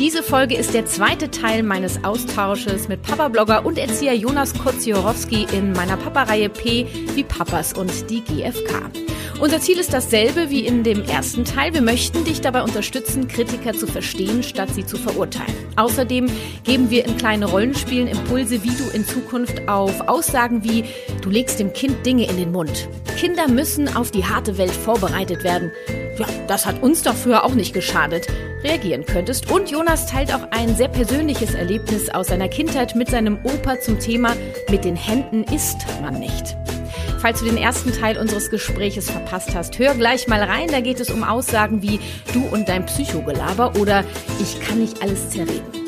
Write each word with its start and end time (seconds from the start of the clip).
Diese 0.00 0.22
Folge 0.22 0.56
ist 0.56 0.72
der 0.72 0.86
zweite 0.86 1.30
Teil 1.30 1.62
meines 1.62 2.02
Austausches 2.04 2.88
mit 2.88 3.02
Papa-Blogger 3.02 3.66
und 3.66 3.76
Erzieher 3.76 4.14
Jonas 4.14 4.54
Koziorowski 4.54 5.46
in 5.52 5.72
meiner 5.72 5.98
Papa-Reihe 5.98 6.48
P 6.48 6.86
wie 7.14 7.22
Papas 7.22 7.74
und 7.74 8.08
die 8.08 8.22
GfK. 8.22 8.90
Unser 9.40 9.60
Ziel 9.60 9.78
ist 9.78 9.92
dasselbe 9.92 10.48
wie 10.48 10.66
in 10.66 10.84
dem 10.84 11.02
ersten 11.04 11.44
Teil. 11.44 11.74
Wir 11.74 11.82
möchten 11.82 12.24
dich 12.24 12.40
dabei 12.40 12.62
unterstützen, 12.62 13.28
Kritiker 13.28 13.74
zu 13.74 13.86
verstehen, 13.86 14.42
statt 14.42 14.70
sie 14.74 14.86
zu 14.86 14.96
verurteilen. 14.96 15.54
Außerdem 15.76 16.30
geben 16.64 16.88
wir 16.88 17.04
in 17.04 17.18
kleinen 17.18 17.42
Rollenspielen 17.42 18.08
Impulse, 18.08 18.64
wie 18.64 18.74
du 18.74 18.88
in 18.94 19.04
Zukunft 19.04 19.68
auf 19.68 20.08
Aussagen 20.08 20.64
wie 20.64 20.84
du 21.20 21.28
legst 21.28 21.60
dem 21.60 21.74
Kind 21.74 22.06
Dinge 22.06 22.26
in 22.26 22.38
den 22.38 22.52
Mund. 22.52 22.88
Kinder 23.18 23.48
müssen 23.48 23.94
auf 23.94 24.10
die 24.10 24.24
harte 24.24 24.56
Welt 24.56 24.72
vorbereitet 24.72 25.44
werden. 25.44 25.70
Ja, 26.18 26.26
das 26.48 26.64
hat 26.64 26.82
uns 26.82 27.02
doch 27.02 27.14
früher 27.14 27.44
auch 27.44 27.54
nicht 27.54 27.74
geschadet 27.74 28.26
reagieren 28.62 29.04
könntest. 29.04 29.50
Und 29.50 29.70
Jonas 29.70 30.06
teilt 30.06 30.32
auch 30.34 30.48
ein 30.50 30.76
sehr 30.76 30.88
persönliches 30.88 31.54
Erlebnis 31.54 32.10
aus 32.10 32.28
seiner 32.28 32.48
Kindheit 32.48 32.94
mit 32.94 33.08
seinem 33.08 33.38
Opa 33.44 33.80
zum 33.80 33.98
Thema 33.98 34.34
Mit 34.70 34.84
den 34.84 34.96
Händen 34.96 35.44
isst 35.44 35.78
man 36.02 36.18
nicht. 36.18 36.56
Falls 37.20 37.40
du 37.40 37.44
den 37.44 37.58
ersten 37.58 37.92
Teil 37.92 38.16
unseres 38.16 38.50
Gespräches 38.50 39.10
verpasst 39.10 39.54
hast, 39.54 39.78
hör 39.78 39.94
gleich 39.94 40.26
mal 40.26 40.42
rein. 40.42 40.68
Da 40.68 40.80
geht 40.80 41.00
es 41.00 41.10
um 41.10 41.22
Aussagen 41.22 41.82
wie 41.82 42.00
du 42.32 42.42
und 42.50 42.68
dein 42.68 42.86
Psychogelaber 42.86 43.76
oder 43.78 44.04
ich 44.40 44.58
kann 44.60 44.80
nicht 44.80 45.02
alles 45.02 45.28
zerreden. 45.28 45.80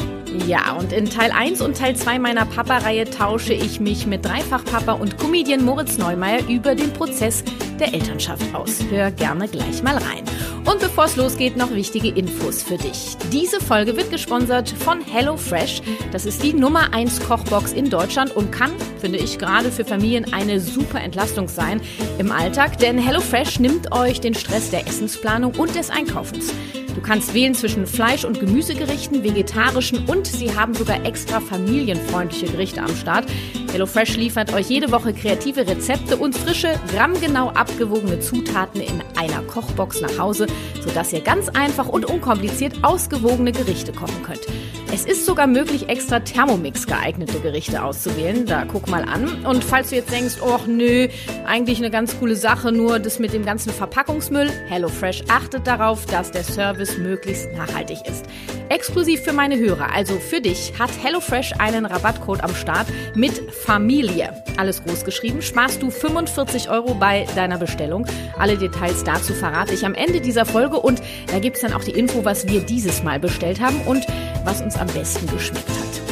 Ja, 0.46 0.72
und 0.72 0.92
in 0.92 1.08
Teil 1.08 1.30
1 1.30 1.60
und 1.60 1.76
Teil 1.76 1.94
2 1.94 2.18
meiner 2.18 2.46
Papa-Reihe 2.46 3.08
tausche 3.08 3.52
ich 3.52 3.80
mich 3.80 4.06
mit 4.06 4.24
Dreifachpapa 4.24 4.92
und 4.92 5.18
Comedian 5.18 5.64
Moritz 5.64 5.98
Neumeier 5.98 6.46
über 6.48 6.74
den 6.74 6.92
Prozess 6.92 7.44
der 7.78 7.92
Elternschaft 7.92 8.54
aus. 8.54 8.78
Hör 8.90 9.10
gerne 9.10 9.48
gleich 9.48 9.82
mal 9.82 9.96
rein. 9.96 10.24
Und 10.64 10.80
bevor 10.80 11.04
es 11.06 11.16
losgeht, 11.16 11.56
noch 11.56 11.72
wichtige 11.72 12.08
Infos 12.08 12.62
für 12.62 12.76
dich. 12.76 13.16
Diese 13.32 13.60
Folge 13.60 13.96
wird 13.96 14.10
gesponsert 14.10 14.68
von 14.68 15.00
HelloFresh. 15.00 15.82
Das 16.12 16.24
ist 16.24 16.42
die 16.42 16.52
Nummer 16.52 16.92
1 16.92 17.20
Kochbox 17.26 17.72
in 17.72 17.90
Deutschland 17.90 18.34
und 18.36 18.52
kann, 18.52 18.70
finde 19.00 19.18
ich, 19.18 19.38
gerade 19.38 19.72
für 19.72 19.84
Familien 19.84 20.32
eine 20.32 20.60
super 20.60 21.00
Entlastung 21.00 21.48
sein 21.48 21.80
im 22.18 22.30
Alltag, 22.30 22.78
denn 22.78 22.98
HelloFresh 22.98 23.58
nimmt 23.58 23.92
euch 23.92 24.20
den 24.20 24.34
Stress 24.34 24.70
der 24.70 24.86
Essensplanung 24.86 25.54
und 25.56 25.74
des 25.74 25.90
Einkaufens. 25.90 26.52
Du 26.94 27.00
kannst 27.00 27.34
wählen 27.34 27.54
zwischen 27.54 27.86
Fleisch- 27.86 28.24
und 28.24 28.40
Gemüsegerichten, 28.40 29.24
vegetarischen 29.24 30.06
und 30.06 30.26
sie 30.26 30.54
haben 30.54 30.74
sogar 30.74 31.04
extra 31.04 31.40
familienfreundliche 31.40 32.46
Gerichte 32.46 32.82
am 32.82 32.94
Start. 32.94 33.26
HelloFresh 33.72 34.16
liefert 34.16 34.52
euch 34.52 34.68
jede 34.68 34.92
Woche 34.92 35.14
kreative 35.14 35.66
Rezepte 35.66 36.16
und 36.16 36.36
frische, 36.36 36.78
grammgenau 36.94 37.48
abgewogene 37.50 38.20
Zutaten 38.20 38.80
in 38.80 39.02
einer 39.16 39.42
Kochbox 39.42 40.02
nach 40.02 40.18
Hause, 40.18 40.46
sodass 40.84 41.12
ihr 41.12 41.20
ganz 41.20 41.48
einfach 41.48 41.88
und 41.88 42.04
unkompliziert 42.04 42.74
ausgewogene 42.82 43.52
Gerichte 43.52 43.92
kochen 43.92 44.22
könnt. 44.22 44.46
Es 44.94 45.06
ist 45.06 45.24
sogar 45.24 45.46
möglich, 45.46 45.88
extra 45.88 46.20
Thermomix 46.20 46.86
geeignete 46.86 47.40
Gerichte 47.40 47.82
auszuwählen. 47.82 48.44
Da 48.44 48.66
guck 48.70 48.88
mal 48.88 49.02
an. 49.04 49.42
Und 49.46 49.64
falls 49.64 49.88
du 49.88 49.96
jetzt 49.96 50.12
denkst, 50.12 50.34
oh 50.44 50.60
nö, 50.66 51.08
eigentlich 51.46 51.78
eine 51.78 51.90
ganz 51.90 52.18
coole 52.18 52.36
Sache, 52.36 52.72
nur 52.72 52.98
das 52.98 53.18
mit 53.18 53.32
dem 53.32 53.42
ganzen 53.42 53.72
Verpackungsmüll, 53.72 54.50
HelloFresh 54.68 55.22
achtet 55.28 55.66
darauf, 55.66 56.04
dass 56.04 56.30
der 56.30 56.44
Service 56.44 56.98
möglichst 56.98 57.50
nachhaltig 57.54 58.06
ist. 58.06 58.26
Exklusiv 58.68 59.22
für 59.22 59.32
meine 59.32 59.58
Hörer, 59.58 59.92
also 59.94 60.18
für 60.18 60.42
dich, 60.42 60.74
hat 60.78 60.90
HelloFresh 61.02 61.54
einen 61.58 61.86
Rabattcode 61.86 62.44
am 62.44 62.54
Start 62.54 62.86
mit 63.14 63.32
Familie. 63.50 64.42
Alles 64.58 64.84
groß 64.84 65.06
geschrieben, 65.06 65.40
sparst 65.40 65.82
du 65.82 65.90
45 65.90 66.68
Euro 66.68 66.94
bei 66.94 67.26
deiner 67.34 67.56
Bestellung. 67.56 68.06
Alle 68.38 68.58
Details 68.58 69.04
dazu 69.04 69.32
verrate 69.32 69.72
ich 69.72 69.86
am 69.86 69.94
Ende 69.94 70.20
dieser 70.20 70.44
Folge 70.44 70.78
und 70.78 71.02
da 71.28 71.38
gibt 71.38 71.56
es 71.56 71.62
dann 71.62 71.72
auch 71.72 71.84
die 71.84 71.92
Info, 71.92 72.26
was 72.26 72.46
wir 72.46 72.60
dieses 72.60 73.02
Mal 73.02 73.18
bestellt 73.18 73.60
haben 73.60 73.80
und 73.86 74.06
was 74.44 74.60
uns 74.60 74.76
am 74.82 74.88
besten 74.88 75.26
geschmeckt 75.28 75.68
hat. 75.68 76.02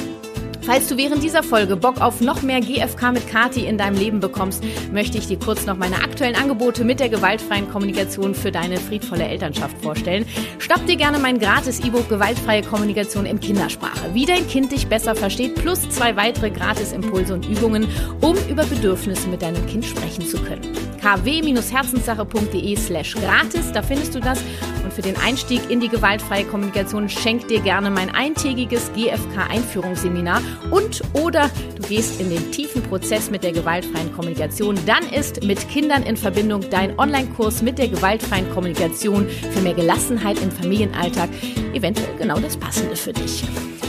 Falls 0.63 0.87
du 0.87 0.97
während 0.97 1.25
dieser 1.25 1.43
Folge 1.43 1.75
Bock 1.75 2.01
auf 2.01 2.21
noch 2.21 2.43
mehr 2.43 2.61
GFK 2.61 3.11
mit 3.13 3.27
Kati 3.27 3.67
in 3.67 3.77
deinem 3.77 3.97
Leben 3.97 4.21
bekommst, 4.21 4.63
möchte 4.93 5.19
ich 5.19 5.27
dir 5.27 5.39
kurz 5.39 5.67
noch 5.67 5.77
meine 5.77 5.97
aktuellen 5.97 6.37
Angebote 6.37 6.85
mit 6.85 7.01
der 7.01 7.09
gewaltfreien 7.09 7.69
Kommunikation 7.69 8.37
für 8.37 8.53
deine 8.53 8.77
friedvolle 8.77 9.25
Elternschaft 9.25 9.77
vorstellen. 9.83 10.27
Schnapp 10.61 10.87
dir 10.87 10.95
gerne 10.95 11.19
mein 11.19 11.41
gratis 11.41 11.81
E-Book 11.81 12.09
Gewaltfreie 12.09 12.63
Kommunikation 12.63 13.27
in 13.27 13.41
Kindersprache, 13.41 14.15
wie 14.15 14.27
dein 14.27 14.47
Kind 14.47 14.71
dich 14.71 14.87
besser 14.87 15.17
versteht, 15.17 15.57
plus 15.57 15.89
zwei 15.89 16.15
weitere 16.15 16.51
gratis 16.51 16.93
Impulse 16.93 17.35
und 17.35 17.49
Übungen, 17.49 17.89
um 18.21 18.37
über 18.49 18.65
Bedürfnisse 18.65 19.29
mit 19.29 19.43
deinem 19.43 19.67
Kind 19.67 19.85
sprechen 19.85 20.25
zu 20.25 20.41
können. 20.41 20.90
kw-herzenssache.de 21.03 22.77
slash 22.77 23.15
gratis, 23.15 23.73
da 23.73 23.83
findest 23.83 24.15
du 24.15 24.21
das. 24.21 24.41
Und 24.85 24.93
für 24.93 25.03
den 25.03 25.17
Einstieg 25.17 25.71
in 25.71 25.81
die 25.81 25.89
gewaltfreie 25.89 26.45
Kommunikation 26.45 27.09
schenk 27.09 27.49
dir 27.49 27.61
gerne 27.61 27.91
mein 27.91 28.15
eintägiges 28.15 28.91
GFK-Einführungsseminar 28.95 30.41
und 30.71 31.03
oder 31.13 31.51
du 31.77 31.83
gehst 31.89 32.21
in 32.21 32.31
den 32.31 32.51
tiefen 32.51 32.83
Prozess 32.83 33.31
mit 33.31 33.43
der 33.43 33.53
gewaltfreien 33.53 34.13
Kommunikation, 34.15 34.79
dann 34.87 35.05
ist 35.09 35.45
mit 35.45 35.69
Kindern 35.69 36.03
in 36.03 36.17
Verbindung 36.17 36.65
dein 36.71 36.99
Online-Kurs 36.99 37.63
mit 37.63 37.79
der 37.79 37.89
gewaltfreien 37.89 38.51
Kommunikation 38.51 39.29
für 39.29 39.61
mehr 39.61 39.75
Gelassenheit 39.75 40.41
im 40.43 40.51
Familienalltag 40.51 41.31
eventuell 41.75 42.17
genau 42.19 42.39
das 42.39 42.57
Passende 42.57 42.97
für 42.97 43.13
dich. 43.13 43.45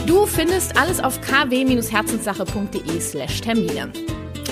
Du 0.06 0.26
findest 0.26 0.76
alles 0.76 1.00
auf 1.00 1.20
kw-herzenssache.de 1.20 3.00
slash 3.00 3.40
Termine. 3.40 3.92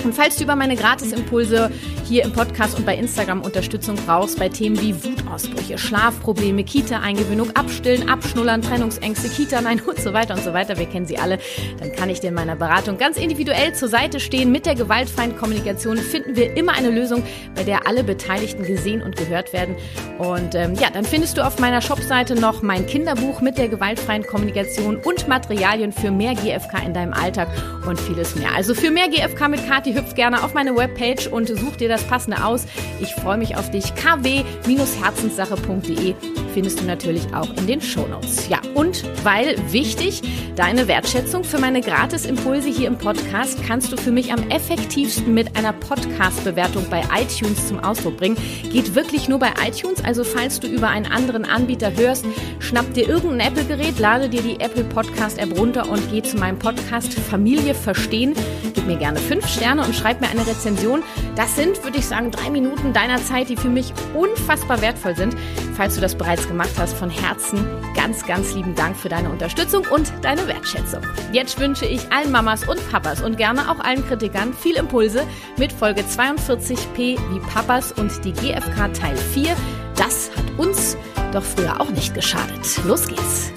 Und 0.03 0.13
falls 0.13 0.37
du 0.37 0.43
über 0.43 0.55
meine 0.55 0.75
Gratisimpulse 0.75 1.71
hier 2.05 2.23
im 2.23 2.33
Podcast 2.33 2.77
und 2.77 2.85
bei 2.85 2.95
Instagram 2.95 3.41
Unterstützung 3.41 3.95
brauchst 3.95 4.39
bei 4.39 4.49
Themen 4.49 4.79
wie 4.81 4.95
Wutausbrüche, 5.03 5.77
Schlafprobleme, 5.77 6.63
Kita-Eingewöhnung, 6.63 7.55
Abstillen, 7.55 8.09
Abschnullern, 8.09 8.61
Trennungsängste, 8.61 9.29
Kita-Nein 9.29 9.81
und 9.87 9.99
so 9.99 10.13
weiter 10.13 10.33
und 10.33 10.43
so 10.43 10.53
weiter, 10.53 10.77
wir 10.77 10.87
kennen 10.87 11.05
sie 11.05 11.17
alle, 11.17 11.39
dann 11.79 11.91
kann 11.91 12.09
ich 12.09 12.19
dir 12.19 12.29
in 12.29 12.33
meiner 12.33 12.55
Beratung 12.55 12.97
ganz 12.97 13.17
individuell 13.17 13.73
zur 13.73 13.87
Seite 13.87 14.19
stehen. 14.19 14.51
Mit 14.51 14.65
der 14.65 14.75
gewaltfreien 14.75 15.37
Kommunikation 15.37 15.97
finden 15.97 16.35
wir 16.35 16.57
immer 16.57 16.73
eine 16.73 16.89
Lösung, 16.89 17.23
bei 17.55 17.63
der 17.63 17.87
alle 17.87 18.03
Beteiligten 18.03 18.63
gesehen 18.63 19.01
und 19.01 19.15
gehört 19.15 19.53
werden. 19.53 19.75
Und 20.17 20.55
ähm, 20.55 20.75
ja, 20.75 20.89
dann 20.89 21.05
findest 21.05 21.37
du 21.37 21.45
auf 21.45 21.59
meiner 21.59 21.81
Shopseite 21.81 22.35
noch 22.35 22.61
mein 22.61 22.85
Kinderbuch 22.87 23.41
mit 23.41 23.57
der 23.57 23.69
gewaltfreien 23.69 24.25
Kommunikation 24.25 24.97
und 24.97 25.27
Materialien 25.27 25.91
für 25.91 26.11
mehr 26.11 26.33
GFK 26.33 26.85
in 26.85 26.93
deinem 26.93 27.13
Alltag 27.13 27.49
und 27.87 27.99
vieles 27.99 28.35
mehr. 28.35 28.49
Also 28.55 28.73
für 28.73 28.91
mehr 28.91 29.07
GFK 29.07 29.47
mit 29.47 29.65
Kati 29.91 29.99
hüpf 29.99 30.15
gerne 30.15 30.43
auf 30.43 30.53
meine 30.53 30.75
Webpage 30.75 31.27
und 31.27 31.47
such 31.47 31.77
dir 31.77 31.89
das 31.89 32.01
das 32.01 32.09
Passende 32.09 32.43
aus. 32.43 32.65
Ich 32.99 33.13
freue 33.15 33.37
mich 33.37 33.55
auf 33.57 33.71
dich. 33.71 33.95
kw-herzenssache.de 33.95 36.15
findest 36.53 36.81
du 36.81 36.85
natürlich 36.85 37.33
auch 37.33 37.49
in 37.57 37.65
den 37.67 37.81
Shownotes. 37.81 38.49
Ja, 38.49 38.59
und 38.73 39.05
weil 39.23 39.55
wichtig, 39.71 40.21
deine 40.55 40.87
Wertschätzung 40.87 41.45
für 41.45 41.59
meine 41.59 41.81
Gratis-Impulse 41.81 42.69
hier 42.69 42.87
im 42.87 42.97
Podcast 42.97 43.59
kannst 43.65 43.91
du 43.91 43.97
für 43.97 44.11
mich 44.11 44.31
am 44.33 44.49
effektivsten 44.49 45.33
mit 45.33 45.55
einer 45.55 45.73
Podcast-Bewertung 45.73 46.85
bei 46.89 47.03
iTunes 47.17 47.67
zum 47.67 47.79
Ausdruck 47.79 48.17
bringen. 48.17 48.37
Geht 48.71 48.95
wirklich 48.95 49.29
nur 49.29 49.39
bei 49.39 49.53
iTunes, 49.65 50.03
also 50.03 50.25
falls 50.25 50.59
du 50.59 50.67
über 50.67 50.89
einen 50.89 51.05
anderen 51.05 51.45
Anbieter 51.45 51.95
hörst, 51.95 52.25
schnapp 52.59 52.93
dir 52.93 53.07
irgendein 53.07 53.47
Apple-Gerät, 53.47 53.97
lade 53.99 54.27
dir 54.27 54.41
die 54.41 54.59
Apple 54.59 54.83
Podcast-App 54.83 55.57
runter 55.57 55.89
und 55.89 56.11
geh 56.11 56.21
zu 56.21 56.35
meinem 56.37 56.59
Podcast 56.59 57.13
Familie 57.13 57.73
verstehen. 57.73 58.33
Gib 58.73 58.87
mir 58.87 58.97
gerne 58.97 59.19
fünf 59.19 59.47
Sterne 59.47 59.80
und 59.83 59.95
schreib 59.95 60.21
mir 60.21 60.29
eine 60.29 60.45
Rezension. 60.45 61.03
Das 61.35 61.55
sind, 61.55 61.83
würde 61.83 61.97
ich 61.97 62.05
sagen, 62.05 62.31
drei 62.31 62.49
Minuten 62.49 62.93
deiner 62.93 63.17
Zeit, 63.23 63.49
die 63.49 63.57
für 63.57 63.69
mich 63.69 63.93
unfassbar 64.13 64.81
wertvoll 64.81 65.15
sind. 65.15 65.35
Falls 65.75 65.95
du 65.95 66.01
das 66.01 66.15
bereits 66.15 66.47
gemacht 66.47 66.71
hast, 66.77 66.93
von 66.93 67.09
Herzen 67.09 67.65
ganz, 67.95 68.25
ganz 68.25 68.53
lieben 68.53 68.75
Dank 68.75 68.95
für 68.95 69.09
deine 69.09 69.29
Unterstützung 69.29 69.85
und 69.91 70.11
deine 70.21 70.47
Wertschätzung. 70.47 71.01
Jetzt 71.31 71.59
wünsche 71.59 71.85
ich 71.85 72.11
allen 72.11 72.31
Mamas 72.31 72.67
und 72.67 72.79
Papas 72.91 73.21
und 73.21 73.37
gerne 73.37 73.69
auch 73.71 73.79
allen 73.79 74.05
Kritikern 74.07 74.53
viel 74.53 74.75
Impulse 74.75 75.25
mit 75.57 75.71
Folge 75.71 76.01
42p 76.01 76.97
wie 76.97 77.39
Papas 77.53 77.91
und 77.93 78.23
die 78.23 78.33
GFK 78.33 78.93
Teil 78.93 79.17
4. 79.17 79.55
Das 79.95 80.31
hat 80.35 80.59
uns 80.59 80.97
doch 81.31 81.43
früher 81.43 81.79
auch 81.79 81.89
nicht 81.89 82.13
geschadet. 82.13 82.79
Los 82.85 83.07
geht's! 83.07 83.51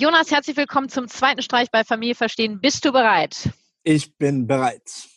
Jonas, 0.00 0.30
herzlich 0.30 0.56
willkommen 0.56 0.88
zum 0.88 1.08
zweiten 1.08 1.42
Streich 1.42 1.72
bei 1.72 1.82
Familie 1.82 2.14
Verstehen. 2.14 2.60
Bist 2.60 2.84
du 2.84 2.92
bereit? 2.92 3.50
Ich 3.82 4.16
bin 4.16 4.46
bereit. 4.46 5.08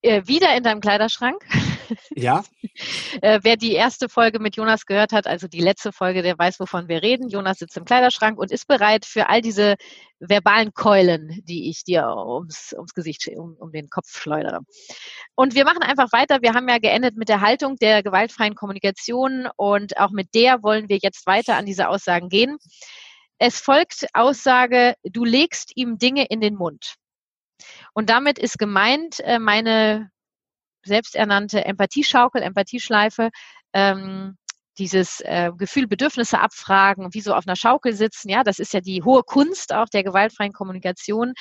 Äh, 0.00 0.26
wieder 0.26 0.56
in 0.56 0.62
deinem 0.62 0.80
Kleiderschrank? 0.80 1.44
Ja. 2.14 2.42
äh, 3.20 3.40
wer 3.42 3.58
die 3.58 3.72
erste 3.72 4.08
Folge 4.08 4.38
mit 4.38 4.56
Jonas 4.56 4.86
gehört 4.86 5.12
hat, 5.12 5.26
also 5.26 5.46
die 5.46 5.60
letzte 5.60 5.92
Folge, 5.92 6.22
der 6.22 6.38
weiß, 6.38 6.58
wovon 6.58 6.88
wir 6.88 7.02
reden. 7.02 7.28
Jonas 7.28 7.58
sitzt 7.58 7.76
im 7.76 7.84
Kleiderschrank 7.84 8.38
und 8.38 8.50
ist 8.50 8.66
bereit 8.66 9.04
für 9.04 9.28
all 9.28 9.42
diese 9.42 9.74
verbalen 10.20 10.72
Keulen, 10.72 11.42
die 11.44 11.68
ich 11.68 11.84
dir 11.84 12.06
ums, 12.06 12.72
ums 12.72 12.94
Gesicht, 12.94 13.28
um, 13.36 13.56
um 13.58 13.72
den 13.72 13.90
Kopf 13.90 14.18
schleudere. 14.18 14.60
Und 15.34 15.54
wir 15.54 15.66
machen 15.66 15.82
einfach 15.82 16.12
weiter. 16.12 16.38
Wir 16.40 16.54
haben 16.54 16.66
ja 16.66 16.78
geendet 16.78 17.18
mit 17.18 17.28
der 17.28 17.42
Haltung 17.42 17.76
der 17.76 18.02
gewaltfreien 18.02 18.54
Kommunikation 18.54 19.50
und 19.56 19.98
auch 19.98 20.12
mit 20.12 20.34
der 20.34 20.62
wollen 20.62 20.88
wir 20.88 20.98
jetzt 21.02 21.26
weiter 21.26 21.56
an 21.56 21.66
diese 21.66 21.90
Aussagen 21.90 22.30
gehen. 22.30 22.56
Es 23.38 23.60
folgt 23.60 24.06
Aussage, 24.14 24.94
du 25.02 25.24
legst 25.24 25.72
ihm 25.76 25.98
Dinge 25.98 26.26
in 26.26 26.40
den 26.40 26.54
Mund. 26.54 26.94
Und 27.92 28.10
damit 28.10 28.38
ist 28.38 28.58
gemeint 28.58 29.20
äh, 29.20 29.38
meine 29.38 30.10
selbsternannte 30.84 31.64
Empathieschaukel, 31.64 32.42
Empathieschleife, 32.42 33.30
ähm, 33.72 34.36
dieses 34.78 35.20
äh, 35.20 35.50
Gefühl, 35.56 35.86
Bedürfnisse 35.86 36.40
abfragen, 36.40 37.14
wie 37.14 37.20
so 37.20 37.34
auf 37.34 37.46
einer 37.46 37.56
Schaukel 37.56 37.92
sitzen, 37.92 38.28
ja, 38.28 38.42
das 38.42 38.58
ist 38.58 38.72
ja 38.74 38.80
die 38.80 39.02
hohe 39.02 39.22
Kunst 39.22 39.72
auch 39.72 39.88
der 39.88 40.02
gewaltfreien 40.02 40.52
Kommunikation. 40.52 41.34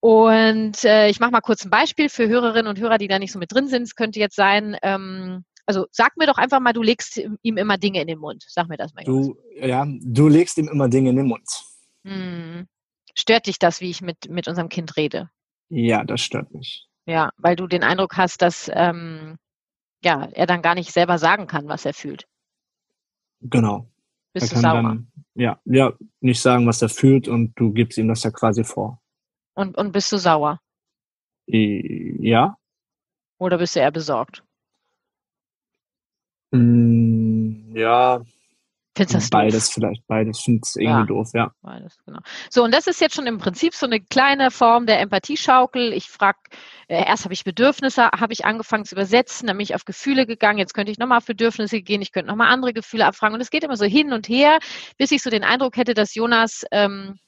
Und 0.00 0.82
äh, 0.84 1.08
ich 1.08 1.20
mache 1.20 1.30
mal 1.30 1.40
kurz 1.40 1.64
ein 1.64 1.70
Beispiel 1.70 2.08
für 2.08 2.26
Hörerinnen 2.26 2.68
und 2.68 2.78
Hörer, 2.78 2.98
die 2.98 3.08
da 3.08 3.18
nicht 3.18 3.32
so 3.32 3.38
mit 3.38 3.52
drin 3.52 3.68
sind. 3.68 3.82
Es 3.82 3.94
könnte 3.94 4.18
jetzt 4.18 4.34
sein, 4.34 4.76
ähm, 4.82 5.44
also 5.70 5.86
sag 5.92 6.16
mir 6.16 6.26
doch 6.26 6.36
einfach 6.36 6.58
mal, 6.58 6.72
du 6.72 6.82
legst 6.82 7.16
ihm 7.16 7.56
immer 7.56 7.78
Dinge 7.78 8.00
in 8.00 8.08
den 8.08 8.18
Mund. 8.18 8.44
Sag 8.48 8.68
mir 8.68 8.76
das 8.76 8.92
mal. 8.92 9.04
Du, 9.04 9.36
ja, 9.54 9.86
du 9.86 10.26
legst 10.26 10.58
ihm 10.58 10.66
immer 10.66 10.88
Dinge 10.88 11.10
in 11.10 11.16
den 11.16 11.28
Mund. 11.28 11.48
Hm. 12.04 12.66
Stört 13.14 13.46
dich 13.46 13.60
das, 13.60 13.80
wie 13.80 13.88
ich 13.88 14.02
mit, 14.02 14.28
mit 14.28 14.48
unserem 14.48 14.68
Kind 14.68 14.96
rede? 14.96 15.30
Ja, 15.68 16.02
das 16.02 16.22
stört 16.22 16.52
mich. 16.52 16.88
Ja, 17.06 17.30
weil 17.36 17.54
du 17.54 17.68
den 17.68 17.84
Eindruck 17.84 18.16
hast, 18.16 18.42
dass 18.42 18.68
ähm, 18.74 19.38
ja, 20.02 20.28
er 20.32 20.46
dann 20.46 20.60
gar 20.60 20.74
nicht 20.74 20.90
selber 20.90 21.18
sagen 21.18 21.46
kann, 21.46 21.68
was 21.68 21.86
er 21.86 21.94
fühlt. 21.94 22.26
Genau. 23.40 23.88
Bist 24.32 24.50
er 24.50 24.56
du 24.56 24.62
sauer? 24.62 24.82
Dann, 24.82 25.12
ja, 25.34 25.60
ja, 25.66 25.92
nicht 26.20 26.40
sagen, 26.40 26.66
was 26.66 26.82
er 26.82 26.88
fühlt 26.88 27.28
und 27.28 27.52
du 27.54 27.72
gibst 27.72 27.96
ihm 27.96 28.08
das 28.08 28.24
ja 28.24 28.32
quasi 28.32 28.64
vor. 28.64 29.00
Und, 29.54 29.76
und 29.78 29.92
bist 29.92 30.10
du 30.10 30.16
sauer? 30.16 30.58
Ja. 31.46 32.56
Oder 33.38 33.58
bist 33.58 33.76
du 33.76 33.80
eher 33.80 33.92
besorgt? 33.92 34.42
Mm, 36.50 37.76
ja, 37.76 38.22
Findest 38.96 39.14
das 39.14 39.30
beides 39.30 39.66
doof? 39.66 39.74
vielleicht, 39.74 40.06
beides 40.08 40.40
finde 40.40 40.62
ich 40.66 40.76
irgendwie 40.76 41.00
ja, 41.00 41.06
doof, 41.06 41.30
ja. 41.32 41.52
Beides, 41.62 41.96
genau. 42.04 42.18
So, 42.50 42.64
und 42.64 42.74
das 42.74 42.88
ist 42.88 43.00
jetzt 43.00 43.14
schon 43.14 43.26
im 43.26 43.38
Prinzip 43.38 43.74
so 43.74 43.86
eine 43.86 44.00
kleine 44.00 44.50
Form 44.50 44.86
der 44.86 45.00
Empathieschaukel. 45.00 45.92
Ich 45.92 46.08
frage, 46.08 46.38
äh, 46.88 47.06
erst 47.06 47.24
habe 47.24 47.32
ich 47.32 47.44
Bedürfnisse, 47.44 48.10
habe 48.10 48.32
ich 48.32 48.44
angefangen 48.44 48.84
zu 48.84 48.96
übersetzen, 48.96 49.46
dann 49.46 49.56
bin 49.56 49.64
ich 49.64 49.76
auf 49.76 49.84
Gefühle 49.84 50.26
gegangen, 50.26 50.58
jetzt 50.58 50.74
könnte 50.74 50.90
ich 50.90 50.98
nochmal 50.98 51.18
auf 51.18 51.26
Bedürfnisse 51.26 51.80
gehen, 51.82 52.02
ich 52.02 52.10
könnte 52.10 52.28
nochmal 52.28 52.48
andere 52.52 52.72
Gefühle 52.72 53.06
abfragen. 53.06 53.34
Und 53.34 53.40
es 53.40 53.50
geht 53.50 53.62
immer 53.62 53.76
so 53.76 53.84
hin 53.84 54.12
und 54.12 54.28
her, 54.28 54.58
bis 54.98 55.12
ich 55.12 55.22
so 55.22 55.30
den 55.30 55.44
Eindruck 55.44 55.76
hätte, 55.76 55.94
dass 55.94 56.14
Jonas 56.14 56.64
ähm, 56.72 57.18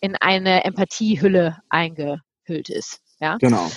in 0.00 0.14
eine 0.16 0.64
Empathiehülle 0.64 1.58
eingehüllt 1.68 2.68
ist. 2.68 3.02
Ja? 3.18 3.36
Genau. 3.38 3.68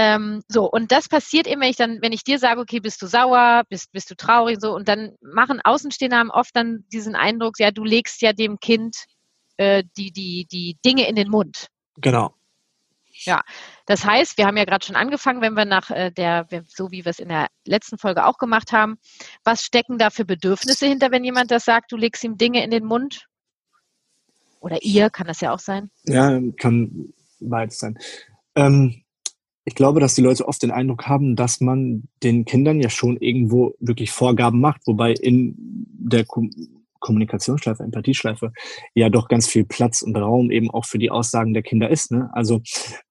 Ähm, 0.00 0.44
so, 0.46 0.70
und 0.70 0.92
das 0.92 1.08
passiert 1.08 1.48
immer, 1.48 1.62
wenn 1.62 1.70
ich 1.70 1.76
dann, 1.76 1.98
wenn 2.00 2.12
ich 2.12 2.22
dir 2.22 2.38
sage, 2.38 2.60
okay, 2.60 2.78
bist 2.78 3.02
du 3.02 3.08
sauer, 3.08 3.64
bist, 3.68 3.90
bist 3.90 4.08
du 4.08 4.14
traurig, 4.14 4.58
so, 4.60 4.72
und 4.72 4.86
dann 4.86 5.16
machen 5.20 5.60
Außenstehende 5.60 6.16
haben 6.16 6.30
oft 6.30 6.54
dann 6.54 6.84
diesen 6.92 7.16
Eindruck, 7.16 7.58
ja, 7.58 7.72
du 7.72 7.82
legst 7.82 8.22
ja 8.22 8.32
dem 8.32 8.60
Kind 8.60 8.94
äh, 9.56 9.82
die, 9.96 10.12
die, 10.12 10.46
die 10.52 10.78
Dinge 10.84 11.08
in 11.08 11.16
den 11.16 11.28
Mund. 11.28 11.66
Genau. 11.96 12.32
Ja, 13.24 13.40
das 13.86 14.04
heißt, 14.04 14.38
wir 14.38 14.46
haben 14.46 14.56
ja 14.56 14.66
gerade 14.66 14.86
schon 14.86 14.94
angefangen, 14.94 15.40
wenn 15.40 15.54
wir 15.54 15.64
nach 15.64 15.90
äh, 15.90 16.12
der, 16.12 16.46
so 16.68 16.92
wie 16.92 17.04
wir 17.04 17.10
es 17.10 17.18
in 17.18 17.30
der 17.30 17.48
letzten 17.64 17.98
Folge 17.98 18.24
auch 18.24 18.38
gemacht 18.38 18.70
haben, 18.70 18.98
was 19.42 19.62
stecken 19.62 19.98
da 19.98 20.10
für 20.10 20.24
Bedürfnisse 20.24 20.86
hinter, 20.86 21.10
wenn 21.10 21.24
jemand 21.24 21.50
das 21.50 21.64
sagt, 21.64 21.90
du 21.90 21.96
legst 21.96 22.22
ihm 22.22 22.36
Dinge 22.36 22.62
in 22.62 22.70
den 22.70 22.84
Mund? 22.84 23.26
Oder 24.60 24.80
ihr, 24.82 25.10
kann 25.10 25.26
das 25.26 25.40
ja 25.40 25.52
auch 25.52 25.58
sein? 25.58 25.90
Ja, 26.04 26.38
kann 26.56 27.12
beides 27.40 27.80
sein. 27.80 27.98
Ähm, 28.54 29.02
ich 29.68 29.74
glaube, 29.74 30.00
dass 30.00 30.14
die 30.14 30.22
Leute 30.22 30.48
oft 30.48 30.62
den 30.62 30.70
Eindruck 30.70 31.06
haben, 31.06 31.36
dass 31.36 31.60
man 31.60 32.08
den 32.22 32.46
Kindern 32.46 32.80
ja 32.80 32.88
schon 32.88 33.18
irgendwo 33.18 33.74
wirklich 33.80 34.10
Vorgaben 34.10 34.60
macht, 34.60 34.80
wobei 34.86 35.12
in 35.12 35.54
der 35.58 36.24
Ko 36.24 36.48
Kommunikationsschleife, 37.00 37.84
Empathieschleife 37.84 38.50
ja 38.94 39.08
doch 39.08 39.28
ganz 39.28 39.46
viel 39.46 39.64
Platz 39.64 40.02
und 40.02 40.16
Raum 40.16 40.50
eben 40.50 40.68
auch 40.68 40.84
für 40.84 40.98
die 40.98 41.12
Aussagen 41.12 41.54
der 41.54 41.62
Kinder 41.62 41.90
ist. 41.90 42.10
Ne? 42.10 42.28
Also, 42.32 42.60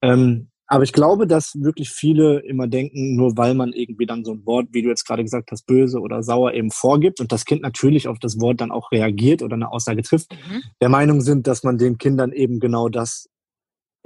ähm, 0.01 0.49
aber 0.65 0.83
ich 0.83 0.91
glaube, 0.91 1.25
dass 1.25 1.53
wirklich 1.55 1.89
viele 1.91 2.39
immer 2.39 2.67
denken, 2.67 3.15
nur 3.15 3.37
weil 3.37 3.53
man 3.53 3.71
irgendwie 3.71 4.05
dann 4.05 4.25
so 4.25 4.33
ein 4.33 4.45
Wort, 4.45 4.67
wie 4.71 4.81
du 4.81 4.89
jetzt 4.89 5.05
gerade 5.05 5.23
gesagt 5.23 5.51
hast, 5.51 5.65
böse 5.67 5.99
oder 5.99 6.21
sauer 6.21 6.53
eben 6.53 6.71
vorgibt 6.71 7.21
und 7.21 7.31
das 7.31 7.45
Kind 7.45 7.61
natürlich 7.61 8.09
auf 8.09 8.19
das 8.19 8.41
Wort 8.41 8.59
dann 8.59 8.71
auch 8.71 8.91
reagiert 8.91 9.41
oder 9.41 9.55
eine 9.55 9.71
Aussage 9.71 10.01
trifft, 10.01 10.33
mhm. 10.33 10.63
der 10.81 10.89
Meinung 10.89 11.21
sind, 11.21 11.47
dass 11.47 11.63
man 11.63 11.77
den 11.77 11.97
Kindern 11.97 12.33
eben 12.33 12.59
genau 12.59 12.89
das 12.89 13.29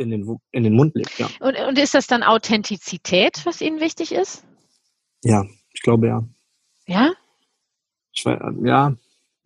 in 0.01 0.09
den, 0.09 0.37
in 0.51 0.63
den 0.63 0.73
Mund 0.73 0.95
legt. 0.95 1.17
Ja. 1.19 1.29
Und, 1.39 1.57
und 1.57 1.77
ist 1.77 1.93
das 1.93 2.07
dann 2.07 2.23
Authentizität, 2.23 3.45
was 3.45 3.61
Ihnen 3.61 3.79
wichtig 3.79 4.11
ist? 4.11 4.43
Ja, 5.23 5.45
ich 5.73 5.81
glaube 5.81 6.07
ja. 6.07 6.23
Ja? 6.87 7.11
Ich 8.11 8.25
weiß, 8.25 8.39
ja, 8.63 8.95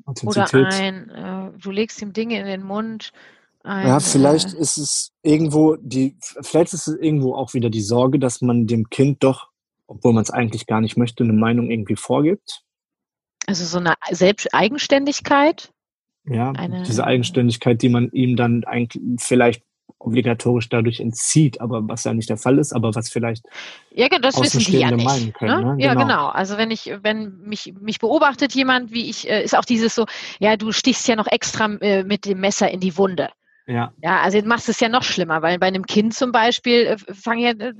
Authentizität. 0.06 0.54
Oder 0.54 0.76
ein, 0.76 1.10
äh, 1.10 1.60
du 1.60 1.72
legst 1.72 2.02
ihm 2.02 2.14
Dinge 2.14 2.40
in 2.40 2.46
den 2.46 2.64
Mund. 2.64 3.12
Ein, 3.64 3.88
ja, 3.88 4.00
vielleicht 4.00 4.54
äh, 4.54 4.58
ist 4.58 4.78
es 4.78 5.12
irgendwo 5.24 5.76
die, 5.76 6.18
vielleicht 6.42 6.74
ist 6.74 6.88
es 6.88 6.96
irgendwo 6.96 7.36
auch 7.36 7.54
wieder 7.54 7.70
die 7.70 7.82
Sorge, 7.82 8.20
dass 8.20 8.42
man 8.42 8.68
dem 8.68 8.90
Kind 8.90 9.24
doch, 9.24 9.50
obwohl 9.88 10.14
man 10.14 10.24
es 10.24 10.32
eigentlich 10.32 10.68
gar 10.68 10.82
nicht 10.82 10.98
möchte, 10.98 11.24
eine 11.24 11.34
Meinung 11.34 11.70
irgendwie 11.70 11.96
vorgibt. 11.96 12.64
Also 13.48 13.66
so 13.66 13.78
eine 13.78 13.94
Selbsteigenständigkeit. 14.10 15.72
Ja, 16.28 16.52
eine, 16.52 16.84
diese 16.84 17.06
Eigenständigkeit, 17.06 17.82
die 17.82 17.90
man 17.90 18.10
ihm 18.12 18.36
dann 18.36 18.64
eigentlich 18.64 19.04
vielleicht 19.20 19.64
obligatorisch 20.06 20.70
dadurch 20.70 21.00
entzieht, 21.00 21.62
aber 21.62 21.88
was 21.88 22.04
ja 22.04 22.14
nicht 22.14 22.30
der 22.30 22.38
Fall 22.38 22.58
ist, 22.60 22.74
aber 22.74 22.96
was 22.96 23.10
vielleicht 23.10 23.46
ja, 23.92 24.08
genau, 24.08 24.22
das 24.22 24.42
wissen 24.42 24.60
die 24.60 24.80
ja 24.80 24.92
nicht, 24.92 25.06
meinen 25.06 25.34
können. 25.34 25.64
Ne? 25.64 25.76
Ne? 25.76 25.84
Ja, 25.84 25.94
genau. 25.94 26.06
genau. 26.06 26.28
Also 26.28 26.58
wenn 26.58 26.72
ich, 26.72 26.92
wenn 27.02 27.40
mich 27.42 27.74
mich 27.80 28.00
beobachtet 28.00 28.54
jemand, 28.54 28.92
wie 28.92 29.10
ich, 29.10 29.30
äh, 29.30 29.44
ist 29.44 29.58
auch 29.58 29.66
dieses 29.66 29.96
so, 29.96 30.06
ja, 30.40 30.58
du 30.58 30.72
stichst 30.72 31.08
ja 31.08 31.16
noch 31.16 31.28
extra 31.28 31.66
äh, 31.82 32.04
mit 32.04 32.26
dem 32.26 32.40
Messer 32.40 32.70
in 32.70 32.80
die 32.80 32.98
Wunde. 32.98 33.30
Ja. 33.68 33.92
Ja, 34.04 34.22
also 34.22 34.40
du 34.40 34.48
machst 34.48 34.70
es 34.70 34.80
ja 34.80 34.90
noch 34.90 35.02
schlimmer, 35.02 35.42
weil 35.42 35.58
bei 35.58 35.68
einem 35.68 35.86
Kind 35.86 36.14
zum 36.14 36.32
Beispiel, 36.32 36.86
äh, 36.86 36.98
fang 37.14 37.40
ja, 37.40 37.50
äh, 37.50 37.74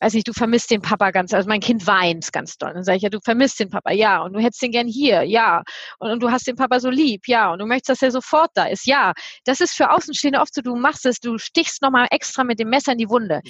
weiß 0.00 0.12
nicht, 0.12 0.28
du 0.28 0.34
vermisst 0.34 0.70
den 0.70 0.82
Papa 0.82 1.10
ganz, 1.10 1.32
also 1.32 1.48
mein 1.48 1.60
Kind 1.60 1.86
weint 1.86 2.32
ganz 2.34 2.58
doll. 2.58 2.74
Dann 2.74 2.84
sage 2.84 2.98
ich 2.98 3.02
ja, 3.02 3.08
du 3.08 3.20
vermisst 3.20 3.58
den 3.58 3.70
Papa, 3.70 3.92
ja, 3.92 4.22
und 4.22 4.34
du 4.34 4.40
hättest 4.40 4.60
den 4.60 4.72
gern 4.72 4.86
hier, 4.86 5.22
ja, 5.22 5.62
und, 5.98 6.10
und, 6.10 6.22
du 6.22 6.30
hast 6.30 6.46
den 6.46 6.56
Papa 6.56 6.80
so 6.80 6.90
lieb, 6.90 7.28
ja, 7.28 7.50
und 7.50 7.60
du 7.60 7.66
möchtest, 7.66 7.88
dass 7.88 8.02
er 8.02 8.10
sofort 8.10 8.50
da 8.54 8.66
ist, 8.66 8.86
ja. 8.86 9.14
Das 9.44 9.60
ist 9.60 9.74
für 9.74 9.90
Außenstehende 9.90 10.40
oft 10.40 10.54
so, 10.54 10.60
du 10.60 10.76
machst 10.76 11.06
es, 11.06 11.18
du 11.18 11.38
stichst 11.38 11.80
nochmal 11.80 12.08
extra 12.10 12.44
mit 12.44 12.58
dem 12.58 12.68
Messer 12.68 12.92
in 12.92 12.98
die 12.98 13.08
Wunde. 13.08 13.40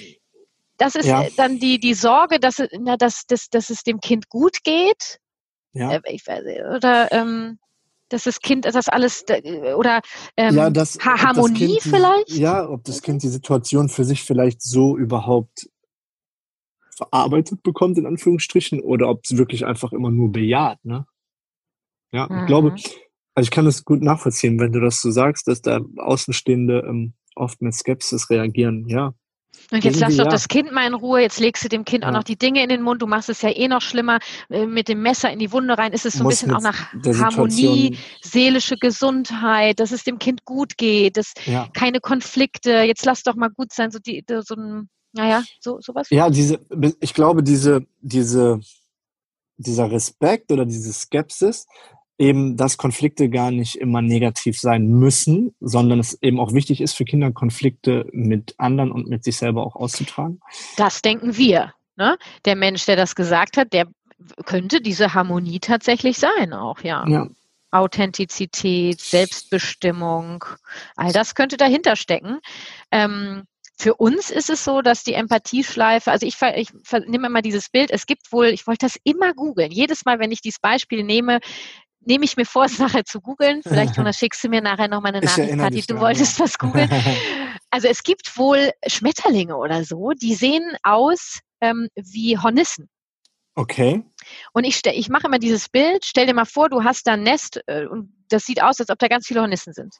Das 0.77 0.95
ist 0.95 1.07
ja. 1.07 1.25
dann 1.35 1.59
die, 1.59 1.79
die 1.79 1.95
Sorge, 1.95 2.39
dass, 2.39 2.63
na, 2.79 2.95
dass, 2.95 3.25
dass, 3.27 3.49
dass 3.49 3.69
es 3.69 3.83
dem 3.83 3.99
Kind 3.99 4.29
gut 4.29 4.63
geht. 4.63 5.19
Ja. 5.73 5.91
Äh, 5.91 6.01
ich, 6.07 6.23
oder 6.27 7.11
ähm, 7.11 7.59
dass 8.09 8.23
das 8.23 8.39
Kind 8.39 8.65
das 8.65 8.87
alles 8.87 9.25
oder 9.75 10.01
ähm, 10.37 10.55
ja, 10.55 10.69
das, 10.69 10.97
Harmonie 10.99 11.77
kind, 11.77 11.81
vielleicht? 11.81 12.29
Ja, 12.31 12.69
ob 12.69 12.83
das 12.83 13.01
Kind 13.01 13.23
die 13.23 13.27
Situation 13.27 13.89
für 13.89 14.05
sich 14.05 14.23
vielleicht 14.23 14.61
so 14.61 14.97
überhaupt 14.97 15.69
verarbeitet 16.95 17.61
bekommt, 17.63 17.97
in 17.97 18.05
Anführungsstrichen, 18.05 18.81
oder 18.81 19.09
ob 19.09 19.21
es 19.23 19.37
wirklich 19.37 19.65
einfach 19.65 19.93
immer 19.93 20.09
nur 20.09 20.31
bejaht, 20.31 20.83
ne? 20.83 21.05
Ja, 22.11 22.27
mhm. 22.27 22.39
ich 22.39 22.45
glaube, 22.47 22.75
also 23.35 23.45
ich 23.45 23.51
kann 23.51 23.65
das 23.65 23.85
gut 23.85 24.01
nachvollziehen, 24.01 24.59
wenn 24.59 24.71
du 24.71 24.79
das 24.79 25.01
so 25.01 25.11
sagst, 25.11 25.47
dass 25.47 25.61
da 25.61 25.79
Außenstehende 25.97 26.83
ähm, 26.87 27.13
oft 27.35 27.61
mit 27.61 27.73
Skepsis 27.73 28.29
reagieren, 28.29 28.87
ja. 28.87 29.13
Und 29.71 29.83
jetzt 29.83 29.99
lass 29.99 30.15
doch 30.15 30.25
ja. 30.25 30.31
das 30.31 30.47
Kind 30.47 30.71
mal 30.71 30.87
in 30.87 30.93
Ruhe, 30.93 31.21
jetzt 31.21 31.39
legst 31.39 31.63
du 31.63 31.67
dem 31.67 31.83
Kind 31.83 32.03
ja. 32.03 32.09
auch 32.09 32.13
noch 32.13 32.23
die 32.23 32.37
Dinge 32.37 32.63
in 32.63 32.69
den 32.69 32.81
Mund, 32.81 33.01
du 33.01 33.07
machst 33.07 33.29
es 33.29 33.41
ja 33.41 33.49
eh 33.49 33.67
noch 33.67 33.81
schlimmer, 33.81 34.19
äh, 34.49 34.65
mit 34.65 34.87
dem 34.87 35.01
Messer 35.01 35.29
in 35.29 35.39
die 35.39 35.51
Wunde 35.51 35.77
rein, 35.77 35.91
ist 35.91 36.05
es 36.05 36.13
so 36.13 36.23
ein 36.23 36.29
bisschen 36.29 36.53
auch 36.53 36.61
nach 36.61 36.93
Harmonie, 36.93 37.97
seelische 38.21 38.77
Gesundheit, 38.77 39.79
dass 39.81 39.91
es 39.91 40.05
dem 40.05 40.19
Kind 40.19 40.45
gut 40.45 40.77
geht, 40.77 41.17
dass 41.17 41.33
ja. 41.45 41.67
keine 41.73 41.99
Konflikte, 41.99 42.71
jetzt 42.81 43.05
lass 43.05 43.23
doch 43.23 43.35
mal 43.35 43.49
gut 43.49 43.73
sein, 43.73 43.91
so 43.91 43.99
die, 43.99 44.23
so 44.27 44.55
ein, 44.55 44.89
naja, 45.11 45.43
so, 45.59 45.79
sowas. 45.81 46.07
Ja, 46.11 46.29
diese, 46.29 46.59
ich 47.01 47.13
glaube, 47.13 47.43
diese, 47.43 47.85
diese, 47.99 48.61
dieser 49.57 49.91
Respekt 49.91 50.51
oder 50.51 50.65
diese 50.65 50.93
Skepsis, 50.93 51.65
eben, 52.17 52.57
dass 52.57 52.77
Konflikte 52.77 53.29
gar 53.29 53.51
nicht 53.51 53.75
immer 53.75 54.01
negativ 54.01 54.59
sein 54.59 54.87
müssen, 54.87 55.55
sondern 55.59 55.99
es 55.99 56.21
eben 56.21 56.39
auch 56.39 56.53
wichtig 56.53 56.81
ist 56.81 56.93
für 56.93 57.05
Kinder, 57.05 57.31
Konflikte 57.31 58.07
mit 58.11 58.55
anderen 58.57 58.91
und 58.91 59.07
mit 59.07 59.23
sich 59.23 59.37
selber 59.37 59.65
auch 59.65 59.75
auszutragen. 59.75 60.39
Das 60.77 61.01
denken 61.01 61.37
wir. 61.37 61.73
Ne? 61.95 62.17
Der 62.45 62.55
Mensch, 62.55 62.85
der 62.85 62.95
das 62.95 63.15
gesagt 63.15 63.57
hat, 63.57 63.73
der 63.73 63.87
könnte 64.45 64.81
diese 64.81 65.13
Harmonie 65.13 65.59
tatsächlich 65.59 66.17
sein 66.17 66.53
auch, 66.53 66.81
ja. 66.81 67.05
ja. 67.07 67.27
Authentizität, 67.69 68.99
Selbstbestimmung, 68.99 70.45
all 70.95 71.11
das 71.11 71.35
könnte 71.35 71.57
dahinter 71.57 71.95
stecken. 71.95 72.39
Ähm, 72.91 73.43
für 73.79 73.93
uns 73.93 74.31
ist 74.31 74.49
es 74.49 74.63
so, 74.63 74.81
dass 74.81 75.03
die 75.03 75.13
Empathieschleife, 75.13 76.11
also 76.11 76.25
ich, 76.25 76.37
ich 76.55 76.69
nehme 77.05 77.27
immer 77.27 77.43
dieses 77.43 77.69
Bild, 77.69 77.91
es 77.91 78.07
gibt 78.07 78.31
wohl, 78.31 78.47
ich 78.47 78.65
wollte 78.65 78.87
das 78.87 78.97
immer 79.03 79.33
googeln. 79.35 79.71
Jedes 79.71 80.03
Mal, 80.03 80.17
wenn 80.19 80.31
ich 80.31 80.41
dieses 80.41 80.59
Beispiel 80.59 81.03
nehme, 81.03 81.39
nehme 82.07 82.25
ich 82.25 82.37
mir 82.37 82.45
vor, 82.45 82.65
es 82.65 82.79
nachher 82.79 83.05
zu 83.05 83.21
googeln. 83.21 83.61
Vielleicht 83.63 83.95
Jonas, 83.97 84.17
schickst 84.17 84.43
du 84.43 84.49
mir 84.49 84.61
nachher 84.61 84.87
nochmal 84.87 85.13
eine 85.13 85.25
Nachricht, 85.25 85.57
Kathi, 85.57 85.81
du 85.87 85.99
wolltest 85.99 86.39
was 86.39 86.57
googeln. 86.57 86.89
Also 87.69 87.89
es 87.89 88.01
gibt 88.01 88.37
wohl 88.37 88.71
Schmetterlinge 88.87 89.57
oder 89.57 89.83
so, 89.83 90.11
die 90.11 90.35
sehen 90.35 90.77
aus 90.83 91.41
ähm, 91.59 91.89
wie 91.95 92.37
Hornissen. 92.37 92.87
Okay. 93.55 94.05
Und 94.53 94.63
ich, 94.63 94.85
ich 94.85 95.09
mache 95.09 95.27
immer 95.27 95.37
dieses 95.37 95.67
Bild, 95.67 96.05
stell 96.05 96.27
dir 96.27 96.33
mal 96.33 96.45
vor, 96.45 96.69
du 96.69 96.85
hast 96.85 97.07
da 97.07 97.13
ein 97.13 97.23
Nest 97.23 97.61
äh, 97.67 97.85
und 97.85 98.13
das 98.29 98.45
sieht 98.45 98.63
aus, 98.63 98.79
als 98.79 98.89
ob 98.89 98.99
da 98.99 99.09
ganz 99.09 99.27
viele 99.27 99.41
Hornissen 99.41 99.73
sind. 99.73 99.95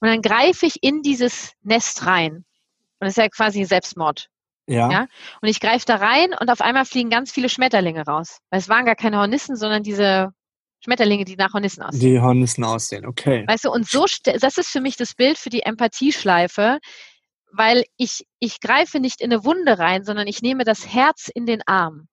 Und 0.00 0.08
dann 0.08 0.22
greife 0.22 0.64
ich 0.64 0.82
in 0.82 1.02
dieses 1.02 1.52
Nest 1.62 2.06
rein. 2.06 2.32
Und 2.36 2.44
das 3.00 3.10
ist 3.10 3.16
ja 3.18 3.28
quasi 3.28 3.64
Selbstmord. 3.64 4.28
Ja. 4.66 4.90
ja? 4.90 5.06
Und 5.42 5.48
ich 5.48 5.60
greife 5.60 5.84
da 5.84 5.96
rein 5.96 6.34
und 6.40 6.48
auf 6.48 6.62
einmal 6.62 6.86
fliegen 6.86 7.10
ganz 7.10 7.30
viele 7.30 7.50
Schmetterlinge 7.50 8.06
raus. 8.06 8.38
Weil 8.48 8.60
es 8.60 8.70
waren 8.70 8.86
gar 8.86 8.96
keine 8.96 9.18
Hornissen, 9.18 9.54
sondern 9.54 9.82
diese 9.82 10.32
Schmetterlinge, 10.84 11.24
die 11.24 11.36
nach 11.36 11.52
Hornissen 11.52 11.82
aussehen. 11.82 12.00
Die 12.00 12.20
Hornissen 12.20 12.64
aussehen, 12.64 13.06
okay. 13.06 13.44
Weißt 13.46 13.64
du, 13.64 13.70
und 13.70 13.88
so, 13.88 14.04
das 14.24 14.58
ist 14.58 14.68
für 14.68 14.80
mich 14.80 14.96
das 14.96 15.14
Bild 15.14 15.38
für 15.38 15.50
die 15.50 15.62
Empathieschleife, 15.62 16.78
weil 17.52 17.84
ich, 17.96 18.26
ich 18.40 18.60
greife 18.60 18.98
nicht 18.98 19.20
in 19.20 19.32
eine 19.32 19.44
Wunde 19.44 19.78
rein, 19.78 20.04
sondern 20.04 20.26
ich 20.26 20.42
nehme 20.42 20.64
das 20.64 20.86
Herz 20.92 21.30
in 21.32 21.46
den 21.46 21.62
Arm 21.66 22.08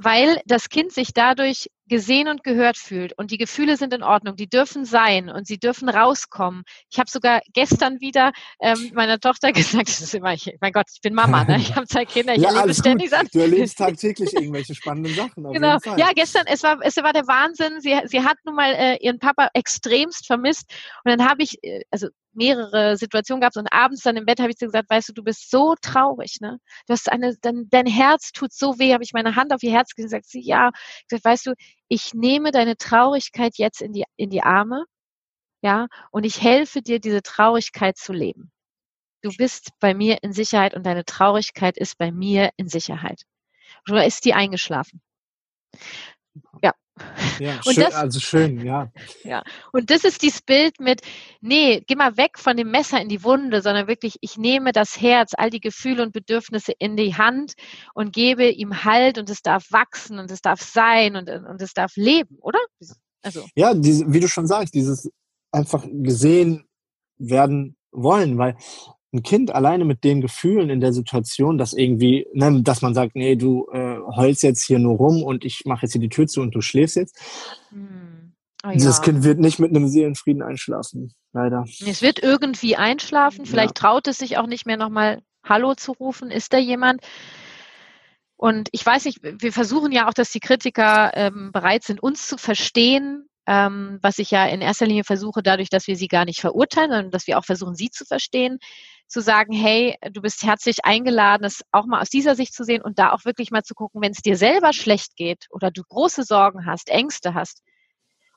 weil 0.00 0.40
das 0.46 0.68
Kind 0.68 0.92
sich 0.92 1.12
dadurch 1.12 1.68
gesehen 1.88 2.28
und 2.28 2.44
gehört 2.44 2.76
fühlt 2.76 3.12
und 3.16 3.30
die 3.30 3.38
Gefühle 3.38 3.76
sind 3.76 3.92
in 3.92 4.02
Ordnung, 4.02 4.36
die 4.36 4.48
dürfen 4.48 4.84
sein 4.84 5.28
und 5.28 5.46
sie 5.46 5.58
dürfen 5.58 5.88
rauskommen. 5.88 6.62
Ich 6.90 6.98
habe 6.98 7.10
sogar 7.10 7.40
gestern 7.52 8.00
wieder 8.00 8.32
ähm, 8.60 8.90
meiner 8.94 9.18
Tochter 9.18 9.52
gesagt, 9.52 9.88
das 9.88 10.00
ist 10.00 10.14
immer, 10.14 10.32
ich, 10.34 10.54
mein 10.60 10.72
Gott, 10.72 10.86
ich 10.94 11.00
bin 11.00 11.14
Mama, 11.14 11.44
ne? 11.44 11.56
ich 11.58 11.74
habe 11.76 11.86
zwei 11.86 12.04
Kinder, 12.04 12.34
ich 12.34 12.42
ja, 12.42 12.50
erlebe 12.50 12.74
ständig 12.74 13.10
Sachen. 13.10 13.28
Du 13.32 13.40
erlebst 13.40 13.78
tagtäglich 13.78 14.32
irgendwelche 14.34 14.74
spannenden 14.74 15.14
Sachen. 15.14 15.44
genau, 15.52 15.78
ja, 15.96 16.10
gestern, 16.14 16.44
es 16.46 16.62
war, 16.62 16.78
es 16.82 16.96
war 16.96 17.12
der 17.12 17.26
Wahnsinn. 17.26 17.80
Sie, 17.80 17.98
sie 18.04 18.22
hat 18.22 18.36
nun 18.44 18.54
mal 18.54 18.72
äh, 18.72 18.96
ihren 19.00 19.18
Papa 19.18 19.48
extremst 19.54 20.26
vermisst 20.26 20.70
und 21.04 21.10
dann 21.10 21.28
habe 21.28 21.42
ich, 21.42 21.58
äh, 21.62 21.82
also 21.90 22.08
mehrere 22.38 22.96
Situationen 22.96 23.40
gab 23.40 23.50
es 23.50 23.56
und 23.56 23.72
abends 23.72 24.02
dann 24.02 24.16
im 24.16 24.24
Bett 24.24 24.40
habe 24.40 24.50
ich 24.50 24.56
gesagt, 24.56 24.88
weißt 24.88 25.10
du, 25.10 25.12
du 25.12 25.24
bist 25.24 25.50
so 25.50 25.74
traurig, 25.82 26.38
ne? 26.40 26.58
Du 26.86 26.92
hast 26.92 27.10
eine, 27.10 27.36
dein, 27.40 27.66
dein 27.68 27.86
Herz 27.86 28.32
tut 28.32 28.52
so 28.52 28.78
weh, 28.78 28.92
habe 28.92 29.02
ich 29.02 29.12
meine 29.12 29.36
Hand 29.36 29.52
auf 29.52 29.62
ihr 29.62 29.72
Herz 29.72 29.94
gesagt, 29.94 30.26
sie, 30.26 30.40
ja, 30.40 30.70
gesagt, 31.08 31.24
weißt 31.24 31.46
du, 31.46 31.54
ich 31.88 32.14
nehme 32.14 32.50
deine 32.50 32.76
Traurigkeit 32.76 33.56
jetzt 33.56 33.82
in 33.82 33.92
die, 33.92 34.04
in 34.16 34.30
die 34.30 34.42
Arme, 34.42 34.84
ja, 35.62 35.88
und 36.12 36.24
ich 36.24 36.42
helfe 36.42 36.82
dir, 36.82 37.00
diese 37.00 37.22
Traurigkeit 37.22 37.96
zu 37.96 38.12
leben. 38.12 38.52
Du 39.22 39.30
bist 39.36 39.70
bei 39.80 39.94
mir 39.94 40.18
in 40.22 40.32
Sicherheit 40.32 40.74
und 40.74 40.84
deine 40.86 41.04
Traurigkeit 41.04 41.76
ist 41.76 41.98
bei 41.98 42.12
mir 42.12 42.50
in 42.56 42.68
Sicherheit. 42.68 43.22
Oder 43.90 44.06
ist 44.06 44.24
die 44.24 44.34
eingeschlafen? 44.34 45.02
Ja, 46.62 46.72
ja, 47.38 47.60
schön, 47.62 47.74
das, 47.76 47.94
also 47.94 48.20
schön, 48.20 48.64
ja. 48.64 48.90
Ja, 49.24 49.42
und 49.72 49.90
das 49.90 50.04
ist 50.04 50.22
dieses 50.22 50.42
Bild 50.42 50.80
mit, 50.80 51.02
nee, 51.40 51.82
geh 51.86 51.94
mal 51.94 52.16
weg 52.16 52.38
von 52.38 52.56
dem 52.56 52.70
Messer 52.70 53.00
in 53.00 53.08
die 53.08 53.22
Wunde, 53.24 53.62
sondern 53.62 53.88
wirklich, 53.88 54.16
ich 54.20 54.36
nehme 54.36 54.72
das 54.72 55.00
Herz, 55.00 55.32
all 55.36 55.50
die 55.50 55.60
Gefühle 55.60 56.02
und 56.02 56.12
Bedürfnisse 56.12 56.72
in 56.78 56.96
die 56.96 57.14
Hand 57.14 57.54
und 57.94 58.12
gebe 58.12 58.48
ihm 58.48 58.84
Halt 58.84 59.18
und 59.18 59.30
es 59.30 59.42
darf 59.42 59.66
wachsen 59.70 60.18
und 60.18 60.30
es 60.30 60.40
darf 60.40 60.60
sein 60.60 61.16
und, 61.16 61.28
und 61.28 61.60
es 61.62 61.72
darf 61.72 61.92
leben, 61.96 62.38
oder? 62.40 62.60
Also. 63.22 63.44
Ja, 63.54 63.74
diese, 63.74 64.12
wie 64.12 64.20
du 64.20 64.28
schon 64.28 64.46
sagst, 64.46 64.74
dieses 64.74 65.10
einfach 65.50 65.84
gesehen 65.90 66.66
werden 67.18 67.76
wollen, 67.90 68.38
weil 68.38 68.56
ein 69.12 69.22
Kind 69.22 69.54
alleine 69.54 69.84
mit 69.84 70.04
den 70.04 70.20
Gefühlen 70.20 70.68
in 70.68 70.80
der 70.80 70.92
Situation, 70.92 71.56
dass 71.56 71.72
irgendwie, 71.72 72.26
ne, 72.34 72.62
dass 72.62 72.82
man 72.82 72.94
sagt, 72.94 73.16
nee, 73.16 73.36
du 73.36 73.66
äh, 73.72 73.98
heulst 74.14 74.42
jetzt 74.42 74.64
hier 74.64 74.78
nur 74.78 74.96
rum 74.96 75.22
und 75.22 75.44
ich 75.44 75.62
mache 75.64 75.82
jetzt 75.82 75.92
hier 75.92 76.00
die 76.00 76.10
Tür 76.10 76.26
zu 76.26 76.42
und 76.42 76.54
du 76.54 76.60
schläfst 76.60 76.96
jetzt. 76.96 77.18
Hm. 77.70 78.34
Oh, 78.64 78.70
Dieses 78.72 78.98
ja. 78.98 79.04
Kind 79.04 79.22
wird 79.22 79.38
nicht 79.38 79.60
mit 79.60 79.70
einem 79.70 79.88
Seelenfrieden 79.88 80.42
einschlafen, 80.42 81.14
leider. 81.32 81.64
Es 81.86 82.02
wird 82.02 82.20
irgendwie 82.20 82.76
einschlafen, 82.76 83.46
vielleicht 83.46 83.78
ja. 83.78 83.88
traut 83.88 84.08
es 84.08 84.18
sich 84.18 84.36
auch 84.36 84.46
nicht 84.48 84.66
mehr 84.66 84.76
nochmal 84.76 85.22
Hallo 85.44 85.74
zu 85.74 85.92
rufen. 85.92 86.30
Ist 86.30 86.52
da 86.52 86.58
jemand? 86.58 87.00
Und 88.36 88.68
ich 88.72 88.84
weiß 88.84 89.04
nicht, 89.04 89.20
wir 89.22 89.52
versuchen 89.52 89.92
ja 89.92 90.08
auch, 90.08 90.14
dass 90.14 90.32
die 90.32 90.40
Kritiker 90.40 91.12
ähm, 91.14 91.50
bereit 91.52 91.84
sind, 91.84 92.02
uns 92.02 92.26
zu 92.26 92.36
verstehen, 92.36 93.28
ähm, 93.46 93.98
was 94.02 94.18
ich 94.18 94.30
ja 94.30 94.44
in 94.46 94.60
erster 94.60 94.86
Linie 94.86 95.04
versuche, 95.04 95.42
dadurch, 95.42 95.70
dass 95.70 95.86
wir 95.86 95.96
sie 95.96 96.08
gar 96.08 96.24
nicht 96.24 96.40
verurteilen, 96.40 96.90
sondern 96.90 97.10
dass 97.10 97.26
wir 97.26 97.38
auch 97.38 97.44
versuchen, 97.44 97.74
sie 97.74 97.90
zu 97.90 98.04
verstehen 98.04 98.58
zu 99.08 99.22
sagen, 99.22 99.52
hey, 99.54 99.96
du 100.12 100.20
bist 100.20 100.42
herzlich 100.44 100.84
eingeladen, 100.84 101.44
es 101.44 101.62
auch 101.72 101.86
mal 101.86 102.00
aus 102.00 102.10
dieser 102.10 102.34
Sicht 102.34 102.54
zu 102.54 102.62
sehen 102.62 102.82
und 102.82 102.98
da 102.98 103.12
auch 103.12 103.24
wirklich 103.24 103.50
mal 103.50 103.62
zu 103.62 103.74
gucken, 103.74 104.02
wenn 104.02 104.12
es 104.12 104.22
dir 104.22 104.36
selber 104.36 104.72
schlecht 104.72 105.16
geht 105.16 105.46
oder 105.50 105.70
du 105.70 105.82
große 105.82 106.24
Sorgen 106.24 106.66
hast, 106.66 106.90
Ängste 106.90 107.34
hast. 107.34 107.62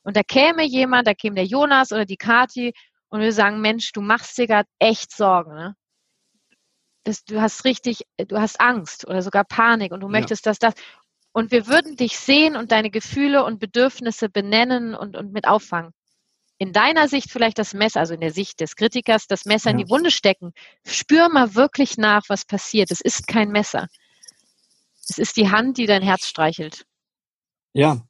Und 0.04 0.16
da 0.16 0.24
käme 0.24 0.63
jemand, 0.63 1.08
da 1.08 1.13
käme 1.13 1.36
der 1.36 1.46
Jonas 1.46 1.92
oder 1.92 2.06
die 2.06 2.18
Kati 2.18 2.74
und 3.10 3.20
wir 3.20 3.34
sagen, 3.34 3.60
Mensch, 3.60 3.92
du 3.92 4.01
machst 4.01 4.38
dir 4.38 4.48
gerade 4.48 4.70
echt 4.80 5.16
Sorgen, 5.16 5.54
ne? 5.54 5.75
Das, 7.04 7.24
du 7.24 7.42
hast 7.42 7.66
richtig, 7.66 8.04
du 8.18 8.40
hast 8.40 8.62
Angst 8.62 9.08
oder 9.08 9.24
sogar 9.24 9.44
Panik 9.44 9.92
und 9.92 10.01
du 10.01 10.08
möchtest, 10.08 10.46
ja. 10.46 10.51
dass 10.51 10.60
das. 10.60 10.74
Und 11.34 11.51
wir 11.51 11.66
würden 11.66 11.96
dich 11.96 12.18
sehen 12.18 12.56
und 12.56 12.72
deine 12.72 12.92
Gefühle 12.92 13.44
und 13.44 13.60
Bedürfnisse 13.60 14.30
benennen 14.30 14.94
und, 14.94 15.18
und 15.18 15.34
mit 15.34 15.48
auffangen 15.48 15.94
in 16.62 16.74
deiner 16.74 17.08
Sicht 17.08 17.32
vielleicht 17.32 17.58
das 17.58 17.74
Messer, 17.74 18.01
also 18.01 18.13
in 18.13 18.20
der 18.20 18.32
Sicht 18.32 18.60
des 18.60 18.75
Kritikers, 18.75 19.25
das 19.25 19.46
Messer 19.46 19.72
ja. 19.72 19.72
in 19.72 19.77
die 19.80 19.89
Wunde 19.89 20.12
stecken. 20.12 20.53
Spür 20.86 21.27
mal 21.27 21.56
wirklich 21.56 21.98
nach, 21.98 22.22
was 22.27 22.46
passiert. 22.46 22.91
Es 22.91 23.01
ist 23.01 23.25
kein 23.25 23.50
Messer. 23.50 23.88
Es 25.10 25.18
ist 25.18 25.38
die 25.38 25.50
Hand, 25.50 25.80
die 25.80 25.88
dein 25.88 26.03
Herz 26.03 26.27
streichelt. 26.27 26.86
Ja. 27.74 28.06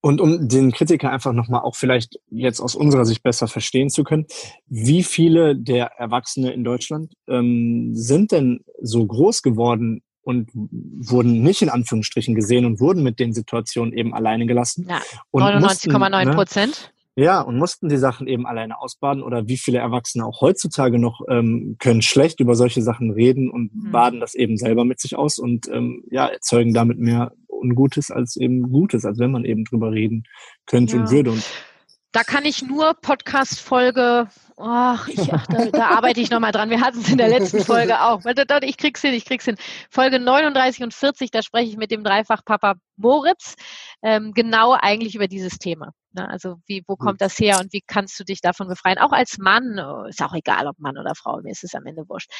Und 0.00 0.22
um 0.22 0.48
den 0.48 0.72
Kritiker 0.72 1.10
einfach 1.10 1.34
nochmal 1.34 1.60
auch 1.60 1.76
vielleicht 1.76 2.18
jetzt 2.30 2.58
aus 2.58 2.74
unserer 2.74 3.04
Sicht 3.04 3.22
besser 3.22 3.48
verstehen 3.48 3.90
zu 3.90 4.02
können, 4.02 4.24
wie 4.66 5.02
viele 5.02 5.54
der 5.54 5.88
Erwachsene 5.98 6.54
in 6.54 6.64
Deutschland 6.64 7.12
ähm, 7.28 7.90
sind 7.94 8.32
denn 8.32 8.64
so 8.80 9.04
groß 9.04 9.42
geworden 9.42 10.02
und 10.22 10.48
wurden 10.54 11.42
nicht 11.42 11.60
in 11.60 11.68
Anführungsstrichen 11.68 12.34
gesehen 12.34 12.64
und 12.64 12.80
wurden 12.80 13.02
mit 13.02 13.18
den 13.18 13.34
Situationen 13.34 13.92
eben 13.92 14.14
alleine 14.14 14.46
gelassen. 14.46 14.86
Ja, 14.88 15.02
99,9 15.34 16.34
Prozent. 16.34 16.91
Ja, 17.14 17.42
und 17.42 17.58
mussten 17.58 17.90
die 17.90 17.98
Sachen 17.98 18.26
eben 18.26 18.46
alleine 18.46 18.80
ausbaden 18.80 19.22
oder 19.22 19.46
wie 19.46 19.58
viele 19.58 19.78
Erwachsene 19.78 20.24
auch 20.24 20.40
heutzutage 20.40 20.98
noch 20.98 21.20
ähm, 21.28 21.76
können 21.78 22.00
schlecht 22.00 22.40
über 22.40 22.54
solche 22.54 22.80
Sachen 22.80 23.10
reden 23.10 23.50
und 23.50 23.74
mhm. 23.74 23.90
baden 23.92 24.20
das 24.20 24.34
eben 24.34 24.56
selber 24.56 24.86
mit 24.86 24.98
sich 24.98 25.16
aus 25.16 25.38
und 25.38 25.68
ähm, 25.68 26.04
ja, 26.10 26.26
erzeugen 26.26 26.72
damit 26.72 26.98
mehr 26.98 27.32
Ungutes 27.48 28.10
als 28.10 28.36
eben 28.36 28.72
Gutes, 28.72 29.04
als 29.04 29.18
wenn 29.18 29.30
man 29.30 29.44
eben 29.44 29.64
drüber 29.64 29.92
reden 29.92 30.24
könnte 30.66 30.96
ja. 30.96 31.02
und 31.02 31.10
würde. 31.10 31.32
Und 31.32 31.44
da 32.12 32.22
kann 32.24 32.44
ich 32.44 32.62
nur 32.62 32.94
Podcast-Folge, 32.94 34.28
ach, 34.58 35.08
ich, 35.08 35.32
ach, 35.32 35.46
da, 35.46 35.66
da 35.66 35.88
arbeite 35.88 36.20
ich 36.20 36.30
nochmal 36.30 36.52
dran. 36.52 36.68
Wir 36.68 36.80
hatten 36.80 37.00
es 37.00 37.10
in 37.10 37.18
der 37.18 37.28
letzten 37.28 37.60
Folge 37.60 38.02
auch. 38.02 38.20
Ich 38.62 38.76
krieg's 38.76 39.00
hin, 39.00 39.14
ich 39.14 39.24
krieg's 39.24 39.46
hin. 39.46 39.56
Folge 39.90 40.18
39 40.18 40.82
und 40.82 40.94
40, 40.94 41.30
da 41.30 41.42
spreche 41.42 41.70
ich 41.70 41.76
mit 41.76 41.90
dem 41.90 42.04
Dreifach-Papa 42.04 42.74
Moritz 42.96 43.56
ähm, 44.02 44.32
genau 44.34 44.76
eigentlich 44.78 45.14
über 45.14 45.26
dieses 45.26 45.58
Thema. 45.58 45.92
Ne? 46.14 46.28
Also 46.28 46.56
wie, 46.66 46.82
wo 46.86 46.96
kommt 46.96 47.20
das 47.20 47.38
her 47.38 47.58
und 47.60 47.72
wie 47.72 47.82
kannst 47.86 48.18
du 48.18 48.24
dich 48.24 48.40
davon 48.40 48.68
befreien? 48.68 48.98
Auch 48.98 49.12
als 49.12 49.38
Mann, 49.38 49.78
oh, 49.78 50.04
ist 50.04 50.22
auch 50.22 50.34
egal, 50.34 50.66
ob 50.66 50.78
Mann 50.78 50.98
oder 50.98 51.14
Frau, 51.14 51.40
mir 51.42 51.50
ist 51.50 51.64
es 51.64 51.74
am 51.74 51.86
Ende 51.86 52.08
wurscht. 52.08 52.30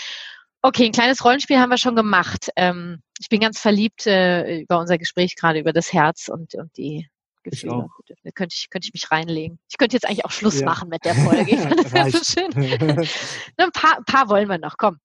Okay, 0.62 0.86
ein 0.86 0.92
kleines 0.92 1.24
Rollenspiel 1.24 1.58
haben 1.58 1.70
wir 1.70 1.78
schon 1.78 1.96
gemacht. 1.96 2.50
Ähm, 2.54 3.02
ich 3.18 3.28
bin 3.28 3.40
ganz 3.40 3.58
verliebt 3.58 4.06
äh, 4.06 4.60
über 4.60 4.78
unser 4.78 4.96
Gespräch 4.96 5.34
gerade 5.34 5.58
über 5.58 5.72
das 5.72 5.92
Herz 5.92 6.28
und, 6.28 6.54
und 6.54 6.76
die 6.76 7.08
Gefühle. 7.42 7.88
Da 8.22 8.30
könnte 8.30 8.54
ich, 8.56 8.70
könnte 8.70 8.86
ich 8.86 8.94
mich 8.94 9.10
reinlegen. 9.10 9.58
Ich 9.68 9.76
könnte 9.76 9.96
jetzt 9.96 10.06
eigentlich 10.06 10.24
auch 10.24 10.30
Schluss 10.30 10.60
ja. 10.60 10.66
machen 10.66 10.88
mit 10.88 11.04
der 11.04 11.16
Folge. 11.16 11.56
das 11.82 11.92
wäre 11.92 12.10
so 12.10 12.22
schön. 12.22 12.52
ein 13.56 13.72
paar, 13.72 14.02
paar 14.04 14.28
wollen 14.28 14.48
wir 14.48 14.58
noch. 14.58 14.76
Komm. 14.76 14.98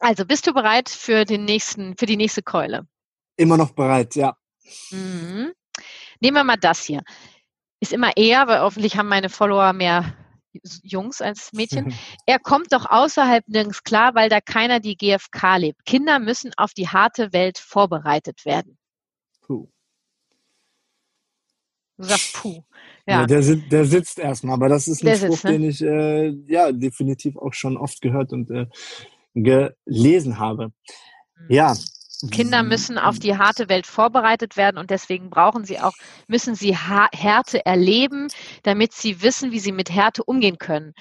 Also, 0.00 0.24
bist 0.24 0.46
du 0.48 0.52
bereit 0.52 0.88
für 0.88 1.24
den 1.24 1.44
nächsten, 1.44 1.96
für 1.96 2.06
die 2.06 2.16
nächste 2.16 2.42
Keule? 2.42 2.86
Immer 3.36 3.56
noch 3.56 3.70
bereit, 3.70 4.16
ja. 4.16 4.36
Mhm. 4.90 5.52
Nehmen 6.20 6.36
wir 6.36 6.44
mal 6.44 6.56
das 6.56 6.84
hier 6.84 7.02
ist 7.80 7.92
immer 7.92 8.12
er, 8.16 8.46
weil 8.48 8.60
hoffentlich 8.60 8.96
haben 8.96 9.08
meine 9.08 9.28
Follower 9.28 9.72
mehr 9.72 10.14
Jungs 10.82 11.20
als 11.20 11.52
Mädchen. 11.52 11.94
Er 12.26 12.38
kommt 12.38 12.72
doch 12.72 12.86
außerhalb 12.86 13.46
nirgends 13.48 13.84
klar, 13.84 14.14
weil 14.14 14.28
da 14.28 14.40
keiner 14.40 14.80
die 14.80 14.96
GfK 14.96 15.56
lebt. 15.56 15.84
Kinder 15.84 16.18
müssen 16.18 16.52
auf 16.56 16.72
die 16.74 16.88
harte 16.88 17.32
Welt 17.32 17.58
vorbereitet 17.58 18.44
werden. 18.44 18.76
Puh. 19.42 19.68
Du 21.96 22.04
sagst 22.04 22.34
puh. 22.34 22.62
Ja. 23.06 23.20
ja 23.20 23.26
der, 23.26 23.42
der, 23.42 23.84
sitzt 23.84 24.18
erstmal, 24.18 24.54
aber 24.54 24.68
das 24.68 24.88
ist 24.88 25.02
ein 25.02 25.06
der 25.06 25.16
Spruch, 25.16 25.30
sitzt, 25.30 25.44
ne? 25.44 25.52
den 25.52 25.64
ich 25.64 25.82
äh, 25.82 26.28
ja 26.46 26.72
definitiv 26.72 27.36
auch 27.36 27.54
schon 27.54 27.76
oft 27.76 28.00
gehört 28.00 28.32
und 28.32 28.50
äh, 28.50 28.66
gelesen 29.34 30.38
habe. 30.38 30.68
Mhm. 31.36 31.46
Ja, 31.48 31.74
Kinder 32.30 32.62
mhm. 32.62 32.68
müssen 32.68 32.98
auf 32.98 33.18
die 33.18 33.36
harte 33.36 33.68
Welt 33.68 33.86
vorbereitet 33.86 34.56
werden 34.56 34.76
und 34.76 34.90
deswegen 34.90 35.30
brauchen 35.30 35.64
sie 35.64 35.78
auch, 35.78 35.92
müssen 36.26 36.54
sie 36.54 36.76
Härte 36.76 37.64
erleben, 37.64 38.28
damit 38.64 38.92
sie 38.92 39.22
wissen, 39.22 39.52
wie 39.52 39.60
sie 39.60 39.72
mit 39.72 39.90
Härte 39.90 40.24
umgehen 40.24 40.58
können. 40.58 40.94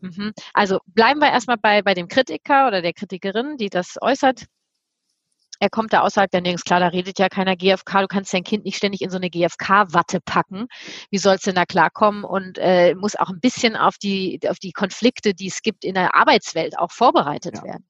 Mhm. 0.00 0.32
Also 0.54 0.78
bleiben 0.86 1.20
wir 1.20 1.30
erstmal 1.30 1.58
bei, 1.58 1.82
bei 1.82 1.94
dem 1.94 2.08
Kritiker 2.08 2.66
oder 2.66 2.82
der 2.82 2.94
Kritikerin, 2.94 3.56
die 3.58 3.68
das 3.68 3.98
äußert. 4.00 4.46
Er 5.60 5.70
kommt 5.70 5.92
da 5.92 6.00
außerhalb 6.00 6.30
der 6.30 6.40
nirgends 6.40 6.64
klar, 6.64 6.80
da 6.80 6.88
redet 6.88 7.20
ja 7.20 7.28
keiner 7.28 7.54
GFK, 7.54 8.00
du 8.00 8.08
kannst 8.08 8.34
dein 8.34 8.42
Kind 8.42 8.64
nicht 8.64 8.76
ständig 8.76 9.00
in 9.00 9.10
so 9.10 9.16
eine 9.18 9.30
GFK-Watte 9.30 10.18
packen. 10.24 10.66
Wie 11.10 11.18
soll 11.18 11.36
es 11.36 11.42
denn 11.42 11.54
da 11.54 11.66
klarkommen? 11.66 12.24
Und 12.24 12.58
äh, 12.58 12.96
muss 12.96 13.14
auch 13.14 13.28
ein 13.28 13.38
bisschen 13.38 13.76
auf 13.76 13.96
die, 13.96 14.40
auf 14.48 14.58
die 14.58 14.72
Konflikte, 14.72 15.34
die 15.34 15.46
es 15.46 15.62
gibt 15.62 15.84
in 15.84 15.94
der 15.94 16.16
Arbeitswelt, 16.16 16.76
auch 16.78 16.90
vorbereitet 16.90 17.58
ja. 17.58 17.64
werden. 17.64 17.86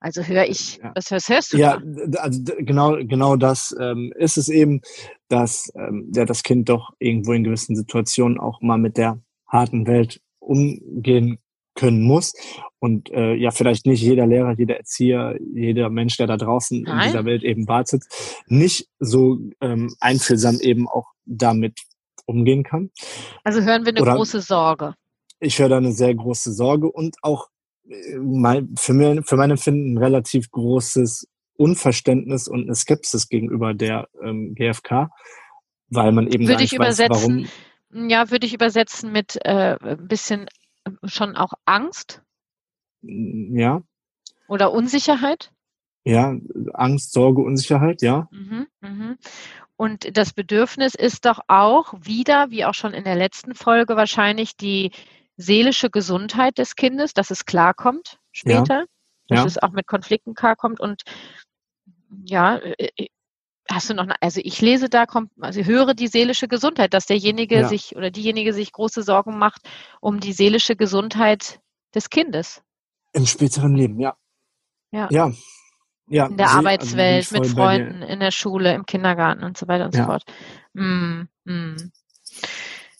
Also 0.00 0.22
höre 0.22 0.46
ich, 0.46 0.76
ja. 0.76 0.92
was, 0.94 1.10
was 1.10 1.28
hörst 1.28 1.52
du 1.52 1.58
ja, 1.58 1.80
da? 1.84 2.20
also 2.20 2.40
genau, 2.58 2.96
genau 3.00 3.36
das 3.36 3.74
ähm, 3.80 4.12
ist 4.16 4.38
es 4.38 4.48
eben, 4.48 4.80
dass 5.28 5.72
ähm, 5.74 6.12
ja, 6.14 6.24
das 6.24 6.42
Kind 6.42 6.68
doch 6.68 6.90
irgendwo 6.98 7.32
in 7.32 7.42
gewissen 7.42 7.74
Situationen 7.74 8.38
auch 8.38 8.60
mal 8.60 8.78
mit 8.78 8.96
der 8.96 9.20
harten 9.46 9.86
Welt 9.86 10.20
umgehen 10.38 11.38
können 11.74 12.02
muss. 12.02 12.32
Und 12.80 13.10
äh, 13.10 13.34
ja, 13.34 13.50
vielleicht 13.50 13.86
nicht 13.86 14.02
jeder 14.02 14.26
Lehrer, 14.26 14.54
jeder 14.56 14.76
Erzieher, 14.76 15.36
jeder 15.54 15.90
Mensch, 15.90 16.16
der 16.16 16.26
da 16.26 16.36
draußen 16.36 16.82
Nein. 16.82 16.98
in 16.98 17.04
dieser 17.04 17.24
Welt 17.24 17.42
eben 17.42 17.66
wartet, 17.66 18.04
nicht 18.46 18.88
so 18.98 19.38
ähm, 19.60 19.94
einfühlsam 20.00 20.58
eben 20.60 20.88
auch 20.88 21.06
damit 21.24 21.80
umgehen 22.26 22.62
kann. 22.62 22.90
Also 23.42 23.62
hören 23.62 23.84
wir 23.84 23.90
eine 23.90 24.02
Oder 24.02 24.14
große 24.14 24.40
Sorge. 24.40 24.94
Ich 25.40 25.58
höre 25.58 25.68
da 25.68 25.76
eine 25.78 25.92
sehr 25.92 26.14
große 26.14 26.52
Sorge 26.52 26.90
und 26.90 27.16
auch 27.22 27.48
mein, 28.18 28.74
für, 28.76 28.92
mir, 28.92 29.22
für 29.22 29.36
mein 29.36 29.50
Empfinden 29.50 29.94
ein 29.94 29.98
relativ 29.98 30.50
großes 30.50 31.28
Unverständnis 31.56 32.48
und 32.48 32.64
eine 32.64 32.74
Skepsis 32.74 33.28
gegenüber 33.28 33.74
der 33.74 34.08
ähm, 34.22 34.54
GfK, 34.54 35.10
weil 35.88 36.12
man 36.12 36.28
eben 36.28 36.46
würde 36.46 36.62
ich 36.62 36.72
weiß, 36.72 37.00
übersetzen, 37.00 37.48
warum. 37.90 38.08
Ja, 38.10 38.30
würde 38.30 38.46
ich 38.46 38.54
übersetzen 38.54 39.12
mit 39.12 39.38
äh, 39.44 39.76
ein 39.80 40.06
bisschen 40.06 40.46
äh, 40.84 40.90
schon 41.04 41.36
auch 41.36 41.52
Angst. 41.64 42.22
Ja. 43.02 43.82
Oder 44.46 44.72
Unsicherheit? 44.72 45.52
Ja, 46.04 46.34
Angst, 46.72 47.12
Sorge, 47.12 47.42
Unsicherheit, 47.42 48.02
ja. 48.02 48.28
Mhm, 48.30 48.66
mh. 48.80 49.16
Und 49.76 50.16
das 50.16 50.32
Bedürfnis 50.32 50.94
ist 50.94 51.24
doch 51.24 51.40
auch 51.46 51.94
wieder, 52.00 52.50
wie 52.50 52.64
auch 52.64 52.74
schon 52.74 52.94
in 52.94 53.04
der 53.04 53.14
letzten 53.14 53.54
Folge 53.54 53.94
wahrscheinlich, 53.94 54.56
die 54.56 54.90
seelische 55.38 55.88
Gesundheit 55.88 56.58
des 56.58 56.76
Kindes, 56.76 57.14
dass 57.14 57.30
es 57.30 57.46
klarkommt 57.46 58.18
später, 58.32 58.80
ja. 58.80 58.86
dass 59.28 59.40
ja. 59.40 59.46
es 59.46 59.58
auch 59.62 59.70
mit 59.70 59.86
Konflikten 59.86 60.34
klarkommt. 60.34 60.80
Und 60.80 61.02
ja, 62.24 62.56
äh, 62.56 62.88
äh, 62.96 63.06
hast 63.70 63.88
du 63.88 63.94
noch, 63.94 64.06
also 64.20 64.40
ich 64.42 64.60
lese 64.60 64.88
da, 64.88 65.06
also 65.40 65.62
höre 65.62 65.94
die 65.94 66.08
seelische 66.08 66.48
Gesundheit, 66.48 66.92
dass 66.92 67.06
derjenige 67.06 67.60
ja. 67.60 67.68
sich 67.68 67.96
oder 67.96 68.10
diejenige 68.10 68.52
sich 68.52 68.72
große 68.72 69.02
Sorgen 69.02 69.38
macht 69.38 69.62
um 70.00 70.20
die 70.20 70.32
seelische 70.32 70.74
Gesundheit 70.76 71.60
des 71.94 72.10
Kindes. 72.10 72.60
Im 73.12 73.26
späteren 73.26 73.74
Leben, 73.74 74.00
ja. 74.00 74.16
Ja. 74.90 75.08
Ja. 75.10 75.32
ja 76.08 76.26
in 76.26 76.36
der 76.36 76.46
also 76.46 76.58
Arbeitswelt, 76.58 77.26
also 77.32 77.38
mit 77.38 77.46
Freunden, 77.46 78.02
in 78.02 78.20
der 78.20 78.32
Schule, 78.32 78.74
im 78.74 78.86
Kindergarten 78.86 79.44
und 79.44 79.56
so 79.56 79.68
weiter 79.68 79.84
und 79.84 79.94
ja. 79.94 80.02
so 80.02 80.06
fort. 80.10 80.24
Mm, 80.72 81.22
mm. 81.44 81.92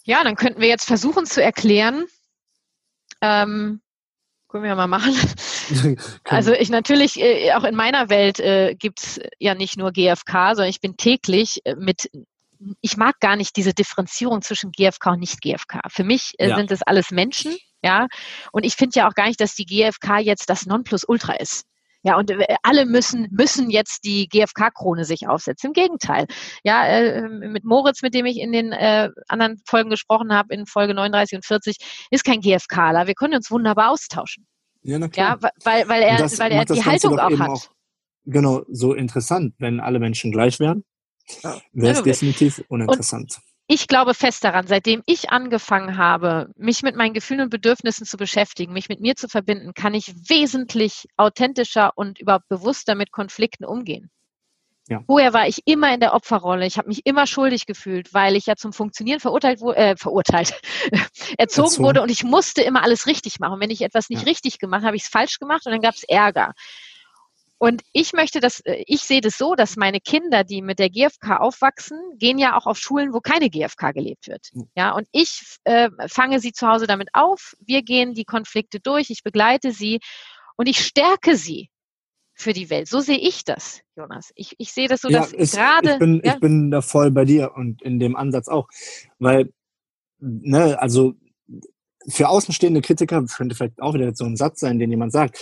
Ja, 0.04 0.22
dann 0.24 0.36
könnten 0.36 0.60
wir 0.60 0.68
jetzt 0.68 0.86
versuchen 0.86 1.26
zu 1.26 1.42
erklären, 1.42 2.06
ähm, 3.20 3.80
können 4.48 4.64
wir 4.64 4.70
ja 4.70 4.76
mal 4.76 4.86
machen. 4.86 5.14
also 6.24 6.52
ich 6.52 6.70
natürlich, 6.70 7.20
äh, 7.20 7.52
auch 7.52 7.64
in 7.64 7.74
meiner 7.74 8.08
Welt 8.08 8.40
äh, 8.40 8.74
gibt's 8.74 9.20
ja 9.38 9.54
nicht 9.54 9.76
nur 9.76 9.92
GFK, 9.92 10.54
sondern 10.54 10.70
ich 10.70 10.80
bin 10.80 10.96
täglich 10.96 11.60
äh, 11.64 11.74
mit 11.76 12.10
ich 12.80 12.96
mag 12.96 13.20
gar 13.20 13.36
nicht 13.36 13.56
diese 13.56 13.72
Differenzierung 13.72 14.42
zwischen 14.42 14.72
GFK 14.72 15.12
und 15.12 15.20
nicht 15.20 15.40
GFK. 15.40 15.80
Für 15.88 16.02
mich 16.02 16.32
äh, 16.38 16.48
ja. 16.48 16.56
sind 16.56 16.72
es 16.72 16.82
alles 16.82 17.10
Menschen, 17.10 17.56
ja. 17.82 18.08
Und 18.52 18.64
ich 18.64 18.74
finde 18.74 18.98
ja 18.98 19.08
auch 19.08 19.14
gar 19.14 19.28
nicht, 19.28 19.40
dass 19.40 19.54
die 19.54 19.64
GFK 19.64 20.18
jetzt 20.18 20.50
das 20.50 20.66
Nonplusultra 20.66 21.34
ist. 21.34 21.64
Ja, 22.08 22.16
und 22.16 22.30
äh, 22.30 22.56
alle 22.62 22.86
müssen, 22.86 23.28
müssen 23.30 23.68
jetzt 23.68 24.04
die 24.04 24.28
GfK-Krone 24.28 25.04
sich 25.04 25.28
aufsetzen. 25.28 25.68
Im 25.68 25.72
Gegenteil. 25.74 26.26
Ja, 26.64 26.86
äh, 26.86 27.28
mit 27.28 27.64
Moritz, 27.64 28.00
mit 28.00 28.14
dem 28.14 28.24
ich 28.24 28.38
in 28.38 28.50
den 28.50 28.72
äh, 28.72 29.10
anderen 29.28 29.60
Folgen 29.66 29.90
gesprochen 29.90 30.32
habe, 30.32 30.54
in 30.54 30.64
Folge 30.64 30.94
39 30.94 31.36
und 31.36 31.44
40, 31.44 31.76
ist 32.10 32.24
kein 32.24 32.40
GfKler. 32.40 33.08
Wir 33.08 33.12
können 33.12 33.34
uns 33.34 33.50
wunderbar 33.50 33.90
austauschen. 33.90 34.46
Ja, 34.80 34.98
na 34.98 35.08
klar. 35.08 35.38
Ja, 35.42 35.50
weil, 35.64 35.86
weil 35.86 36.02
er, 36.02 36.18
weil 36.18 36.52
er 36.52 36.64
die 36.64 36.82
Haltung 36.82 37.18
auch 37.18 37.38
hat. 37.38 37.50
Auch, 37.50 37.66
genau, 38.24 38.62
so 38.70 38.94
interessant, 38.94 39.52
wenn 39.58 39.78
alle 39.78 39.98
Menschen 39.98 40.32
gleich 40.32 40.60
wären. 40.60 40.84
Wäre 41.74 41.92
es 41.92 42.02
definitiv 42.02 42.64
uninteressant. 42.68 43.36
Und 43.36 43.47
ich 43.70 43.86
glaube 43.86 44.14
fest 44.14 44.44
daran, 44.44 44.66
seitdem 44.66 45.02
ich 45.04 45.30
angefangen 45.30 45.98
habe, 45.98 46.50
mich 46.56 46.82
mit 46.82 46.96
meinen 46.96 47.12
Gefühlen 47.12 47.42
und 47.42 47.50
Bedürfnissen 47.50 48.06
zu 48.06 48.16
beschäftigen, 48.16 48.72
mich 48.72 48.88
mit 48.88 49.00
mir 49.00 49.14
zu 49.14 49.28
verbinden, 49.28 49.74
kann 49.74 49.92
ich 49.92 50.14
wesentlich 50.28 51.06
authentischer 51.18 51.92
und 51.94 52.18
überhaupt 52.18 52.48
bewusster 52.48 52.94
mit 52.94 53.12
Konflikten 53.12 53.66
umgehen. 53.66 54.10
Ja. 54.88 55.02
Vorher 55.06 55.34
war 55.34 55.46
ich 55.46 55.60
immer 55.66 55.92
in 55.92 56.00
der 56.00 56.14
Opferrolle. 56.14 56.64
Ich 56.64 56.78
habe 56.78 56.88
mich 56.88 57.04
immer 57.04 57.26
schuldig 57.26 57.66
gefühlt, 57.66 58.14
weil 58.14 58.36
ich 58.36 58.46
ja 58.46 58.56
zum 58.56 58.72
Funktionieren 58.72 59.20
verurteilt 59.20 59.60
wurde, 59.60 59.76
äh, 59.76 59.96
verurteilt, 59.98 60.58
erzogen, 61.36 61.36
erzogen, 61.36 61.84
wurde 61.84 62.00
und 62.00 62.10
ich 62.10 62.24
musste 62.24 62.62
immer 62.62 62.82
alles 62.82 63.06
richtig 63.06 63.38
machen. 63.38 63.60
wenn 63.60 63.70
ich 63.70 63.82
etwas 63.82 64.08
nicht 64.08 64.22
ja. 64.22 64.28
richtig 64.28 64.58
gemacht 64.58 64.78
habe, 64.78 64.88
habe 64.88 64.96
ich 64.96 65.02
es 65.02 65.08
falsch 65.08 65.38
gemacht 65.38 65.66
und 65.66 65.72
dann 65.72 65.82
gab 65.82 65.94
es 65.94 66.04
Ärger. 66.04 66.54
Und 67.58 67.82
ich 67.92 68.12
möchte 68.12 68.40
das, 68.40 68.60
äh, 68.60 68.84
ich 68.86 69.02
sehe 69.02 69.20
das 69.20 69.36
so, 69.36 69.54
dass 69.54 69.76
meine 69.76 70.00
Kinder, 70.00 70.44
die 70.44 70.62
mit 70.62 70.78
der 70.78 70.90
GfK 70.90 71.38
aufwachsen, 71.40 71.98
gehen 72.16 72.38
ja 72.38 72.56
auch 72.56 72.66
auf 72.66 72.78
Schulen, 72.78 73.12
wo 73.12 73.20
keine 73.20 73.50
GfK 73.50 73.92
gelebt 73.92 74.28
wird. 74.28 74.50
Ja, 74.76 74.92
und 74.92 75.08
ich 75.10 75.58
äh, 75.64 75.90
fange 76.06 76.38
sie 76.40 76.52
zu 76.52 76.68
Hause 76.68 76.86
damit 76.86 77.08
auf. 77.12 77.54
Wir 77.60 77.82
gehen 77.82 78.14
die 78.14 78.24
Konflikte 78.24 78.78
durch. 78.78 79.10
Ich 79.10 79.24
begleite 79.24 79.72
sie 79.72 79.98
und 80.56 80.68
ich 80.68 80.84
stärke 80.84 81.36
sie 81.36 81.68
für 82.34 82.52
die 82.52 82.70
Welt. 82.70 82.88
So 82.88 83.00
sehe 83.00 83.18
ich 83.18 83.44
das, 83.44 83.80
Jonas. 83.96 84.30
Ich, 84.36 84.54
ich 84.58 84.72
sehe 84.72 84.86
das 84.86 85.00
so, 85.00 85.08
dass 85.08 85.32
ja, 85.32 85.38
gerade. 85.38 85.94
Ich 85.94 85.98
bin, 85.98 86.22
ja? 86.24 86.34
ich 86.34 86.40
bin 86.40 86.70
da 86.70 86.80
voll 86.80 87.10
bei 87.10 87.24
dir 87.24 87.52
und 87.56 87.82
in 87.82 87.98
dem 87.98 88.14
Ansatz 88.14 88.46
auch. 88.46 88.68
Weil, 89.18 89.52
ne, 90.20 90.80
also 90.80 91.14
für 92.06 92.28
außenstehende 92.28 92.80
Kritiker 92.82 93.24
könnte 93.24 93.56
vielleicht 93.56 93.82
auch 93.82 93.94
wieder 93.94 94.14
so 94.14 94.24
ein 94.24 94.36
Satz 94.36 94.60
sein, 94.60 94.78
den 94.78 94.90
jemand 94.90 95.10
sagt 95.10 95.36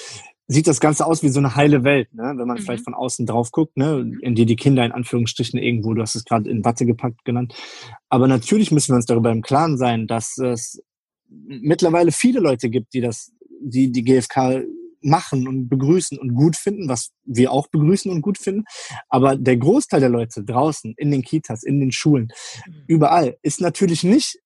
sieht 0.49 0.67
das 0.67 0.81
Ganze 0.81 1.07
aus 1.07 1.23
wie 1.23 1.29
so 1.29 1.41
eine 1.41 1.57
heile 1.57 1.85
Welt, 1.85 2.13
ne? 2.15 2.35
wenn 2.37 2.47
man 2.47 2.59
mhm. 2.59 2.63
vielleicht 2.63 2.85
von 2.85 2.95
außen 2.95 3.27
drauf 3.27 3.51
guckt, 3.51 3.77
ne? 3.77 4.13
in 4.21 4.35
die 4.35 4.47
die 4.47 4.57
Kinder 4.57 4.85
in 4.85 4.93
Anführungsstrichen 4.93 5.59
irgendwo, 5.59 5.95
du 5.95 6.03
hast 6.03 6.15
es 6.15 6.25
gerade 6.25 6.49
in 6.49 6.65
Watte 6.65 6.87
gepackt 6.87 7.25
genannt. 7.25 7.55
Aber 8.09 8.29
natürlich 8.29 8.71
müssen 8.71 8.93
wir 8.93 8.97
uns 8.97 9.07
darüber 9.07 9.33
im 9.33 9.43
Klaren 9.43 9.77
sein, 9.77 10.07
dass 10.07 10.39
es 10.39 10.83
mittlerweile 11.29 12.13
viele 12.13 12.41
Leute 12.41 12.71
gibt, 12.71 12.95
die 12.95 13.01
das, 13.01 13.33
die 13.61 13.91
die 13.91 14.05
GfK 14.05 14.63
machen 15.03 15.47
und 15.47 15.69
begrüßen 15.69 16.19
und 16.19 16.35
gut 16.35 16.57
finden, 16.57 16.89
was 16.89 17.11
wir 17.25 17.53
auch 17.53 17.69
begrüßen 17.69 18.11
und 18.11 18.23
gut 18.23 18.39
finden. 18.39 18.65
Aber 19.09 19.37
der 19.37 19.57
Großteil 19.57 20.01
der 20.01 20.09
Leute 20.09 20.43
draußen, 20.43 20.95
in 20.97 21.11
den 21.11 21.23
Kitas, 21.23 21.63
in 21.63 21.81
den 21.81 21.93
Schulen, 21.93 22.29
mhm. 22.67 22.75
überall, 22.87 23.37
ist 23.43 23.61
natürlich 23.61 24.05
nicht 24.05 24.39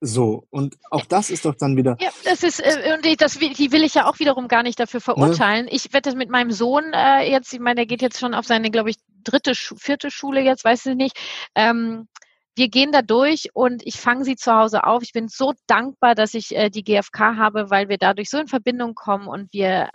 so, 0.00 0.46
und 0.50 0.76
auch 0.90 1.04
das 1.06 1.30
ist 1.30 1.44
doch 1.44 1.54
dann 1.54 1.76
wieder. 1.76 1.96
Ja, 2.00 2.10
das 2.24 2.42
ist, 2.42 2.60
äh, 2.60 2.94
und 2.94 3.20
das, 3.20 3.38
die 3.38 3.72
will 3.72 3.84
ich 3.84 3.94
ja 3.94 4.06
auch 4.06 4.18
wiederum 4.18 4.48
gar 4.48 4.62
nicht 4.62 4.78
dafür 4.78 5.00
verurteilen. 5.00 5.66
Ne? 5.66 5.72
Ich 5.72 5.92
werde 5.92 6.10
das 6.10 6.14
mit 6.14 6.30
meinem 6.30 6.50
Sohn 6.50 6.92
äh, 6.92 7.30
jetzt, 7.30 7.52
ich 7.52 7.60
meine, 7.60 7.76
der 7.76 7.86
geht 7.86 8.02
jetzt 8.02 8.18
schon 8.18 8.34
auf 8.34 8.44
seine, 8.46 8.70
glaube 8.70 8.90
ich, 8.90 8.96
dritte, 9.22 9.54
vierte 9.54 10.10
Schule 10.10 10.42
jetzt, 10.42 10.64
weiß 10.64 10.86
ich 10.86 10.96
nicht. 10.96 11.16
Ähm, 11.54 12.08
wir 12.56 12.68
gehen 12.68 12.92
da 12.92 13.02
durch 13.02 13.48
und 13.54 13.84
ich 13.84 13.98
fange 13.98 14.24
sie 14.24 14.36
zu 14.36 14.52
Hause 14.52 14.84
auf. 14.84 15.02
Ich 15.02 15.12
bin 15.12 15.28
so 15.28 15.54
dankbar, 15.66 16.14
dass 16.14 16.34
ich 16.34 16.54
äh, 16.54 16.70
die 16.70 16.84
GfK 16.84 17.36
habe, 17.36 17.70
weil 17.70 17.88
wir 17.88 17.98
dadurch 17.98 18.30
so 18.30 18.38
in 18.38 18.46
Verbindung 18.46 18.94
kommen 18.94 19.26
und 19.26 19.52
wir 19.52 19.88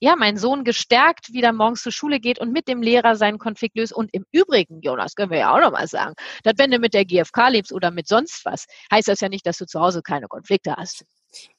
ja, 0.00 0.16
mein 0.16 0.36
Sohn 0.36 0.64
gestärkt 0.64 1.32
wieder 1.32 1.52
morgens 1.52 1.82
zur 1.82 1.92
Schule 1.92 2.20
geht 2.20 2.38
und 2.38 2.52
mit 2.52 2.68
dem 2.68 2.82
Lehrer 2.82 3.16
seinen 3.16 3.38
Konflikt 3.38 3.76
löst. 3.76 3.92
Und 3.92 4.10
im 4.12 4.24
Übrigen, 4.32 4.80
Jonas, 4.80 5.14
können 5.14 5.30
wir 5.30 5.38
ja 5.38 5.54
auch 5.54 5.60
nochmal 5.60 5.88
sagen, 5.88 6.14
dass 6.44 6.54
wenn 6.56 6.70
du 6.70 6.78
mit 6.78 6.94
der 6.94 7.04
GfK 7.04 7.48
lebst 7.48 7.72
oder 7.72 7.90
mit 7.90 8.06
sonst 8.06 8.44
was, 8.44 8.66
heißt 8.92 9.08
das 9.08 9.20
ja 9.20 9.28
nicht, 9.28 9.46
dass 9.46 9.58
du 9.58 9.66
zu 9.66 9.80
Hause 9.80 10.02
keine 10.02 10.28
Konflikte 10.28 10.76
hast. 10.76 11.04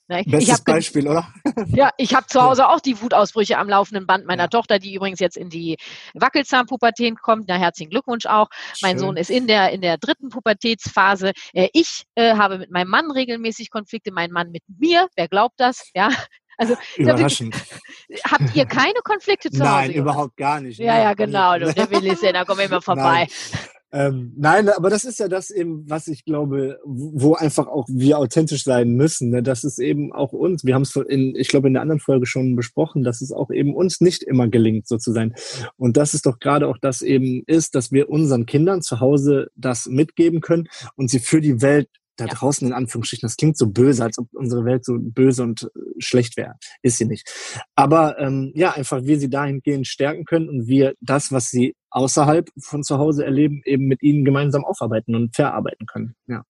Ne? 0.07 0.23
Bestes 0.25 0.63
Beispiel, 0.63 1.07
oder? 1.07 1.31
Ja, 1.67 1.91
ich 1.97 2.15
habe 2.15 2.25
zu 2.25 2.41
Hause 2.41 2.67
auch 2.67 2.79
die 2.79 2.99
Wutausbrüche 2.99 3.59
am 3.59 3.69
laufenden 3.69 4.07
Band 4.07 4.25
meiner 4.25 4.43
ja. 4.43 4.47
Tochter, 4.47 4.79
die 4.79 4.95
übrigens 4.95 5.19
jetzt 5.19 5.37
in 5.37 5.49
die 5.49 5.77
Wackelzahnpubertät 6.15 7.21
kommt. 7.21 7.45
Na, 7.47 7.57
herzlichen 7.57 7.91
Glückwunsch 7.91 8.25
auch. 8.25 8.47
Mein 8.81 8.97
Sohn 8.97 9.17
ist 9.17 9.29
in 9.29 9.45
der, 9.45 9.71
in 9.71 9.81
der 9.81 9.97
dritten 9.99 10.29
Pubertätsphase. 10.29 11.33
Äh, 11.53 11.69
ich 11.73 12.05
äh, 12.15 12.35
habe 12.35 12.57
mit 12.57 12.71
meinem 12.71 12.89
Mann 12.89 13.11
regelmäßig 13.11 13.69
Konflikte, 13.69 14.11
mein 14.11 14.31
Mann 14.31 14.49
mit 14.49 14.63
mir. 14.67 15.07
Wer 15.15 15.27
glaubt 15.27 15.59
das? 15.59 15.91
Ja, 15.93 16.09
also 16.59 16.75
überraschend. 16.97 17.55
Habt 18.25 18.53
ihr 18.53 18.65
keine 18.65 18.99
Konflikte 19.03 19.49
zu 19.49 19.61
Hause? 19.61 19.71
Nein, 19.71 19.91
überhaupt 19.91 20.35
gar 20.35 20.59
nicht. 20.59 20.77
Ja, 20.77 20.99
ja, 20.99 21.13
genau. 21.13 21.57
Du, 21.57 21.73
der 21.73 21.89
will 21.89 22.05
es 22.05 22.21
ja, 22.21 22.33
da 22.33 22.43
kommen 22.43 22.59
wir 22.59 22.65
immer 22.65 22.81
vorbei. 22.81 23.27
Ähm, 23.91 24.33
nein, 24.37 24.69
aber 24.69 24.89
das 24.89 25.05
ist 25.05 25.19
ja 25.19 25.27
das 25.29 25.49
eben, 25.49 25.89
was 25.89 26.07
ich 26.07 26.25
glaube, 26.25 26.79
wo 26.85 27.33
einfach 27.33 27.67
auch 27.67 27.87
wir 27.89 28.19
authentisch 28.19 28.63
sein 28.63 28.89
müssen. 28.89 29.29
Ne? 29.29 29.41
Das 29.41 29.63
ist 29.63 29.79
eben 29.79 30.11
auch 30.11 30.33
uns. 30.33 30.63
Wir 30.65 30.75
haben 30.75 30.83
es 30.83 30.95
in, 30.95 31.33
ich 31.35 31.47
glaube, 31.47 31.67
in 31.67 31.73
der 31.73 31.81
anderen 31.81 32.01
Folge 32.01 32.27
schon 32.27 32.55
besprochen, 32.57 33.03
dass 33.03 33.21
es 33.21 33.31
auch 33.31 33.49
eben 33.49 33.73
uns 33.73 34.01
nicht 34.01 34.21
immer 34.21 34.47
gelingt, 34.47 34.87
so 34.87 34.97
zu 34.97 35.13
sein. 35.13 35.33
Und 35.77 35.97
das 35.97 36.13
ist 36.13 36.25
doch 36.25 36.39
gerade 36.39 36.67
auch 36.67 36.77
das 36.77 37.01
eben 37.01 37.41
ist, 37.47 37.73
dass 37.73 37.91
wir 37.91 38.09
unseren 38.09 38.45
Kindern 38.45 38.81
zu 38.81 38.99
Hause 38.99 39.49
das 39.55 39.87
mitgeben 39.87 40.41
können 40.41 40.67
und 40.95 41.09
sie 41.09 41.19
für 41.19 41.41
die 41.41 41.61
Welt 41.61 41.89
da 42.19 42.25
ja. 42.25 42.33
draußen 42.33 42.67
in 42.67 42.73
Anführungsstrichen, 42.73 43.27
das 43.27 43.37
klingt 43.37 43.57
so 43.57 43.69
böse, 43.69 44.03
als 44.03 44.17
ob 44.19 44.27
unsere 44.33 44.65
Welt 44.65 44.85
so 44.85 44.97
böse 44.99 45.43
und 45.43 45.63
äh, 45.63 45.67
schlecht 45.99 46.37
wäre. 46.37 46.55
Ist 46.81 46.97
sie 46.97 47.05
nicht. 47.05 47.29
Aber 47.75 48.19
ähm, 48.19 48.51
ja, 48.55 48.71
einfach 48.71 49.03
wir 49.03 49.19
sie 49.19 49.29
dahingehend 49.29 49.87
stärken 49.87 50.25
können 50.25 50.49
und 50.49 50.67
wir 50.67 50.93
das, 51.01 51.31
was 51.31 51.49
sie 51.49 51.75
außerhalb 51.91 52.49
von 52.59 52.83
zu 52.83 52.97
Hause 52.97 53.25
erleben, 53.25 53.61
eben 53.65 53.85
mit 53.85 54.03
ihnen 54.03 54.25
gemeinsam 54.25 54.63
aufarbeiten 54.63 55.15
und 55.15 55.35
verarbeiten 55.35 55.87
können. 55.87 56.15
Ja. 56.27 56.43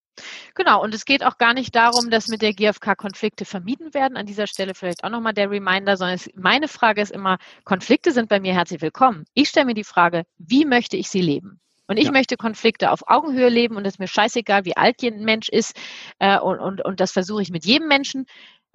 Genau, 0.55 0.83
und 0.83 0.93
es 0.93 1.05
geht 1.05 1.23
auch 1.23 1.37
gar 1.37 1.53
nicht 1.53 1.75
darum, 1.75 2.09
dass 2.09 2.27
mit 2.27 2.41
der 2.41 2.53
GfK 2.53 2.95
Konflikte 2.95 3.45
vermieden 3.45 3.93
werden. 3.93 4.17
An 4.17 4.25
dieser 4.25 4.47
Stelle 4.47 4.75
vielleicht 4.75 5.03
auch 5.03 5.09
nochmal 5.09 5.33
der 5.33 5.49
Reminder, 5.49 5.97
sondern 5.97 6.15
es, 6.15 6.29
meine 6.35 6.67
Frage 6.67 7.01
ist 7.01 7.11
immer, 7.11 7.37
Konflikte 7.63 8.11
sind 8.11 8.29
bei 8.29 8.39
mir 8.39 8.53
herzlich 8.53 8.81
willkommen. 8.81 9.25
Ich 9.33 9.49
stelle 9.49 9.67
mir 9.67 9.73
die 9.73 9.83
Frage, 9.83 10.23
wie 10.37 10.65
möchte 10.65 10.97
ich 10.97 11.09
sie 11.09 11.21
leben? 11.21 11.61
Und 11.89 11.97
ich 11.97 12.05
ja. 12.05 12.11
möchte 12.11 12.37
Konflikte 12.37 12.91
auf 12.91 13.01
Augenhöhe 13.07 13.49
leben 13.49 13.75
und 13.75 13.85
es 13.85 13.95
ist 13.95 13.99
mir 13.99 14.07
scheißegal, 14.07 14.63
wie 14.63 14.77
alt 14.77 15.01
ein 15.01 15.23
Mensch 15.23 15.49
ist. 15.49 15.75
Äh, 16.19 16.39
und, 16.39 16.59
und, 16.59 16.85
und 16.85 16.99
das 16.99 17.11
versuche 17.11 17.41
ich 17.41 17.49
mit 17.49 17.65
jedem 17.65 17.87
Menschen. 17.87 18.25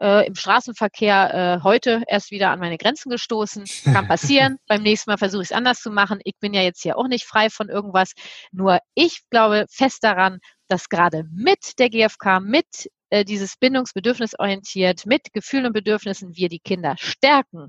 Äh, 0.00 0.26
Im 0.26 0.34
Straßenverkehr 0.34 1.60
äh, 1.60 1.62
heute 1.62 2.02
erst 2.08 2.32
wieder 2.32 2.50
an 2.50 2.58
meine 2.58 2.76
Grenzen 2.76 3.10
gestoßen. 3.10 3.66
Kann 3.84 4.08
passieren. 4.08 4.56
Beim 4.66 4.82
nächsten 4.82 5.12
Mal 5.12 5.16
versuche 5.16 5.42
ich 5.42 5.50
es 5.50 5.56
anders 5.56 5.80
zu 5.80 5.92
machen. 5.92 6.18
Ich 6.24 6.34
bin 6.40 6.52
ja 6.54 6.62
jetzt 6.62 6.82
hier 6.82 6.98
auch 6.98 7.06
nicht 7.06 7.24
frei 7.24 7.50
von 7.50 7.68
irgendwas. 7.68 8.14
Nur 8.50 8.80
ich 8.94 9.20
glaube 9.30 9.66
fest 9.70 10.02
daran, 10.02 10.40
dass 10.66 10.88
gerade 10.88 11.24
mit 11.32 11.78
der 11.78 11.90
GfK, 11.90 12.40
mit 12.40 12.90
äh, 13.10 13.24
dieses 13.24 13.56
bindungsbedürfnisorientiert, 13.58 15.06
mit 15.06 15.32
Gefühlen 15.32 15.66
und 15.66 15.72
Bedürfnissen 15.72 16.34
wir 16.34 16.48
die 16.48 16.58
Kinder 16.58 16.96
stärken, 16.98 17.68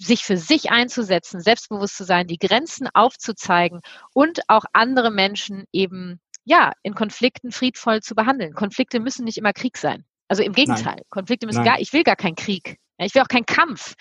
sich 0.00 0.24
für 0.24 0.36
sich 0.36 0.70
einzusetzen, 0.70 1.40
selbstbewusst 1.40 1.96
zu 1.96 2.04
sein, 2.04 2.26
die 2.26 2.38
Grenzen 2.38 2.88
aufzuzeigen 2.92 3.80
und 4.14 4.40
auch 4.48 4.64
andere 4.72 5.10
Menschen 5.10 5.64
eben 5.72 6.20
ja 6.44 6.72
in 6.82 6.94
Konflikten 6.94 7.52
friedvoll 7.52 8.00
zu 8.00 8.14
behandeln. 8.14 8.54
Konflikte 8.54 9.00
müssen 9.00 9.24
nicht 9.24 9.38
immer 9.38 9.52
Krieg 9.52 9.76
sein. 9.76 10.04
Also 10.28 10.42
im 10.42 10.52
Gegenteil, 10.52 10.96
Nein. 10.96 11.04
Konflikte 11.10 11.46
müssen 11.46 11.58
Nein. 11.58 11.66
gar, 11.66 11.80
ich 11.80 11.92
will 11.92 12.02
gar 12.02 12.16
keinen 12.16 12.36
Krieg. 12.36 12.78
Ich 12.98 13.14
will 13.14 13.22
auch 13.22 13.28
keinen 13.28 13.46
Kampf. 13.46 13.94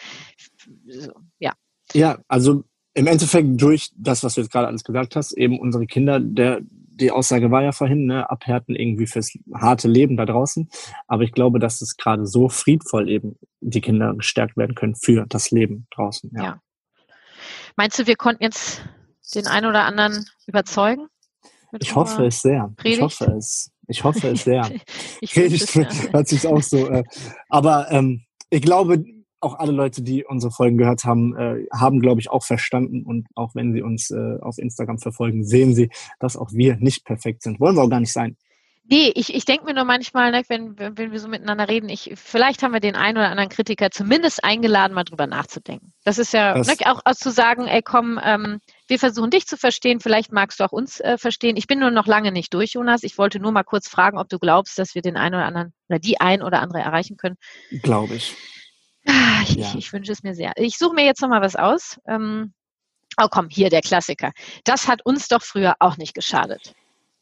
Ja. 1.40 1.54
Ja, 1.94 2.20
also 2.28 2.64
im 2.94 3.08
Endeffekt 3.08 3.62
durch 3.62 3.92
das, 3.96 4.24
was 4.24 4.36
du 4.36 4.42
jetzt 4.42 4.52
gerade 4.52 4.68
alles 4.68 4.84
gesagt 4.84 5.16
hast, 5.16 5.32
eben 5.34 5.60
unsere 5.60 5.86
Kinder, 5.86 6.20
der, 6.20 6.60
die 6.62 7.12
Aussage 7.12 7.50
war 7.50 7.64
ja 7.64 7.72
vorhin, 7.72 8.06
ne, 8.06 8.30
abhärten 8.30 8.76
irgendwie 8.76 9.08
fürs 9.08 9.32
harte 9.54 9.88
Leben 9.88 10.18
da 10.18 10.26
draußen. 10.26 10.70
Aber 11.08 11.24
ich 11.24 11.32
glaube, 11.32 11.60
dass 11.60 11.82
es 11.82 11.98
gerade 11.98 12.26
so 12.26 12.50
friedvoll 12.50 13.10
eben 13.10 13.38
die 13.62 13.82
Kinder 13.82 14.14
gestärkt 14.16 14.58
werden 14.58 14.76
können 14.76 14.96
für 14.96 15.26
das 15.28 15.52
Leben 15.52 15.88
draußen. 15.92 16.32
Ja. 16.34 16.44
ja. 16.44 16.62
Meinst 17.76 18.00
du, 18.00 18.08
wir 18.08 18.16
konnten 18.16 18.44
jetzt 18.44 18.84
den 19.36 19.48
einen 19.48 19.68
oder 19.68 19.86
anderen 19.86 20.26
überzeugen? 20.48 21.08
Ich 21.80 21.96
hoffe 21.96 22.26
es 22.26 22.42
sehr. 22.42 22.72
Predigt? 22.78 22.98
Ich 22.98 23.04
hoffe 23.04 23.26
es. 23.38 23.72
Ich 23.88 24.04
hoffe 24.04 24.28
es 24.30 24.44
sehr. 24.44 24.70
ich 25.22 25.34
Predigt 25.34 25.76
es, 25.76 25.76
hört 26.14 26.28
sich 26.28 26.48
auch 26.48 26.62
so. 26.62 26.90
Äh, 26.90 27.04
aber 27.48 27.92
ähm, 27.92 28.26
ich 28.50 28.62
glaube, 28.62 29.04
auch 29.42 29.58
alle 29.58 29.72
Leute, 29.72 30.02
die 30.02 30.26
unsere 30.26 30.52
Folgen 30.52 30.78
gehört 30.78 31.06
haben, 31.06 31.36
äh, 31.38 31.66
haben, 31.74 32.00
glaube 32.00 32.20
ich, 32.20 32.30
auch 32.30 32.44
verstanden 32.44 33.04
und 33.04 33.28
auch 33.36 33.56
wenn 33.56 33.74
sie 33.74 33.82
uns 33.82 34.12
äh, 34.12 34.38
auf 34.42 34.58
Instagram 34.58 35.00
verfolgen, 35.00 35.46
sehen 35.46 35.76
sie, 35.76 35.90
dass 36.20 36.36
auch 36.36 36.52
wir 36.52 36.76
nicht 36.78 37.06
perfekt 37.06 37.44
sind. 37.44 37.60
Wollen 37.60 37.76
wir 37.76 37.84
auch 37.84 37.90
gar 37.90 38.02
nicht 38.02 38.12
sein. 38.12 38.36
Nee, 38.92 39.12
ich, 39.14 39.36
ich 39.36 39.46
denke 39.46 39.66
mir 39.66 39.76
nur 39.76 39.84
manchmal, 39.84 40.32
ne, 40.32 40.42
wenn, 40.48 40.76
wenn 40.80 41.12
wir 41.12 41.20
so 41.20 41.28
miteinander 41.28 41.70
reden, 41.70 41.90
ich, 41.90 42.12
vielleicht 42.16 42.64
haben 42.64 42.74
wir 42.74 42.80
den 42.80 42.96
einen 42.96 43.20
oder 43.20 43.30
anderen 43.30 43.50
Kritiker 43.50 43.92
zumindest 43.92 44.44
eingeladen, 44.44 44.96
mal 44.96 45.04
drüber 45.04 45.28
nachzudenken. 45.28 45.94
Das 46.06 46.18
ist 46.18 46.34
ja 46.34 46.56
das, 46.56 46.66
ne, 46.66 46.76
auch, 46.88 47.00
auch 47.06 47.14
zu 47.14 47.30
sagen, 47.30 47.68
ey 47.68 47.84
komm, 47.84 48.20
ähm, 48.24 48.60
wir 48.88 48.98
versuchen 48.98 49.30
dich 49.30 49.46
zu 49.46 49.58
verstehen, 49.58 50.00
vielleicht 50.00 50.32
magst 50.32 50.60
du 50.60 50.64
auch 50.64 50.72
uns 50.72 51.00
äh, 51.02 51.20
verstehen. 51.20 51.56
Ich 51.56 51.68
bin 51.68 51.78
nur 51.78 51.92
noch 51.92 52.08
lange 52.08 52.32
nicht 52.32 52.52
durch, 52.52 52.74
Jonas. 52.74 53.04
Ich 53.04 53.20
wollte 53.20 53.40
nur 53.40 53.52
mal 53.52 53.62
kurz 53.62 53.88
fragen, 53.88 54.18
ob 54.18 54.28
du 54.28 54.40
glaubst, 54.40 54.80
dass 54.80 54.96
wir 54.96 55.04
den 55.04 55.18
einen 55.18 55.36
oder 55.36 55.46
anderen 55.46 55.74
oder 55.88 56.00
die 56.00 56.20
ein 56.20 56.42
oder 56.42 56.60
andere 56.60 56.82
erreichen 56.82 57.16
können. 57.16 57.36
Glaube 57.84 58.16
ich. 58.16 58.36
Ah, 59.06 59.44
ich, 59.44 59.54
ja. 59.54 59.68
ich, 59.68 59.76
ich, 59.76 59.94
wünsche 59.94 60.12
es 60.12 60.24
mir 60.24 60.34
sehr. 60.34 60.54
Ich 60.56 60.80
suche 60.80 60.96
mir 60.96 61.06
jetzt 61.06 61.22
noch 61.22 61.30
mal 61.30 61.42
was 61.42 61.56
aus. 61.56 62.00
Ähm, 62.08 62.54
oh 63.22 63.28
komm, 63.30 63.50
hier 63.50 63.70
der 63.70 63.82
Klassiker. 63.82 64.32
Das 64.64 64.88
hat 64.88 65.06
uns 65.06 65.28
doch 65.28 65.44
früher 65.44 65.76
auch 65.80 65.98
nicht 65.98 66.16
geschadet. 66.16 66.74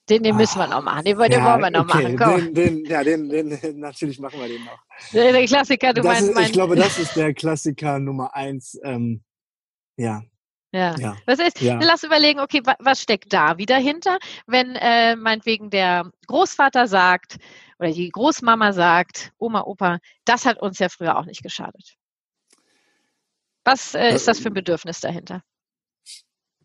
Den, 0.10 0.24
den 0.24 0.38
müssen 0.38 0.58
wir 0.58 0.67
noch 0.67 0.82
machen. 0.82 1.04
Den, 1.04 1.17
den 1.17 1.32
ja, 1.32 1.46
wollen 1.46 1.62
wir 1.62 1.72
noch 1.72 1.84
okay. 1.88 2.15
machen. 2.15 2.17
Komm. 2.17 2.54
Den, 2.54 2.84
den, 2.84 2.86
ja, 2.86 3.04
den, 3.04 3.30
den, 3.30 3.80
natürlich 3.80 4.20
machen 4.20 4.39
wir 4.39 4.48
den 4.48 4.63
noch. 4.63 4.80
Der, 5.13 5.32
der 5.32 5.46
Klassiker, 5.46 5.93
du 5.93 6.04
meinst. 6.04 6.30
Ist, 6.30 6.39
ich 6.39 6.52
glaube, 6.54 6.76
das 6.76 6.98
ist 7.00 7.15
der 7.15 7.34
Klassiker 7.34 8.00
Nummer 8.00 8.34
eins. 8.36 8.80
Ähm, 8.84 9.24
ja. 9.98 10.24
Ja. 10.72 10.96
ja. 10.98 11.17
Was 11.26 11.39
ist? 11.39 11.60
Ja. 11.62 11.80
Lass 11.82 12.04
überlegen, 12.04 12.39
okay, 12.39 12.62
was 12.80 13.02
steckt 13.02 13.34
da 13.34 13.58
wieder 13.58 13.78
hinter, 13.78 14.17
wenn 14.46 14.76
äh, 14.76 15.15
meinetwegen 15.15 15.70
der 15.70 16.12
Großvater 16.28 16.88
sagt 16.88 17.38
oder 17.80 17.91
die 17.91 18.10
Großmama 18.10 18.74
sagt, 18.74 19.32
Oma, 19.38 19.62
Opa, 19.62 20.00
das 20.26 20.46
hat 20.46 20.62
uns 20.62 20.80
ja 20.80 20.89
früher 20.89 21.17
auch 21.17 21.26
nicht 21.26 21.43
geschadet. 21.43 21.96
Was 23.63 23.93
äh, 23.96 24.13
ist 24.13 24.28
das 24.28 24.39
für 24.39 24.50
ein 24.50 24.54
Bedürfnis 24.54 25.00
dahinter? 25.00 25.41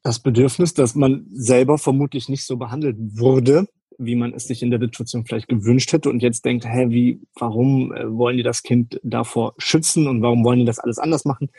Das 0.03 0.19
Bedürfnis, 0.19 0.75
dass 0.75 0.95
man 0.95 1.27
selber 1.33 1.79
vermutlich 1.79 2.29
nicht 2.29 2.45
so 2.45 2.57
behandelt 2.57 2.97
wurde, 2.99 3.69
wie 3.99 4.17
man 4.17 4.35
es 4.35 4.49
sich 4.49 4.62
in 4.62 4.71
der 4.71 4.81
Situation 4.81 5.25
vielleicht 5.25 5.49
gewünscht 5.49 5.93
hätte 5.93 6.11
und 6.11 6.23
jetzt 6.23 6.45
denkt, 6.45 6.65
hä, 6.65 6.87
wie, 6.88 7.21
warum 7.35 7.93
äh, 7.93 8.11
wollen 8.12 8.37
die 8.37 8.43
das 8.43 8.62
Kind 8.62 9.01
davor 9.03 9.55
schützen 9.59 10.09
und 10.09 10.23
warum 10.23 10.45
wollen 10.45 10.61
die 10.61 10.65
das 10.65 10.79
alles 10.79 10.99
anders 10.99 11.25
machen? 11.25 11.51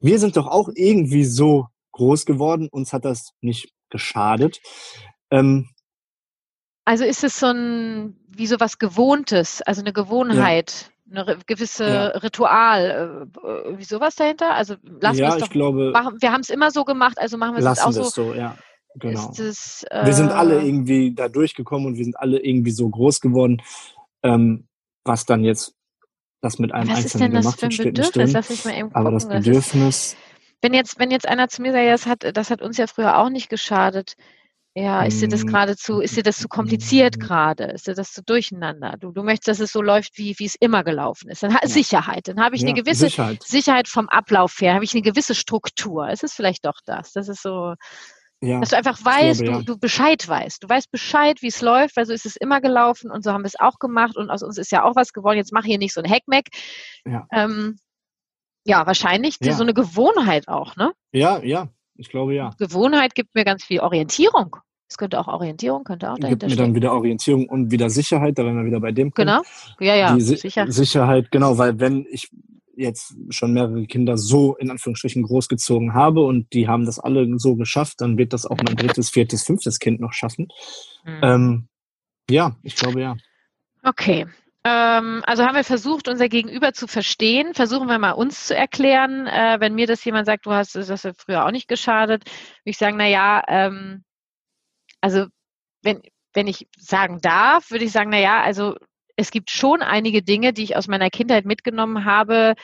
Wir 0.00 0.18
sind 0.18 0.36
doch 0.36 0.46
auch 0.46 0.70
irgendwie 0.74 1.24
so 1.24 1.66
groß 1.92 2.24
geworden, 2.24 2.68
uns 2.70 2.92
hat 2.92 3.04
das 3.04 3.32
nicht 3.40 3.72
geschadet. 3.90 4.60
Ähm, 5.30 5.68
also 6.84 7.04
ist 7.04 7.22
es 7.22 7.38
so 7.38 7.46
ein, 7.46 8.16
wie 8.28 8.46
so 8.46 8.58
was 8.58 8.78
Gewohntes, 8.78 9.62
also 9.62 9.82
eine 9.82 9.92
Gewohnheit. 9.92 10.91
Eine 11.12 11.38
gewisse 11.46 11.86
ja. 11.86 12.06
Ritual, 12.08 13.28
äh, 13.34 13.78
wie 13.78 13.84
sowas 13.84 14.16
dahinter? 14.16 14.54
Also 14.54 14.74
lassen 15.00 15.18
ja, 15.18 15.28
wir 15.28 15.36
es 15.36 15.42
doch 15.42 15.50
glaube, 15.50 15.90
machen. 15.92 16.16
Wir 16.20 16.32
haben 16.32 16.40
es 16.40 16.50
immer 16.50 16.70
so 16.70 16.84
gemacht, 16.84 17.18
also 17.18 17.38
machen 17.38 17.56
wir 17.56 17.70
es 17.70 17.78
auch 17.80 17.92
so. 17.92 18.04
so 18.04 18.34
ja. 18.34 18.56
Genau. 18.96 19.30
Es, 19.30 19.84
äh, 19.90 20.04
wir 20.04 20.12
sind 20.12 20.30
alle 20.30 20.62
irgendwie 20.62 21.14
da 21.14 21.28
durchgekommen 21.28 21.86
und 21.86 21.96
wir 21.96 22.04
sind 22.04 22.18
alle 22.18 22.38
irgendwie 22.38 22.72
so 22.72 22.88
groß 22.88 23.20
geworden, 23.20 23.62
ähm, 24.22 24.68
was 25.04 25.24
dann 25.24 25.44
jetzt 25.44 25.74
das 26.42 26.58
mit 26.58 26.72
einem 26.72 26.90
was 26.90 26.98
Einzelnen 26.98 27.32
gemacht 27.32 27.62
hat, 27.62 27.72
steht 27.72 27.96
nicht 27.96 28.14
drin. 28.14 28.90
Aber 28.92 29.10
das 29.12 29.28
Bedürfnis. 29.28 30.16
Wenn 30.60 30.74
jetzt, 30.74 30.98
wenn 30.98 31.10
jetzt 31.10 31.26
einer 31.26 31.48
zu 31.48 31.62
mir 31.62 31.72
sagt, 31.72 31.88
das 31.88 32.06
hat, 32.06 32.36
das 32.36 32.50
hat 32.50 32.62
uns 32.62 32.76
ja 32.76 32.86
früher 32.86 33.18
auch 33.18 33.30
nicht 33.30 33.48
geschadet, 33.48 34.16
ja, 34.74 35.02
ist 35.02 35.20
dir 35.20 35.28
das 35.28 35.42
hm. 35.42 35.48
gerade 35.48 35.76
zu, 35.76 36.00
ist 36.00 36.16
dir 36.16 36.22
das 36.22 36.38
zu 36.38 36.48
kompliziert 36.48 37.20
gerade? 37.20 37.64
Ist 37.64 37.86
dir 37.86 37.94
das 37.94 38.12
zu 38.12 38.22
durcheinander? 38.22 38.96
Du, 38.98 39.12
du 39.12 39.22
möchtest, 39.22 39.48
dass 39.48 39.60
es 39.60 39.72
so 39.72 39.82
läuft, 39.82 40.16
wie, 40.16 40.34
wie 40.38 40.46
es 40.46 40.54
immer 40.54 40.82
gelaufen 40.82 41.28
ist. 41.28 41.42
Dann 41.42 41.50
ja. 41.50 41.58
Sicherheit. 41.68 42.28
Dann 42.28 42.40
habe 42.40 42.56
ich 42.56 42.62
ja, 42.62 42.68
eine 42.68 42.80
gewisse 42.80 43.06
Sicherheit. 43.06 43.42
Sicherheit 43.42 43.88
vom 43.88 44.08
Ablauf 44.08 44.58
her, 44.60 44.74
habe 44.74 44.84
ich 44.84 44.94
eine 44.94 45.02
gewisse 45.02 45.34
Struktur. 45.34 46.08
Es 46.08 46.22
ist 46.22 46.32
vielleicht 46.32 46.64
doch 46.64 46.80
das. 46.86 47.12
Das 47.12 47.28
ist 47.28 47.42
so, 47.42 47.74
ja, 48.40 48.60
dass 48.60 48.70
du 48.70 48.76
einfach 48.78 48.98
weißt, 49.04 49.42
glaube, 49.42 49.58
du, 49.58 49.74
du 49.74 49.78
Bescheid 49.78 50.26
weißt. 50.26 50.64
Du 50.64 50.68
weißt 50.68 50.90
Bescheid, 50.90 51.42
wie 51.42 51.48
es 51.48 51.60
läuft, 51.60 51.96
weil 51.98 52.06
so 52.06 52.14
ist 52.14 52.24
es 52.24 52.36
immer 52.36 52.62
gelaufen 52.62 53.10
und 53.10 53.22
so 53.22 53.32
haben 53.32 53.42
wir 53.42 53.48
es 53.48 53.60
auch 53.60 53.78
gemacht 53.78 54.16
und 54.16 54.30
aus 54.30 54.42
uns 54.42 54.56
ist 54.56 54.72
ja 54.72 54.84
auch 54.84 54.96
was 54.96 55.12
geworden. 55.12 55.36
Jetzt 55.36 55.52
mach 55.52 55.64
hier 55.64 55.78
nicht 55.78 55.92
so 55.92 56.00
ein 56.00 56.10
Hackmack. 56.10 56.46
Ja. 57.04 57.26
Ähm, 57.30 57.78
ja, 58.64 58.86
wahrscheinlich 58.86 59.36
so 59.38 59.62
eine 59.62 59.74
Gewohnheit 59.74 60.48
auch, 60.48 60.76
ne? 60.76 60.92
Ja, 61.12 61.42
ja, 61.42 61.68
ich 62.02 62.08
glaube 62.08 62.34
ja. 62.34 62.50
Gewohnheit 62.58 63.14
gibt 63.14 63.34
mir 63.34 63.44
ganz 63.44 63.64
viel 63.64 63.80
Orientierung. 63.80 64.56
Es 64.88 64.98
könnte 64.98 65.18
auch 65.18 65.28
Orientierung, 65.28 65.84
könnte 65.84 66.10
auch 66.10 66.18
dahinter 66.18 66.46
Gibt 66.46 66.58
mir 66.58 66.62
dann 66.62 66.74
wieder 66.74 66.92
Orientierung 66.92 67.48
und 67.48 67.70
wieder 67.70 67.88
Sicherheit, 67.88 68.38
da 68.38 68.44
wären 68.44 68.58
wir 68.58 68.66
wieder 68.66 68.80
bei 68.80 68.92
dem 68.92 69.10
Punkt. 69.10 69.16
Genau, 69.16 69.40
ja, 69.80 69.94
ja, 69.94 70.14
Die 70.14 70.20
sicher. 70.20 70.70
Sicherheit, 70.70 71.30
genau, 71.30 71.56
weil 71.56 71.80
wenn 71.80 72.04
ich 72.10 72.28
jetzt 72.74 73.14
schon 73.30 73.52
mehrere 73.52 73.86
Kinder 73.86 74.18
so 74.18 74.56
in 74.56 74.70
Anführungsstrichen 74.70 75.22
großgezogen 75.22 75.94
habe 75.94 76.22
und 76.22 76.52
die 76.52 76.68
haben 76.68 76.84
das 76.84 76.98
alle 76.98 77.26
so 77.38 77.56
geschafft, 77.56 78.00
dann 78.00 78.18
wird 78.18 78.32
das 78.32 78.44
auch 78.44 78.56
mein 78.58 78.76
drittes, 78.76 79.10
viertes, 79.10 79.44
fünftes 79.44 79.78
Kind 79.78 80.00
noch 80.00 80.12
schaffen. 80.12 80.48
Mhm. 81.04 81.20
Ähm, 81.22 81.68
ja, 82.28 82.56
ich 82.62 82.76
glaube 82.76 83.00
ja. 83.00 83.16
Okay, 83.82 84.26
also 84.68 85.44
haben 85.44 85.56
wir 85.56 85.64
versucht, 85.64 86.08
unser 86.08 86.28
Gegenüber 86.28 86.72
zu 86.72 86.86
verstehen. 86.86 87.54
Versuchen 87.54 87.88
wir 87.88 87.98
mal 87.98 88.12
uns 88.12 88.46
zu 88.46 88.56
erklären. 88.56 89.26
Äh, 89.26 89.56
wenn 89.58 89.74
mir 89.74 89.86
das 89.86 90.04
jemand 90.04 90.26
sagt, 90.26 90.46
du 90.46 90.52
hast 90.52 90.76
das 90.76 91.08
früher 91.18 91.44
auch 91.44 91.50
nicht 91.50 91.68
geschadet, 91.68 92.24
würde 92.26 92.70
ich 92.70 92.78
sagen, 92.78 92.96
na 92.96 93.08
ja, 93.08 93.42
ähm, 93.48 94.04
also 95.00 95.26
wenn, 95.82 96.00
wenn 96.34 96.46
ich 96.46 96.68
sagen 96.78 97.20
darf, 97.20 97.70
würde 97.70 97.84
ich 97.84 97.92
sagen, 97.92 98.10
na 98.10 98.20
ja, 98.20 98.42
also 98.42 98.76
es 99.16 99.30
gibt 99.30 99.50
schon 99.50 99.82
einige 99.82 100.22
Dinge, 100.22 100.52
die 100.52 100.62
ich 100.64 100.76
aus 100.76 100.88
meiner 100.88 101.10
Kindheit 101.10 101.44
mitgenommen 101.44 102.04
habe, 102.04 102.54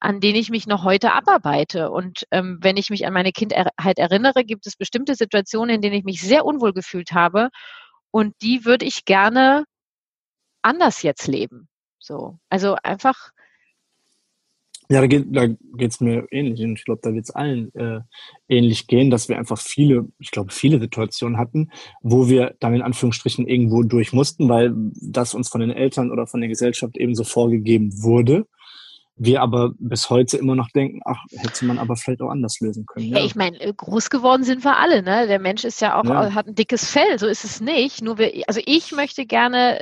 an 0.00 0.20
denen 0.20 0.36
ich 0.36 0.50
mich 0.50 0.66
noch 0.66 0.84
heute 0.84 1.12
abarbeite. 1.12 1.90
Und 1.90 2.26
ähm, 2.32 2.58
wenn 2.60 2.76
ich 2.76 2.90
mich 2.90 3.06
an 3.06 3.12
meine 3.12 3.32
Kindheit 3.32 3.98
erinnere, 3.98 4.44
gibt 4.44 4.66
es 4.66 4.76
bestimmte 4.76 5.14
Situationen, 5.14 5.76
in 5.76 5.80
denen 5.82 5.94
ich 5.94 6.04
mich 6.04 6.22
sehr 6.22 6.44
unwohl 6.44 6.72
gefühlt 6.72 7.12
habe. 7.12 7.50
Und 8.10 8.34
die 8.42 8.64
würde 8.64 8.84
ich 8.84 9.04
gerne 9.04 9.64
anders 10.62 11.02
jetzt 11.02 11.26
leben. 11.26 11.68
So. 11.98 12.38
Also 12.48 12.76
einfach 12.82 13.30
Ja, 14.88 15.00
da 15.00 15.06
geht 15.06 15.26
da 15.30 15.46
geht's 15.76 16.00
mir 16.00 16.26
ähnlich 16.30 16.60
und 16.60 16.78
ich 16.78 16.84
glaube, 16.84 17.00
da 17.02 17.14
wird 17.14 17.24
es 17.24 17.30
allen 17.30 17.74
äh, 17.74 18.00
ähnlich 18.48 18.88
gehen, 18.88 19.10
dass 19.10 19.28
wir 19.28 19.38
einfach 19.38 19.58
viele, 19.58 20.08
ich 20.18 20.30
glaube, 20.30 20.52
viele 20.52 20.80
Situationen 20.80 21.38
hatten, 21.38 21.70
wo 22.02 22.28
wir 22.28 22.54
dann 22.60 22.74
in 22.74 22.82
Anführungsstrichen 22.82 23.46
irgendwo 23.46 23.84
durch 23.84 24.12
mussten, 24.12 24.48
weil 24.48 24.74
das 25.00 25.34
uns 25.34 25.48
von 25.48 25.60
den 25.60 25.70
Eltern 25.70 26.10
oder 26.10 26.26
von 26.26 26.40
der 26.40 26.48
Gesellschaft 26.48 26.96
eben 26.96 27.14
so 27.14 27.24
vorgegeben 27.24 28.02
wurde. 28.02 28.46
Wir 29.14 29.40
aber 29.42 29.72
bis 29.78 30.10
heute 30.10 30.36
immer 30.38 30.56
noch 30.56 30.68
denken, 30.70 31.00
ach, 31.04 31.22
hätte 31.30 31.64
man 31.66 31.78
aber 31.78 31.96
vielleicht 31.96 32.22
auch 32.22 32.30
anders 32.30 32.60
lösen 32.60 32.86
können. 32.86 33.06
Ja, 33.06 33.18
ja 33.18 33.24
ich 33.24 33.36
meine, 33.36 33.60
äh, 33.60 33.72
groß 33.72 34.10
geworden 34.10 34.42
sind 34.42 34.64
wir 34.64 34.78
alle, 34.78 35.02
ne? 35.02 35.26
Der 35.26 35.38
Mensch 35.38 35.64
ist 35.64 35.80
ja 35.80 36.00
auch, 36.00 36.04
ja. 36.04 36.34
hat 36.34 36.48
ein 36.48 36.54
dickes 36.54 36.90
Fell, 36.90 37.18
so 37.18 37.26
ist 37.26 37.44
es 37.44 37.60
nicht. 37.60 38.02
Nur 38.02 38.18
wir, 38.18 38.32
also 38.46 38.60
ich 38.66 38.90
möchte 38.92 39.26
gerne 39.26 39.80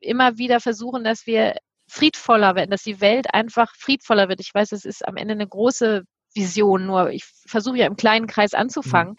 immer 0.00 0.38
wieder 0.38 0.60
versuchen, 0.60 1.04
dass 1.04 1.26
wir 1.26 1.56
friedvoller 1.88 2.54
werden, 2.54 2.70
dass 2.70 2.82
die 2.82 3.00
Welt 3.00 3.32
einfach 3.32 3.74
friedvoller 3.76 4.28
wird. 4.28 4.40
Ich 4.40 4.52
weiß, 4.52 4.72
es 4.72 4.84
ist 4.84 5.06
am 5.06 5.16
Ende 5.16 5.32
eine 5.32 5.46
große 5.46 6.04
Vision, 6.34 6.86
nur 6.86 7.10
ich 7.10 7.24
versuche 7.46 7.78
ja 7.78 7.86
im 7.86 7.96
kleinen 7.96 8.26
Kreis 8.26 8.54
anzufangen. 8.54 9.12
Mhm. 9.12 9.16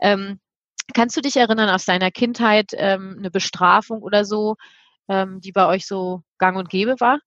Ähm, 0.00 0.40
kannst 0.92 1.16
du 1.16 1.20
dich 1.20 1.36
erinnern 1.36 1.68
aus 1.68 1.84
deiner 1.84 2.10
Kindheit 2.10 2.72
ähm, 2.72 3.16
eine 3.18 3.30
Bestrafung 3.30 4.02
oder 4.02 4.24
so, 4.24 4.56
ähm, 5.08 5.40
die 5.40 5.52
bei 5.52 5.66
euch 5.66 5.86
so 5.86 6.22
gang 6.38 6.56
und 6.56 6.68
gäbe 6.68 6.96
war? 6.98 7.20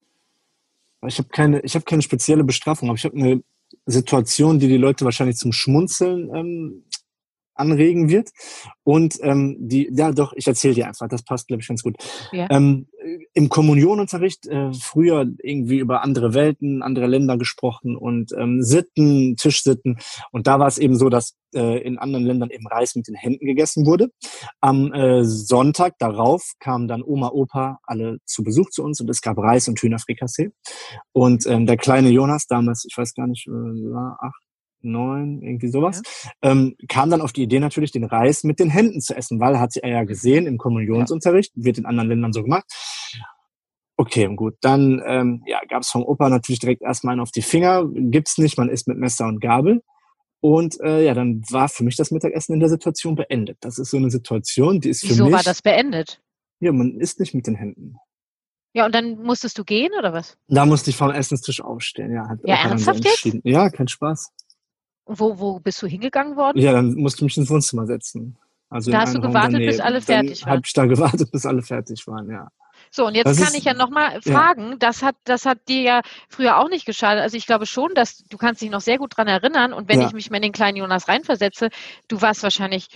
Ich 1.06 1.18
habe 1.18 1.28
keine, 1.28 1.60
ich 1.60 1.74
habe 1.74 1.84
keine 1.84 2.02
spezielle 2.02 2.44
Bestrafung, 2.44 2.88
aber 2.88 2.96
ich 2.96 3.04
habe 3.04 3.16
eine 3.16 3.42
Situation, 3.86 4.58
die 4.58 4.68
die 4.68 4.76
Leute 4.76 5.04
wahrscheinlich 5.04 5.36
zum 5.36 5.52
Schmunzeln 5.52 6.34
ähm, 6.34 6.84
anregen 7.54 8.08
wird. 8.08 8.30
Und 8.82 9.18
ähm, 9.22 9.56
die, 9.60 9.90
ja 9.92 10.12
doch, 10.12 10.32
ich 10.34 10.46
erzähle 10.46 10.74
dir 10.74 10.86
einfach, 10.86 11.08
das 11.08 11.22
passt, 11.22 11.48
glaube 11.48 11.62
ich, 11.62 11.68
ganz 11.68 11.82
gut. 11.82 11.96
Ja. 12.32 12.46
Ähm, 12.50 12.86
Im 13.32 13.48
Kommunionunterricht 13.48 14.46
äh, 14.46 14.72
früher 14.72 15.26
irgendwie 15.42 15.78
über 15.78 16.02
andere 16.02 16.34
Welten, 16.34 16.82
andere 16.82 17.06
Länder 17.06 17.38
gesprochen 17.38 17.96
und 17.96 18.32
ähm, 18.36 18.62
Sitten, 18.62 19.36
Tischsitten. 19.36 19.98
Und 20.32 20.46
da 20.46 20.58
war 20.58 20.66
es 20.66 20.78
eben 20.78 20.96
so, 20.96 21.08
dass 21.08 21.36
äh, 21.54 21.78
in 21.82 21.98
anderen 21.98 22.24
Ländern 22.24 22.50
eben 22.50 22.66
Reis 22.66 22.94
mit 22.94 23.08
den 23.08 23.14
Händen 23.14 23.46
gegessen 23.46 23.86
wurde. 23.86 24.10
Am 24.60 24.92
äh, 24.92 25.24
Sonntag 25.24 25.98
darauf 25.98 26.52
kamen 26.58 26.88
dann 26.88 27.02
Oma, 27.02 27.30
Opa 27.30 27.78
alle 27.84 28.18
zu 28.24 28.42
Besuch 28.42 28.70
zu 28.70 28.82
uns 28.82 29.00
und 29.00 29.08
es 29.08 29.20
gab 29.20 29.38
Reis 29.38 29.68
und 29.68 29.80
Hühnerfrikassee. 29.80 30.50
Und 31.12 31.46
ähm, 31.46 31.66
der 31.66 31.76
kleine 31.76 32.10
Jonas 32.10 32.46
damals, 32.46 32.84
ich 32.88 32.96
weiß 32.96 33.14
gar 33.14 33.26
nicht, 33.26 33.46
äh, 33.46 33.50
war 33.50 34.18
acht, 34.20 34.43
neun, 34.84 35.42
irgendwie 35.42 35.68
sowas, 35.68 36.02
ja. 36.42 36.50
ähm, 36.50 36.76
kam 36.88 37.10
dann 37.10 37.20
auf 37.20 37.32
die 37.32 37.42
Idee 37.42 37.60
natürlich, 37.60 37.92
den 37.92 38.04
Reis 38.04 38.44
mit 38.44 38.58
den 38.60 38.70
Händen 38.70 39.00
zu 39.00 39.16
essen, 39.16 39.40
weil 39.40 39.58
hat 39.58 39.76
er 39.76 39.88
ja 39.88 40.02
mhm. 40.02 40.06
gesehen 40.06 40.46
im 40.46 40.58
Kommunionsunterricht, 40.58 41.52
wird 41.54 41.78
in 41.78 41.86
anderen 41.86 42.08
Ländern 42.08 42.32
so 42.32 42.42
gemacht. 42.42 42.64
Okay, 43.96 44.28
gut, 44.34 44.54
dann 44.60 45.02
ähm, 45.06 45.42
ja, 45.46 45.60
gab 45.68 45.82
es 45.82 45.90
vom 45.90 46.02
Opa 46.02 46.28
natürlich 46.28 46.58
direkt 46.58 46.82
erstmal 46.82 47.12
einen 47.12 47.20
auf 47.20 47.30
die 47.30 47.42
Finger, 47.42 47.84
gibt's 47.92 48.38
nicht, 48.38 48.58
man 48.58 48.68
isst 48.68 48.88
mit 48.88 48.98
Messer 48.98 49.26
und 49.26 49.40
Gabel. 49.40 49.82
Und 50.40 50.78
äh, 50.80 51.02
ja, 51.02 51.14
dann 51.14 51.42
war 51.48 51.70
für 51.70 51.84
mich 51.84 51.96
das 51.96 52.10
Mittagessen 52.10 52.52
in 52.52 52.60
der 52.60 52.68
Situation 52.68 53.14
beendet. 53.14 53.56
Das 53.60 53.78
ist 53.78 53.90
so 53.90 53.96
eine 53.96 54.10
Situation, 54.10 54.78
die 54.78 54.90
ist 54.90 55.00
für 55.00 55.08
Wieso 55.08 55.24
mich... 55.24 55.32
Wieso 55.32 55.36
war 55.38 55.42
das 55.42 55.62
beendet? 55.62 56.20
Ja, 56.60 56.72
man 56.72 57.00
isst 57.00 57.18
nicht 57.18 57.34
mit 57.34 57.46
den 57.46 57.54
Händen. 57.54 57.96
Ja, 58.74 58.86
und 58.86 58.94
dann 58.94 59.22
musstest 59.22 59.56
du 59.56 59.64
gehen 59.64 59.92
oder 59.98 60.12
was? 60.12 60.36
Da 60.48 60.66
musste 60.66 60.90
ich 60.90 60.96
vom 60.96 61.10
Essenstisch 61.10 61.60
aufstehen, 61.60 62.12
ja. 62.12 62.28
Hat 62.28 62.40
ja, 62.44 62.56
ernsthaft 62.56 63.04
jetzt? 63.04 63.38
Ja, 63.44 63.70
kein 63.70 63.86
Spaß. 63.86 64.32
Wo, 65.06 65.38
wo 65.38 65.60
bist 65.60 65.82
du 65.82 65.86
hingegangen 65.86 66.36
worden? 66.36 66.58
Ja, 66.58 66.72
dann 66.72 66.94
musste 66.94 67.18
ich 67.18 67.22
mich 67.24 67.36
ins 67.36 67.50
Wohnzimmer 67.50 67.86
setzen. 67.86 68.36
Also 68.70 68.90
da 68.90 69.02
hast 69.02 69.14
du 69.14 69.20
gewartet, 69.20 69.58
bis 69.58 69.80
alle 69.80 70.00
fertig 70.00 70.40
dann 70.40 70.46
waren? 70.46 70.56
Habe 70.56 70.62
ich 70.64 70.72
da 70.72 70.86
gewartet, 70.86 71.30
bis 71.30 71.46
alle 71.46 71.62
fertig 71.62 72.06
waren, 72.06 72.30
ja. 72.30 72.48
So, 72.90 73.06
und 73.06 73.14
jetzt 73.14 73.26
das 73.26 73.38
kann 73.38 73.48
ist, 73.48 73.58
ich 73.58 73.64
ja 73.64 73.74
nochmal 73.74 74.20
fragen, 74.22 74.70
ja. 74.70 74.76
das 74.78 75.02
hat, 75.02 75.16
das 75.24 75.46
hat 75.46 75.68
dir 75.68 75.80
ja 75.80 76.02
früher 76.28 76.58
auch 76.58 76.68
nicht 76.68 76.86
geschadet. 76.86 77.22
Also 77.22 77.36
ich 77.36 77.46
glaube 77.46 77.66
schon, 77.66 77.92
dass 77.94 78.18
du 78.18 78.36
kannst 78.36 78.62
dich 78.62 78.70
noch 78.70 78.80
sehr 78.80 78.98
gut 78.98 79.16
dran 79.16 79.26
erinnern. 79.26 79.72
Und 79.72 79.88
wenn 79.88 80.00
ja. 80.00 80.06
ich 80.06 80.12
mich 80.12 80.30
mal 80.30 80.36
in 80.36 80.42
den 80.42 80.52
kleinen 80.52 80.76
Jonas 80.76 81.08
reinversetze, 81.08 81.70
du 82.08 82.20
warst 82.20 82.42
wahrscheinlich 82.42 82.88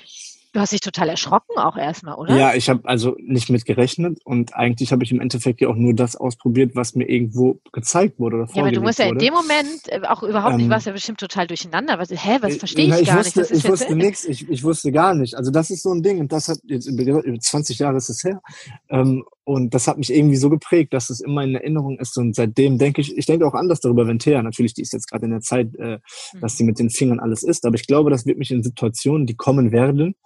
Du 0.53 0.61
hast 0.61 0.73
dich 0.73 0.81
total 0.81 1.11
erschrocken 1.11 1.59
auch 1.59 1.77
erstmal, 1.77 2.15
oder? 2.15 2.35
Ja, 2.37 2.55
ich 2.55 2.71
habe 2.71 2.89
also 2.89 3.17
nicht 3.21 3.51
mit 3.51 3.67
gerechnet 3.67 4.19
und 4.25 4.55
eigentlich 4.55 4.93
habe 4.93 5.05
ich 5.05 5.13
im 5.13 5.21
Endeffekt 5.21 5.61
ja 5.61 5.69
auch 5.69 5.75
nur 5.75 5.95
das 5.95 6.17
ausprobiert, 6.17 6.75
was 6.75 6.95
mir 6.95 7.09
irgendwo 7.09 7.61
gezeigt 7.73 8.19
wurde 8.19 8.37
oder 8.37 8.49
Ja, 8.55 8.63
aber 8.63 8.73
du 8.73 8.81
musst 8.81 8.99
ja 8.99 9.07
in 9.07 9.19
dem 9.19 9.35
Moment 9.35 9.89
äh, 9.89 10.01
auch 10.07 10.23
überhaupt 10.23 10.57
nicht, 10.57 10.65
ähm, 10.65 10.71
warst 10.71 10.87
ja 10.87 10.93
bestimmt 10.93 11.21
total 11.21 11.47
durcheinander. 11.47 11.99
Was, 11.99 12.11
hä, 12.11 12.39
was 12.41 12.57
verstehe 12.57 12.87
ich, 12.87 13.03
ich 13.03 13.09
gar 13.09 13.19
wusste, 13.19 13.41
nicht? 13.41 13.51
ich 13.51 13.69
wusste 13.69 13.95
nichts, 13.95 14.25
ich, 14.25 14.49
ich 14.49 14.65
wusste 14.65 14.91
gar 14.91 15.15
nicht. 15.15 15.35
Also 15.35 15.51
das 15.51 15.71
ist 15.71 15.83
so 15.83 15.93
ein 15.93 16.03
Ding 16.03 16.19
und 16.19 16.33
das 16.33 16.49
hat 16.49 16.59
jetzt 16.65 16.87
über 16.87 17.23
20 17.39 17.79
Jahre 17.79 17.99
ist 17.99 18.09
es 18.09 18.25
her. 18.25 18.41
Ähm, 18.89 19.25
und 19.49 19.73
das 19.73 19.89
hat 19.89 19.97
mich 19.97 20.13
irgendwie 20.13 20.37
so 20.37 20.51
geprägt, 20.51 20.93
dass 20.93 21.09
es 21.09 21.21
immer 21.21 21.43
in 21.43 21.55
Erinnerung 21.55 21.99
ist. 21.99 22.19
Und 22.19 22.37
seitdem 22.37 22.77
denke 22.77 23.01
ich, 23.01 23.17
ich 23.17 23.25
denke 23.25 23.47
auch 23.47 23.55
anders 23.55 23.81
darüber, 23.81 24.07
wenn 24.07 24.19
Thea, 24.19 24.43
natürlich, 24.43 24.75
die 24.75 24.83
ist 24.83 24.93
jetzt 24.93 25.11
gerade 25.11 25.25
in 25.25 25.31
der 25.31 25.41
Zeit, 25.41 25.75
äh, 25.77 26.01
dass 26.39 26.59
sie 26.59 26.65
mit 26.65 26.79
den 26.79 26.91
Fingern 26.91 27.19
alles 27.19 27.43
isst. 27.45 27.65
Aber 27.65 27.75
ich 27.75 27.87
glaube, 27.87 28.11
das 28.11 28.27
wird 28.27 28.37
mich 28.37 28.51
in 28.51 28.63
Situationen, 28.63 29.27
die 29.27 29.37
kommen 29.37 29.73
werden, 29.73 30.17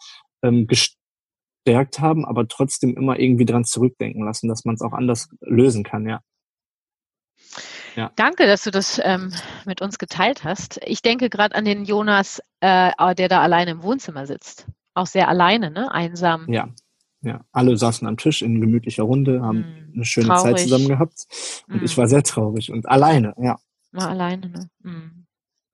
ähm, 0.43 0.67
gestärkt 0.67 2.01
haben, 2.01 2.25
aber 2.25 2.49
trotzdem 2.49 2.97
immer 2.97 3.17
irgendwie 3.17 3.45
dran 3.45 3.65
zurückdenken 3.65 4.25
lassen, 4.25 4.49
dass 4.49 4.65
man 4.65 4.75
es 4.75 4.81
auch 4.81 4.93
anders 4.93 5.29
lösen 5.41 5.85
kann, 5.85 6.05
ja. 6.05 6.21
Ja. 7.95 8.11
Danke, 8.17 8.47
dass 8.47 8.65
du 8.65 8.73
das 8.73 9.01
ähm, 9.05 9.33
mit 9.67 9.83
uns 9.83 10.01
geteilt 10.01 10.43
hast. 10.43 10.81
Ich 10.85 11.01
denke 11.01 11.31
gerade 11.31 11.55
an 11.55 11.65
den 11.65 11.85
Jonas, 11.85 12.41
äh, 12.59 12.91
der 13.15 13.29
da 13.29 13.41
alleine 13.41 13.71
im 13.71 13.83
Wohnzimmer 13.85 14.27
sitzt. 14.27 14.67
Auch 14.95 15.07
sehr 15.07 15.29
alleine, 15.29 15.71
ne? 15.71 15.93
Einsam. 15.93 16.47
Ja, 16.53 16.69
ja. 17.23 17.45
Alle 17.53 17.77
saßen 17.77 18.07
am 18.07 18.17
Tisch 18.17 18.43
in 18.43 18.61
gemütlicher 18.61 19.05
Runde, 19.05 19.43
haben 19.43 19.61
mm, 19.61 19.93
eine 19.95 20.05
schöne 20.05 20.29
traurig. 20.29 20.43
Zeit 20.43 20.61
zusammen 20.61 20.89
gehabt. 20.89 21.27
Und 21.69 21.83
mm. 21.83 21.85
ich 21.85 21.97
war 21.97 22.07
sehr 22.07 22.23
traurig 22.23 22.71
und 22.71 22.89
alleine, 22.89 23.35
ja. 23.39 23.59
War 23.93 24.11
alleine, 24.11 24.49
ne? 24.49 24.71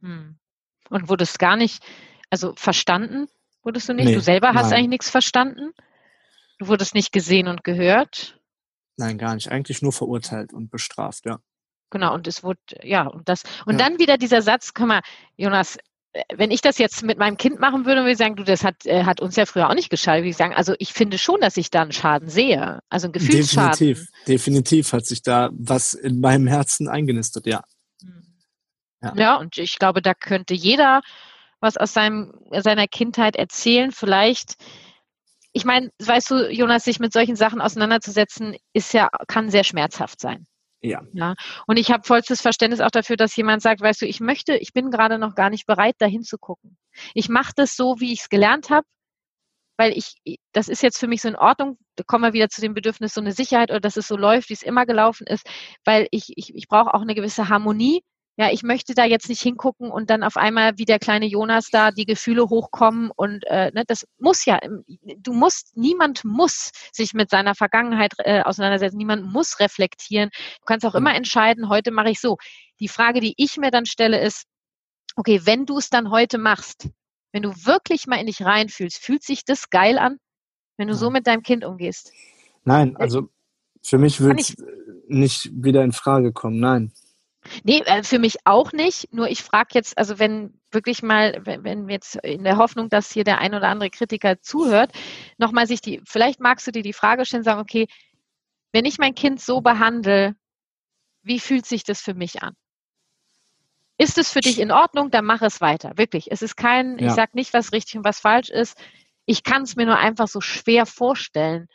Mm. 0.00 0.37
Und 0.90 1.08
wurdest 1.08 1.38
gar 1.38 1.56
nicht, 1.56 1.82
also 2.30 2.52
verstanden 2.56 3.28
Wurdest 3.68 3.87
du 3.87 3.92
nicht? 3.92 4.06
Nee, 4.06 4.14
du 4.14 4.22
selber 4.22 4.54
hast 4.54 4.70
nein. 4.70 4.78
eigentlich 4.78 4.88
nichts 4.88 5.11
verstanden? 5.11 5.72
Du 6.58 6.68
wurdest 6.68 6.94
nicht 6.94 7.12
gesehen 7.12 7.48
und 7.48 7.64
gehört? 7.64 8.40
Nein, 8.96 9.18
gar 9.18 9.34
nicht. 9.34 9.50
Eigentlich 9.50 9.82
nur 9.82 9.92
verurteilt 9.92 10.54
und 10.54 10.70
bestraft, 10.70 11.26
ja. 11.26 11.38
Genau, 11.90 12.14
und 12.14 12.26
es 12.26 12.42
wurde, 12.42 12.61
ja, 12.82 13.06
und 13.06 13.28
das, 13.28 13.42
und 13.66 13.78
ja. 13.78 13.87
dann 13.87 13.98
wieder 13.98 14.16
dieser 14.16 14.40
Satz, 14.40 14.72
komm 14.72 14.88
mal, 14.88 15.02
Jonas, 15.37 15.76
wenn 16.35 16.50
ich 16.50 16.61
das 16.61 16.78
jetzt 16.78 17.02
mit 17.02 17.18
meinem 17.18 17.37
Kind 17.37 17.61
machen 17.61 17.85
würde, 17.87 18.00
würde 18.00 18.12
ich 18.12 18.18
sagen, 18.18 18.37
du, 18.37 18.44
das 18.44 18.64
hat, 18.64 18.87
äh, 18.87 19.04
hat 19.04 19.20
uns 19.20 19.37
ja 19.37 19.46
früher 19.46 19.68
auch 19.68 19.74
nicht 19.74 19.90
geschadet, 19.90 20.22
würde 20.22 20.31
ich 20.31 20.37
sagen, 20.37 20.54
also 20.54 20.74
ich 20.78 20.92
finde 20.92 21.18
schon, 21.18 21.40
dass 21.40 21.57
ich 21.57 21.70
da 21.70 21.83
einen 21.83 21.92
Schaden 21.92 22.28
sehe. 22.28 22.81
Also 22.88 23.07
einen 23.07 23.12
Gefühlsschaden. 23.12 23.70
Definitiv, 23.70 24.09
definitiv 24.26 24.92
hat 24.92 25.07
sich 25.07 25.22
da 25.22 25.50
was 25.52 25.94
in 25.94 26.20
meinem 26.20 26.46
Herzen 26.46 26.88
eingenistet, 26.88 27.46
ja. 27.46 27.62
Hm. 28.02 28.22
Ja, 29.02 29.12
ja 29.16 29.37
und 29.37 29.59
ich 29.59 29.78
glaube, 29.78 30.02
da 30.02 30.14
könnte 30.14 30.54
jeder 30.54 31.02
was 31.61 31.76
aus 31.76 31.92
seinem, 31.92 32.33
seiner 32.52 32.87
Kindheit 32.87 33.37
erzählen. 33.37 33.90
Vielleicht, 33.90 34.54
ich 35.52 35.64
meine, 35.64 35.90
weißt 35.98 36.31
du, 36.31 36.50
Jonas, 36.50 36.85
sich 36.85 37.00
mit 37.00 37.12
solchen 37.12 37.37
Sachen 37.37 37.61
auseinanderzusetzen, 37.61 38.57
ist 38.72 38.92
ja, 38.92 39.09
kann 39.26 39.50
sehr 39.50 39.64
schmerzhaft 39.64 40.20
sein. 40.20 40.46
Ja. 40.81 41.03
ja. 41.12 41.35
Und 41.67 41.77
ich 41.77 41.91
habe 41.91 42.05
vollstes 42.05 42.41
Verständnis 42.41 42.81
auch 42.81 42.91
dafür, 42.91 43.17
dass 43.17 43.35
jemand 43.37 43.62
sagt, 43.62 43.81
weißt 43.81 44.03
du, 44.03 44.07
ich 44.07 44.21
möchte, 44.21 44.57
ich 44.57 44.73
bin 44.73 44.91
gerade 44.91 45.19
noch 45.19 45.35
gar 45.35 45.51
nicht 45.51 45.67
bereit, 45.67 45.97
dahin 45.99 46.23
zu 46.23 46.38
gucken. 46.38 46.79
Ich 47.14 47.29
mache 47.29 47.53
das 47.57 47.75
so, 47.77 47.97
wie 47.99 48.12
ich 48.12 48.21
es 48.21 48.29
gelernt 48.29 48.71
habe, 48.71 48.87
weil 49.77 49.97
ich, 49.97 50.14
das 50.53 50.69
ist 50.69 50.83
jetzt 50.83 50.99
für 50.99 51.07
mich 51.09 51.23
so 51.23 51.29
in 51.29 51.37
Ordnung, 51.37 51.79
da 51.97 52.05
kommen 52.05 52.25
wir 52.25 52.33
wieder 52.33 52.49
zu 52.49 52.61
dem 52.61 52.75
Bedürfnis, 52.75 53.14
so 53.14 53.21
eine 53.21 53.33
Sicherheit 53.33 53.71
oder 53.71 53.81
dass 53.81 53.97
es 53.97 54.09
so 54.09 54.17
läuft, 54.17 54.51
wie 54.51 54.55
es 54.55 54.62
immer 54.62 54.87
gelaufen 54.87 55.27
ist, 55.27 55.49
weil 55.85 56.09
ich, 56.11 56.33
ich, 56.37 56.55
ich 56.55 56.69
brauche 56.69 56.95
auch 56.95 57.03
eine 57.03 57.14
gewisse 57.14 57.49
Harmonie 57.49 58.03
ja, 58.38 58.53
ich 58.53 58.62
möchte 58.62 58.94
da 58.94 59.05
jetzt 59.05 59.29
nicht 59.29 59.42
hingucken 59.42 59.90
und 59.90 60.11
dann 60.11 60.22
auf 60.22 60.37
einmal 60.37 60.79
wie 60.79 60.85
der 60.85 61.01
kleine 61.01 61.27
Jonas 61.27 61.70
da 61.72 61.90
die 61.90 62.05
Gefühle 62.05 62.48
hochkommen 62.48 63.11
und 63.16 63.44
äh, 63.48 63.72
ne, 63.74 63.83
das 63.85 64.07
muss 64.20 64.44
ja, 64.44 64.61
du 65.18 65.33
musst, 65.33 65.77
niemand 65.77 66.24
muss 66.24 66.70
sich 66.92 67.14
mit 67.14 67.31
seiner 67.31 67.57
Vergangenheit 67.57 68.12
äh, 68.18 68.42
auseinandersetzen, 68.42 68.96
niemand 68.96 69.27
muss 69.27 69.59
reflektieren. 69.59 70.31
Du 70.61 70.66
kannst 70.66 70.87
auch 70.87 70.94
immer 70.94 71.16
entscheiden, 71.16 71.68
heute 71.68 71.90
mache 71.90 72.11
ich 72.11 72.20
so. 72.20 72.37
Die 72.79 72.87
Frage, 72.87 73.18
die 73.18 73.35
ich 73.37 73.57
mir 73.57 73.72
dann 73.72 73.87
stelle, 73.87 74.20
ist, 74.20 74.44
okay, 75.16 75.40
wenn 75.42 75.66
du 75.66 75.79
es 75.79 75.90
dann 75.90 76.12
heute 76.12 76.38
machst, 76.38 76.88
wenn 77.33 77.42
du 77.42 77.51
wirklich 77.51 78.07
mal 78.07 78.20
in 78.20 78.27
dich 78.27 78.42
reinfühlst, 78.42 78.98
fühlt 78.98 79.24
sich 79.24 79.44
das 79.44 79.68
geil 79.68 79.98
an, 79.98 80.18
wenn 80.77 80.87
du 80.87 80.94
so 80.94 81.11
mit 81.11 81.27
deinem 81.27 81.42
Kind 81.42 81.64
umgehst? 81.64 82.12
Nein, 82.62 82.96
also 82.98 83.31
für 83.83 83.98
mich 83.98 84.20
würde 84.20 84.40
es 84.40 84.57
nicht 85.09 85.51
wieder 85.53 85.83
in 85.83 85.90
Frage 85.90 86.33
kommen, 86.33 86.61
nein. 86.61 86.92
Nee, 87.64 87.82
äh, 87.87 88.02
für 88.02 88.18
mich 88.18 88.37
auch 88.44 88.72
nicht. 88.72 89.12
Nur 89.12 89.28
ich 89.28 89.42
frage 89.42 89.70
jetzt, 89.74 89.96
also 89.98 90.18
wenn 90.18 90.58
wirklich 90.70 91.02
mal, 91.02 91.40
wenn, 91.44 91.64
wenn 91.64 91.88
jetzt 91.88 92.16
in 92.16 92.44
der 92.44 92.56
Hoffnung, 92.56 92.88
dass 92.88 93.12
hier 93.12 93.24
der 93.24 93.38
ein 93.38 93.54
oder 93.54 93.68
andere 93.68 93.90
Kritiker 93.90 94.40
zuhört, 94.40 94.92
nochmal 95.38 95.66
sich 95.66 95.80
die, 95.80 96.00
vielleicht 96.04 96.40
magst 96.40 96.66
du 96.66 96.72
dir 96.72 96.82
die 96.82 96.92
Frage 96.92 97.24
stellen, 97.24 97.42
sagen, 97.44 97.61
okay, 97.61 97.87
wenn 98.72 98.84
ich 98.84 98.98
mein 98.98 99.14
Kind 99.14 99.40
so 99.40 99.61
behandle, 99.61 100.34
wie 101.22 101.40
fühlt 101.40 101.66
sich 101.66 101.84
das 101.84 102.00
für 102.00 102.14
mich 102.14 102.42
an? 102.42 102.54
Ist 103.98 104.18
es 104.18 104.30
für 104.30 104.40
dich 104.40 104.61
in 104.61 104.70
Ordnung, 104.70 105.11
dann 105.11 105.24
mach 105.24 105.42
es 105.42 105.61
weiter. 105.61 105.92
Wirklich. 105.96 106.30
Es 106.30 106.42
ist 106.42 106.56
kein, 106.56 106.98
ja. 106.98 107.08
ich 107.08 107.12
sage 107.12 107.32
nicht, 107.34 107.52
was 107.52 107.72
richtig 107.72 107.96
und 107.96 108.04
was 108.04 108.20
falsch 108.20 108.48
ist. 108.48 108.78
Ich 109.26 109.42
kann 109.42 109.62
es 109.62 109.74
mir 109.74 109.87
nur 109.87 109.98
einfach 109.98 110.28
so 110.28 110.40
schwer 110.40 110.87
vorstellen. 110.87 111.66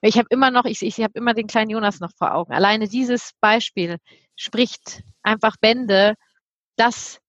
Ich 0.00 0.16
habe 0.16 0.28
immer 0.30 0.50
noch, 0.50 0.66
ich, 0.66 0.82
ich 0.82 1.00
habe 1.00 1.14
immer 1.14 1.34
den 1.34 1.46
kleinen 1.46 1.70
Jonas 1.70 1.98
noch 1.98 2.12
vor 2.16 2.34
Augen. 2.34 2.52
Alleine 2.52 2.88
dieses 2.88 3.32
Beispiel, 3.40 3.98
spricht 4.36 5.02
einfach 5.22 5.56
Bände, 5.60 6.14
das, 6.76 7.20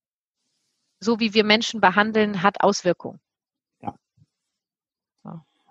so 1.00 1.20
wie 1.20 1.34
wir 1.34 1.44
Menschen 1.44 1.80
behandeln, 1.80 2.42
hat 2.42 2.60
Auswirkungen. 2.60 3.20
Ja. 3.80 3.94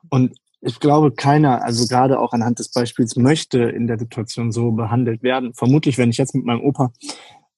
Und 0.10 0.36
ich 0.62 0.80
glaube, 0.80 1.12
keiner, 1.12 1.63
also 1.63 1.88
gerade 1.88 2.19
auch 2.19 2.34
anhand 2.34 2.60
des 2.60 2.71
Beispiels, 2.71 3.15
möchte 3.15 3.62
in 3.62 3.88
der 3.88 4.00
Situation 4.00 4.52
so 4.52 4.71
behandelt 4.71 5.21
werden. 5.21 5.54
Vermutlich, 5.54 5.98
wenn 5.98 6.10
ich 6.10 6.17
jetzt 6.17 6.34
mit 6.34 6.45
meinem 6.45 6.62
Opa 6.62 6.91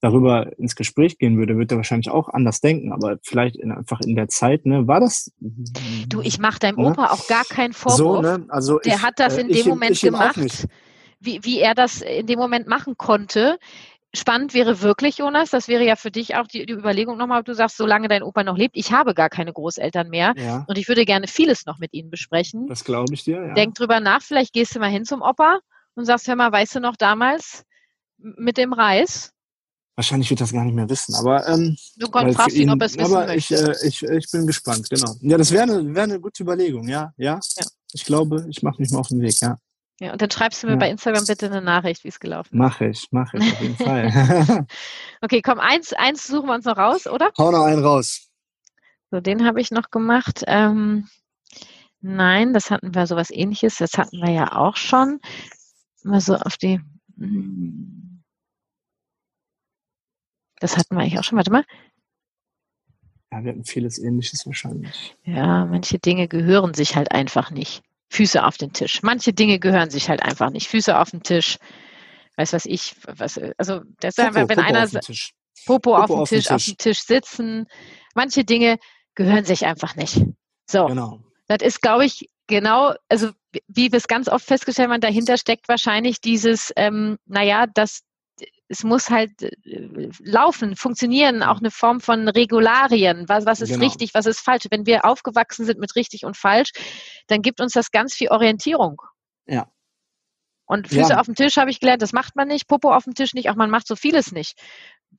darüber 0.00 0.56
ins 0.58 0.76
Gespräch 0.76 1.18
gehen 1.18 1.38
würde, 1.38 1.56
würde 1.56 1.74
er 1.74 1.78
wahrscheinlich 1.78 2.10
auch 2.10 2.28
anders 2.28 2.60
denken. 2.60 2.92
Aber 2.92 3.18
vielleicht 3.22 3.56
in, 3.56 3.72
einfach 3.72 4.00
in 4.00 4.14
der 4.14 4.28
Zeit, 4.28 4.66
ne, 4.66 4.86
war 4.86 5.00
das. 5.00 5.32
Du, 5.40 6.20
ich 6.20 6.38
mache 6.38 6.58
deinem 6.58 6.78
Opa 6.78 7.02
ne? 7.02 7.10
auch 7.10 7.26
gar 7.28 7.44
keinen 7.44 7.72
Vorwurf. 7.72 7.96
So, 7.96 8.20
ne? 8.20 8.44
also 8.48 8.78
der 8.78 8.96
ich, 8.96 9.02
hat 9.02 9.18
das 9.18 9.38
in 9.38 9.48
äh, 9.50 9.54
dem 9.54 9.68
Moment 9.68 9.98
gemacht, 10.00 10.68
wie, 11.20 11.44
wie 11.44 11.60
er 11.60 11.74
das 11.74 12.02
in 12.02 12.26
dem 12.26 12.38
Moment 12.38 12.66
machen 12.66 12.96
konnte. 12.96 13.58
Spannend 14.14 14.54
wäre 14.54 14.80
wirklich, 14.80 15.18
Jonas, 15.18 15.50
das 15.50 15.68
wäre 15.68 15.84
ja 15.84 15.94
für 15.94 16.10
dich 16.10 16.34
auch 16.34 16.46
die, 16.46 16.64
die 16.64 16.72
Überlegung 16.72 17.18
nochmal, 17.18 17.40
ob 17.40 17.44
du 17.44 17.54
sagst, 17.54 17.76
solange 17.76 18.08
dein 18.08 18.22
Opa 18.22 18.42
noch 18.42 18.56
lebt, 18.56 18.76
ich 18.76 18.90
habe 18.90 19.12
gar 19.12 19.28
keine 19.28 19.52
Großeltern 19.52 20.08
mehr 20.08 20.32
ja. 20.36 20.64
und 20.66 20.78
ich 20.78 20.88
würde 20.88 21.04
gerne 21.04 21.26
vieles 21.28 21.66
noch 21.66 21.78
mit 21.78 21.92
ihnen 21.92 22.08
besprechen. 22.08 22.66
Das 22.68 22.84
glaube 22.84 23.12
ich 23.12 23.24
dir, 23.24 23.48
ja. 23.48 23.54
Denk 23.54 23.74
drüber 23.74 24.00
nach, 24.00 24.22
vielleicht 24.22 24.54
gehst 24.54 24.74
du 24.74 24.78
mal 24.78 24.90
hin 24.90 25.04
zum 25.04 25.20
Opa 25.20 25.58
und 25.94 26.06
sagst, 26.06 26.26
hör 26.26 26.36
mal, 26.36 26.50
weißt 26.50 26.76
du 26.76 26.80
noch 26.80 26.96
damals 26.96 27.64
mit 28.16 28.56
dem 28.56 28.72
Reis? 28.72 29.32
Wahrscheinlich 29.94 30.30
wird 30.30 30.40
das 30.40 30.52
gar 30.52 30.64
nicht 30.64 30.74
mehr 30.74 30.88
wissen, 30.88 31.14
aber 31.16 31.46
ähm, 31.48 31.76
du 31.96 32.06
fragst 32.06 32.56
ihn, 32.56 32.70
ob 32.70 32.80
er 32.80 32.86
es 32.86 32.96
wissen 32.96 33.14
aber 33.14 33.26
möchte. 33.26 33.54
Ich, 33.54 33.60
äh, 33.60 33.88
ich, 33.88 34.02
ich 34.04 34.30
bin 34.30 34.46
gespannt, 34.46 34.88
genau. 34.88 35.16
Ja, 35.20 35.36
das 35.36 35.50
wäre 35.50 35.64
eine, 35.64 35.94
wär 35.94 36.04
eine 36.04 36.20
gute 36.20 36.44
Überlegung, 36.44 36.88
ja, 36.88 37.12
ja. 37.16 37.40
ja. 37.58 37.66
Ich 37.92 38.04
glaube, 38.04 38.46
ich 38.48 38.62
mache 38.62 38.80
mich 38.80 38.90
mal 38.90 39.00
auf 39.00 39.08
den 39.08 39.20
Weg, 39.20 39.40
ja. 39.40 39.58
Ja, 40.00 40.12
und 40.12 40.22
dann 40.22 40.30
schreibst 40.30 40.62
du 40.62 40.68
mir 40.68 40.74
ja. 40.74 40.78
bei 40.78 40.90
Instagram 40.90 41.24
bitte 41.26 41.46
eine 41.46 41.60
Nachricht, 41.60 42.04
wie 42.04 42.08
es 42.08 42.20
gelaufen 42.20 42.54
ist. 42.54 42.58
Mache 42.58 42.86
ich, 42.86 43.08
mache 43.10 43.38
ich 43.38 43.52
auf 43.52 43.60
jeden 43.60 43.76
Fall. 43.84 44.66
okay, 45.20 45.42
komm, 45.42 45.58
eins, 45.58 45.92
eins 45.92 46.26
suchen 46.26 46.46
wir 46.46 46.54
uns 46.54 46.64
noch 46.64 46.76
raus, 46.76 47.06
oder? 47.06 47.32
Hau 47.36 47.50
noch 47.50 47.64
einen 47.64 47.84
raus. 47.84 48.28
So, 49.10 49.20
den 49.20 49.44
habe 49.44 49.60
ich 49.60 49.70
noch 49.70 49.90
gemacht. 49.90 50.44
Ähm, 50.46 51.08
nein, 52.00 52.52
das 52.52 52.70
hatten 52.70 52.94
wir 52.94 53.06
sowas 53.06 53.30
ähnliches. 53.30 53.76
Das 53.76 53.98
hatten 53.98 54.18
wir 54.18 54.30
ja 54.30 54.52
auch 54.52 54.76
schon. 54.76 55.20
Mal 56.04 56.20
so 56.20 56.36
auf 56.36 56.56
die. 56.56 56.80
Hm. 57.16 58.22
Das 60.60 60.76
hatten 60.76 60.94
wir 60.94 61.02
eigentlich 61.02 61.18
auch 61.18 61.24
schon. 61.24 61.38
Warte 61.38 61.50
mal. 61.50 61.64
Ja, 63.32 63.42
wir 63.42 63.52
hatten 63.52 63.64
vieles 63.64 63.98
ähnliches 63.98 64.46
wahrscheinlich. 64.46 65.16
Ja, 65.24 65.66
manche 65.66 65.98
Dinge 65.98 66.28
gehören 66.28 66.74
sich 66.74 66.96
halt 66.96 67.12
einfach 67.12 67.50
nicht. 67.50 67.82
Füße 68.10 68.44
auf 68.44 68.56
den 68.56 68.72
Tisch. 68.72 69.02
Manche 69.02 69.32
Dinge 69.32 69.58
gehören 69.58 69.90
sich 69.90 70.08
halt 70.08 70.22
einfach 70.22 70.50
nicht. 70.50 70.68
Füße 70.68 70.98
auf 70.98 71.10
den 71.10 71.22
Tisch. 71.22 71.58
Weiß 72.36 72.52
was 72.52 72.66
ich, 72.66 72.94
was, 73.06 73.38
also 73.58 73.80
das 74.00 74.16
ist 74.16 74.24
einfach, 74.24 74.48
wenn 74.48 74.56
Popo 74.56 74.68
einer 74.68 74.84
auf 74.84 74.92
Popo, 75.66 75.96
Popo 75.96 76.22
auf, 76.22 76.28
dem 76.28 76.38
Tisch, 76.38 76.46
Tisch, 76.46 76.52
auf 76.52 76.64
dem 76.64 76.76
Tisch 76.78 77.00
sitzen. 77.00 77.66
Manche 78.14 78.44
Dinge 78.44 78.78
gehören 79.14 79.44
sich 79.44 79.66
einfach 79.66 79.96
nicht. 79.96 80.22
So. 80.70 80.86
Genau. 80.86 81.20
Das 81.48 81.62
ist, 81.62 81.82
glaube 81.82 82.04
ich, 82.04 82.28
genau, 82.46 82.94
also 83.08 83.30
wie 83.66 83.90
wir 83.90 83.96
es 83.96 84.06
ganz 84.06 84.28
oft 84.28 84.44
festgestellt 84.44 84.90
haben, 84.90 85.00
dahinter 85.00 85.36
steckt 85.36 85.68
wahrscheinlich 85.68 86.20
dieses, 86.20 86.72
ähm, 86.76 87.18
naja, 87.26 87.66
dass 87.66 88.02
es 88.68 88.84
muss 88.84 89.10
halt 89.10 89.42
äh, 89.42 90.10
laufen, 90.20 90.76
funktionieren, 90.76 91.42
auch 91.42 91.58
eine 91.58 91.70
Form 91.70 92.00
von 92.00 92.28
Regularien. 92.28 93.28
Was, 93.28 93.46
was 93.46 93.60
ist 93.60 93.70
genau. 93.70 93.84
richtig, 93.84 94.14
was 94.14 94.26
ist 94.26 94.40
falsch? 94.40 94.66
Wenn 94.70 94.86
wir 94.86 95.04
aufgewachsen 95.04 95.64
sind 95.64 95.80
mit 95.80 95.96
richtig 95.96 96.24
und 96.24 96.36
falsch, 96.36 96.72
dann 97.26 97.42
gibt 97.42 97.60
uns 97.60 97.72
das 97.72 97.90
ganz 97.90 98.14
viel 98.14 98.28
Orientierung. 98.28 99.00
Ja. 99.46 99.68
Und 100.66 100.88
Füße 100.88 101.12
ja. 101.12 101.18
auf 101.18 101.24
dem 101.24 101.34
Tisch 101.34 101.56
habe 101.56 101.70
ich 101.70 101.80
gelernt, 101.80 102.02
das 102.02 102.12
macht 102.12 102.36
man 102.36 102.46
nicht, 102.46 102.68
Popo 102.68 102.92
auf 102.92 103.04
dem 103.04 103.14
Tisch 103.14 103.32
nicht, 103.32 103.48
auch 103.48 103.56
man 103.56 103.70
macht 103.70 103.86
so 103.86 103.96
vieles 103.96 104.32
nicht. 104.32 104.60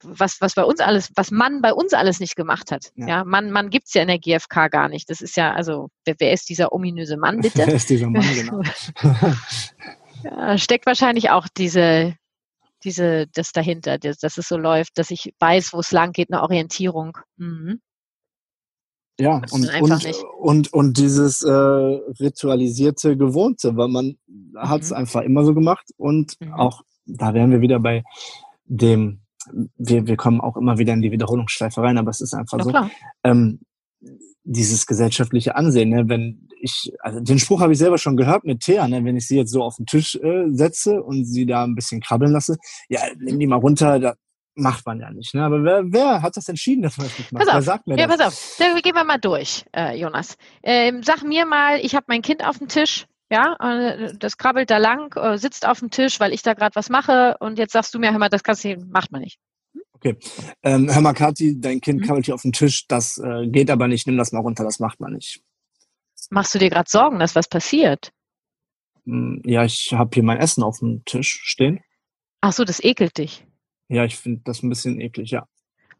Was, 0.03 0.39
was 0.41 0.53
bei 0.53 0.63
uns 0.63 0.79
alles, 0.79 1.09
was 1.15 1.31
man 1.31 1.63
bei 1.63 1.73
uns 1.73 1.93
alles 1.93 2.19
nicht 2.19 2.35
gemacht 2.35 2.71
hat. 2.71 2.91
Ja, 2.95 3.07
ja 3.07 3.23
man, 3.23 3.49
man 3.49 3.71
gibt 3.71 3.87
es 3.87 3.95
ja 3.95 4.03
in 4.03 4.09
der 4.09 4.19
GfK 4.19 4.67
gar 4.69 4.89
nicht. 4.89 5.09
Das 5.09 5.21
ist 5.21 5.35
ja, 5.35 5.51
also, 5.51 5.89
wer, 6.05 6.13
wer 6.19 6.31
ist 6.33 6.49
dieser 6.49 6.71
ominöse 6.71 7.17
Mann, 7.17 7.41
bitte? 7.41 7.57
wer 7.65 7.73
ist 7.73 7.89
dieser 7.89 8.11
Mann, 8.11 8.23
genau. 8.31 8.61
ja, 10.23 10.57
steckt 10.59 10.85
wahrscheinlich 10.85 11.31
auch 11.31 11.47
diese, 11.57 12.15
diese, 12.83 13.27
das 13.27 13.51
dahinter, 13.51 13.97
das, 13.97 14.17
dass 14.19 14.37
es 14.37 14.47
so 14.47 14.57
läuft, 14.57 14.97
dass 14.97 15.11
ich 15.11 15.33
weiß, 15.39 15.73
wo 15.73 15.79
es 15.79 15.91
lang 15.91 16.11
geht, 16.11 16.31
eine 16.31 16.41
Orientierung. 16.41 17.17
Mhm. 17.37 17.81
Ja, 19.19 19.41
und, 19.51 19.69
und, 19.81 20.15
und, 20.39 20.73
und 20.73 20.97
dieses 20.97 21.41
äh, 21.41 21.51
ritualisierte 21.51 23.17
Gewohnte, 23.17 23.75
weil 23.75 23.89
man 23.89 24.17
mhm. 24.27 24.53
hat 24.57 24.81
es 24.81 24.93
einfach 24.93 25.21
immer 25.21 25.43
so 25.43 25.53
gemacht 25.53 25.85
und 25.97 26.35
mhm. 26.39 26.53
auch, 26.53 26.83
da 27.05 27.33
wären 27.33 27.51
wir 27.51 27.59
wieder 27.59 27.79
bei 27.79 28.03
dem, 28.63 29.21
wir, 29.75 30.07
wir 30.07 30.15
kommen 30.15 30.39
auch 30.39 30.55
immer 30.55 30.77
wieder 30.77 30.93
in 30.93 31.01
die 31.01 31.11
Wiederholungsschleife 31.11 31.81
rein, 31.81 31.97
aber 31.97 32.11
es 32.11 32.21
ist 32.21 32.33
einfach 32.33 32.59
ja, 32.59 32.63
so, 32.63 32.89
ähm, 33.25 33.59
dieses 34.43 34.85
gesellschaftliche 34.85 35.55
Ansehen, 35.55 35.89
ne? 35.89 36.07
wenn 36.07 36.47
ich, 36.61 36.91
also 36.99 37.19
den 37.19 37.39
Spruch 37.39 37.61
habe 37.61 37.73
ich 37.73 37.79
selber 37.79 37.97
schon 37.97 38.17
gehört 38.17 38.43
mit 38.43 38.61
Thea, 38.61 38.87
ne? 38.87 39.03
wenn 39.03 39.17
ich 39.17 39.27
sie 39.27 39.37
jetzt 39.37 39.51
so 39.51 39.63
auf 39.63 39.75
den 39.77 39.85
Tisch 39.85 40.15
äh, 40.15 40.45
setze 40.49 41.01
und 41.01 41.25
sie 41.25 41.45
da 41.45 41.63
ein 41.63 41.75
bisschen 41.75 42.01
krabbeln 42.01 42.31
lasse, 42.31 42.57
ja, 42.89 43.01
nimm 43.17 43.39
die 43.39 43.47
mal 43.47 43.57
runter, 43.57 43.99
da 43.99 44.15
macht 44.55 44.85
man 44.85 44.99
ja 44.99 45.09
nicht. 45.11 45.33
Ne? 45.33 45.43
Aber 45.43 45.63
wer, 45.63 45.83
wer 45.85 46.21
hat 46.21 46.35
das 46.37 46.47
entschieden, 46.49 46.81
dass 46.81 46.97
man 46.97 47.07
das 47.07 47.17
nicht 47.17 47.31
macht? 47.31 47.45
Pass 47.45 47.49
auf, 47.49 47.55
wer 47.55 47.61
sagt 47.61 47.87
mir 47.87 47.97
ja, 47.97 48.07
das? 48.07 48.17
pass 48.17 48.27
auf, 48.27 48.55
dann 48.59 48.81
gehen 48.81 48.95
wir 48.95 49.03
mal 49.03 49.17
durch, 49.17 49.65
äh, 49.75 49.95
Jonas. 49.95 50.35
Ähm, 50.63 51.03
sag 51.03 51.23
mir 51.23 51.45
mal, 51.45 51.79
ich 51.79 51.95
habe 51.95 52.05
mein 52.07 52.21
Kind 52.21 52.45
auf 52.45 52.57
dem 52.57 52.67
Tisch, 52.67 53.05
ja, 53.31 53.55
äh, 53.59 54.13
das 54.17 54.37
krabbelt 54.37 54.69
da 54.69 54.77
lang, 54.77 55.15
äh, 55.15 55.37
sitzt 55.37 55.67
auf 55.67 55.79
dem 55.79 55.91
Tisch, 55.91 56.19
weil 56.19 56.33
ich 56.33 56.41
da 56.41 56.53
gerade 56.53 56.75
was 56.75 56.89
mache 56.89 57.37
und 57.39 57.57
jetzt 57.57 57.73
sagst 57.73 57.93
du 57.93 57.99
mir, 57.99 58.11
hör 58.11 58.19
mal, 58.19 58.29
das 58.29 58.43
kannst 58.43 58.63
du, 58.63 58.75
macht 58.89 59.11
man 59.11 59.21
nicht. 59.21 59.39
Okay. 59.99 60.17
Ähm, 60.63 60.93
hör 60.93 61.01
mal, 61.01 61.13
Kathi, 61.13 61.59
dein 61.59 61.81
Kind 61.81 62.01
mhm. 62.01 62.05
krabbelt 62.05 62.25
hier 62.25 62.35
auf 62.35 62.43
dem 62.43 62.53
Tisch, 62.53 62.87
das 62.87 63.17
äh, 63.17 63.47
geht 63.47 63.69
aber 63.69 63.87
nicht, 63.87 64.07
nimm 64.07 64.17
das 64.17 64.31
mal 64.31 64.39
runter, 64.39 64.63
das 64.63 64.79
macht 64.79 64.99
man 64.99 65.13
nicht. 65.13 65.41
Machst 66.29 66.55
du 66.55 66.59
dir 66.59 66.69
gerade 66.69 66.89
Sorgen, 66.89 67.19
dass 67.19 67.35
was 67.35 67.49
passiert? 67.49 68.11
Hm, 69.05 69.41
ja, 69.45 69.65
ich 69.65 69.93
habe 69.93 70.11
hier 70.13 70.23
mein 70.23 70.37
Essen 70.37 70.63
auf 70.63 70.79
dem 70.79 71.03
Tisch 71.05 71.41
stehen. 71.43 71.81
Ach 72.41 72.53
so, 72.53 72.63
das 72.63 72.81
ekelt 72.81 73.17
dich. 73.17 73.45
Ja, 73.89 74.05
ich 74.05 74.15
finde 74.15 74.41
das 74.45 74.63
ein 74.63 74.69
bisschen 74.69 75.01
eklig, 75.01 75.31
ja. 75.31 75.47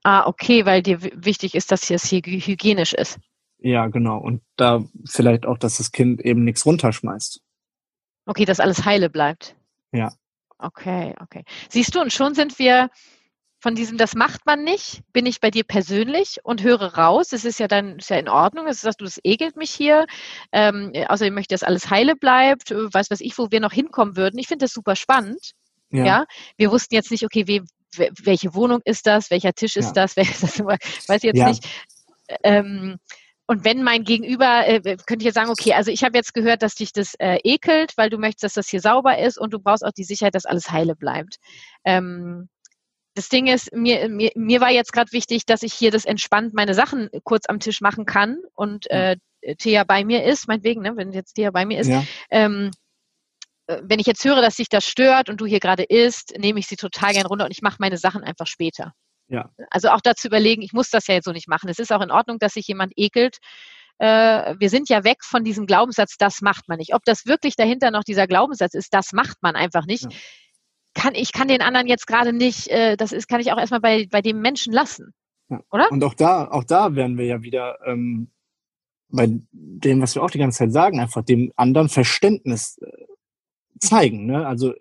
Ah, 0.03 0.25
okay, 0.27 0.65
weil 0.65 0.81
dir 0.81 1.01
wichtig 1.01 1.55
ist, 1.55 1.71
dass 1.71 1.89
es 1.89 2.05
hier 2.05 2.21
hygienisch 2.21 2.93
ist. 2.93 3.19
Ja, 3.57 3.87
genau. 3.87 4.17
Und 4.19 4.41
da 4.55 4.85
vielleicht 5.05 5.45
auch, 5.45 5.57
dass 5.57 5.77
das 5.77 5.91
Kind 5.91 6.21
eben 6.21 6.45
nichts 6.45 6.65
runterschmeißt. 6.65 7.41
Okay, 8.25 8.45
dass 8.45 8.61
alles 8.61 8.85
heile 8.85 9.09
bleibt. 9.09 9.57
Ja. 9.91 10.13
Okay, 10.57 11.15
okay. 11.19 11.43
Siehst 11.67 11.95
du, 11.95 12.01
und 12.01 12.13
schon 12.13 12.35
sind 12.35 12.59
wir 12.59 12.89
von 13.59 13.75
diesem, 13.75 13.97
das 13.97 14.15
macht 14.15 14.45
man 14.45 14.63
nicht, 14.63 15.01
bin 15.11 15.25
ich 15.25 15.41
bei 15.41 15.51
dir 15.51 15.65
persönlich 15.65 16.37
und 16.43 16.63
höre 16.63 16.95
raus. 16.95 17.33
Es 17.33 17.43
ist 17.43 17.59
ja 17.59 17.67
dann 17.67 17.99
ist 17.99 18.09
ja 18.09 18.17
in 18.17 18.29
Ordnung. 18.29 18.67
Es 18.67 18.83
ist, 18.83 19.01
du, 19.01 19.05
das 19.05 19.19
ekelt 19.23 19.57
mich 19.57 19.71
hier. 19.71 20.05
Ähm, 20.53 20.93
außerdem 21.07 21.33
möchte, 21.33 21.53
dass 21.53 21.63
alles 21.63 21.89
heile 21.89 22.15
bleibt. 22.15 22.71
Weiß 22.71 23.11
was 23.11 23.19
ich, 23.19 23.37
wo 23.37 23.51
wir 23.51 23.59
noch 23.59 23.73
hinkommen 23.73 24.15
würden. 24.15 24.39
Ich 24.39 24.47
finde 24.47 24.65
das 24.65 24.73
super 24.73 24.95
spannend. 24.95 25.51
Ja. 25.91 26.05
ja. 26.05 26.25
Wir 26.55 26.71
wussten 26.71 26.95
jetzt 26.95 27.11
nicht, 27.11 27.25
okay, 27.25 27.47
we, 27.47 28.11
welche 28.23 28.53
Wohnung 28.53 28.79
ist 28.85 29.07
das? 29.07 29.29
Welcher 29.29 29.53
Tisch 29.53 29.75
ist 29.75 29.95
ja. 29.95 30.05
das? 30.05 30.15
das? 30.15 30.59
Weiß 30.59 31.17
ich 31.17 31.23
jetzt 31.23 31.37
ja. 31.37 31.49
nicht. 31.49 31.67
Ähm, 32.43 32.97
und 33.45 33.65
wenn 33.65 33.83
mein 33.83 34.03
Gegenüber, 34.03 34.67
äh, 34.67 34.79
könnte 34.79 35.23
ich 35.23 35.25
jetzt 35.25 35.35
sagen, 35.35 35.49
okay, 35.49 35.73
also 35.73 35.89
ich 35.89 36.03
habe 36.03 36.15
jetzt 36.15 36.35
gehört, 36.35 36.61
dass 36.61 36.75
dich 36.75 36.93
das 36.93 37.15
äh, 37.15 37.39
ekelt, 37.43 37.93
weil 37.97 38.11
du 38.11 38.19
möchtest, 38.19 38.43
dass 38.43 38.53
das 38.53 38.69
hier 38.69 38.79
sauber 38.79 39.17
ist 39.17 39.39
und 39.39 39.51
du 39.51 39.59
brauchst 39.59 39.83
auch 39.83 39.91
die 39.91 40.03
Sicherheit, 40.03 40.35
dass 40.35 40.45
alles 40.45 40.69
heile 40.69 40.95
bleibt. 40.95 41.37
Ähm, 41.83 42.47
das 43.15 43.29
Ding 43.29 43.47
ist, 43.47 43.73
mir, 43.73 44.07
mir, 44.09 44.31
mir 44.35 44.61
war 44.61 44.71
jetzt 44.71 44.93
gerade 44.93 45.11
wichtig, 45.11 45.45
dass 45.45 45.63
ich 45.63 45.73
hier 45.73 45.91
das 45.91 46.05
entspannt 46.05 46.53
meine 46.53 46.73
Sachen 46.73 47.09
kurz 47.23 47.47
am 47.47 47.59
Tisch 47.59 47.81
machen 47.81 48.05
kann 48.05 48.37
und 48.55 48.89
äh, 48.91 49.17
Thea 49.57 49.83
bei 49.83 50.03
mir 50.03 50.23
ist, 50.23 50.47
meinetwegen, 50.47 50.81
ne, 50.81 50.95
wenn 50.95 51.11
jetzt 51.11 51.33
Thea 51.33 51.51
bei 51.51 51.65
mir 51.65 51.79
ist. 51.79 51.87
Ja. 51.87 52.03
Ähm, 52.29 52.71
äh, 53.67 53.81
wenn 53.83 53.99
ich 53.99 54.05
jetzt 54.05 54.23
höre, 54.23 54.41
dass 54.41 54.57
sich 54.57 54.69
das 54.69 54.85
stört 54.85 55.29
und 55.29 55.41
du 55.41 55.45
hier 55.45 55.59
gerade 55.59 55.83
isst, 55.83 56.37
nehme 56.37 56.59
ich 56.59 56.67
sie 56.67 56.75
total 56.75 57.13
gern 57.13 57.25
runter 57.25 57.45
und 57.45 57.51
ich 57.51 57.61
mache 57.61 57.77
meine 57.79 57.97
Sachen 57.97 58.23
einfach 58.23 58.47
später. 58.47 58.93
Ja. 59.27 59.49
Also 59.69 59.89
auch 59.89 60.01
dazu 60.01 60.27
überlegen, 60.27 60.61
ich 60.61 60.73
muss 60.73 60.89
das 60.89 61.07
ja 61.07 61.15
jetzt 61.15 61.25
so 61.25 61.31
nicht 61.31 61.47
machen. 61.47 61.69
Es 61.69 61.79
ist 61.79 61.91
auch 61.91 62.01
in 62.01 62.11
Ordnung, 62.11 62.39
dass 62.39 62.53
sich 62.53 62.67
jemand 62.67 62.93
ekelt. 62.95 63.37
Äh, 63.99 64.55
wir 64.59 64.69
sind 64.69 64.89
ja 64.89 65.03
weg 65.03 65.23
von 65.23 65.43
diesem 65.43 65.65
Glaubenssatz, 65.65 66.15
das 66.17 66.41
macht 66.41 66.67
man 66.67 66.77
nicht. 66.77 66.93
Ob 66.95 67.03
das 67.05 67.25
wirklich 67.25 67.55
dahinter 67.55 67.91
noch 67.91 68.03
dieser 68.03 68.27
Glaubenssatz 68.27 68.73
ist, 68.73 68.93
das 68.93 69.13
macht 69.13 69.37
man 69.41 69.55
einfach 69.55 69.85
nicht. 69.85 70.03
Ja 70.03 70.17
kann 70.99 71.15
ich 71.15 71.31
kann 71.31 71.47
den 71.47 71.61
anderen 71.61 71.87
jetzt 71.87 72.07
gerade 72.07 72.33
nicht, 72.33 72.67
äh, 72.67 72.97
das 72.97 73.11
ist, 73.11 73.27
kann 73.27 73.39
ich 73.39 73.51
auch 73.51 73.57
erstmal 73.57 73.79
bei, 73.79 74.07
bei 74.11 74.21
dem 74.21 74.41
Menschen 74.41 74.73
lassen. 74.73 75.13
Ja. 75.49 75.61
Oder? 75.71 75.91
Und 75.91 76.03
auch 76.03 76.13
da, 76.13 76.49
auch 76.49 76.63
da 76.63 76.95
werden 76.95 77.17
wir 77.17 77.25
ja 77.25 77.41
wieder 77.41 77.79
ähm, 77.85 78.29
bei 79.09 79.29
dem, 79.51 80.01
was 80.01 80.15
wir 80.15 80.23
auch 80.23 80.29
die 80.29 80.37
ganze 80.37 80.59
Zeit 80.59 80.73
sagen, 80.73 80.99
einfach 80.99 81.23
dem 81.23 81.51
anderen 81.55 81.89
Verständnis 81.89 82.77
äh, 82.81 82.87
zeigen. 83.79 84.25
Ne? 84.25 84.45
Also 84.45 84.73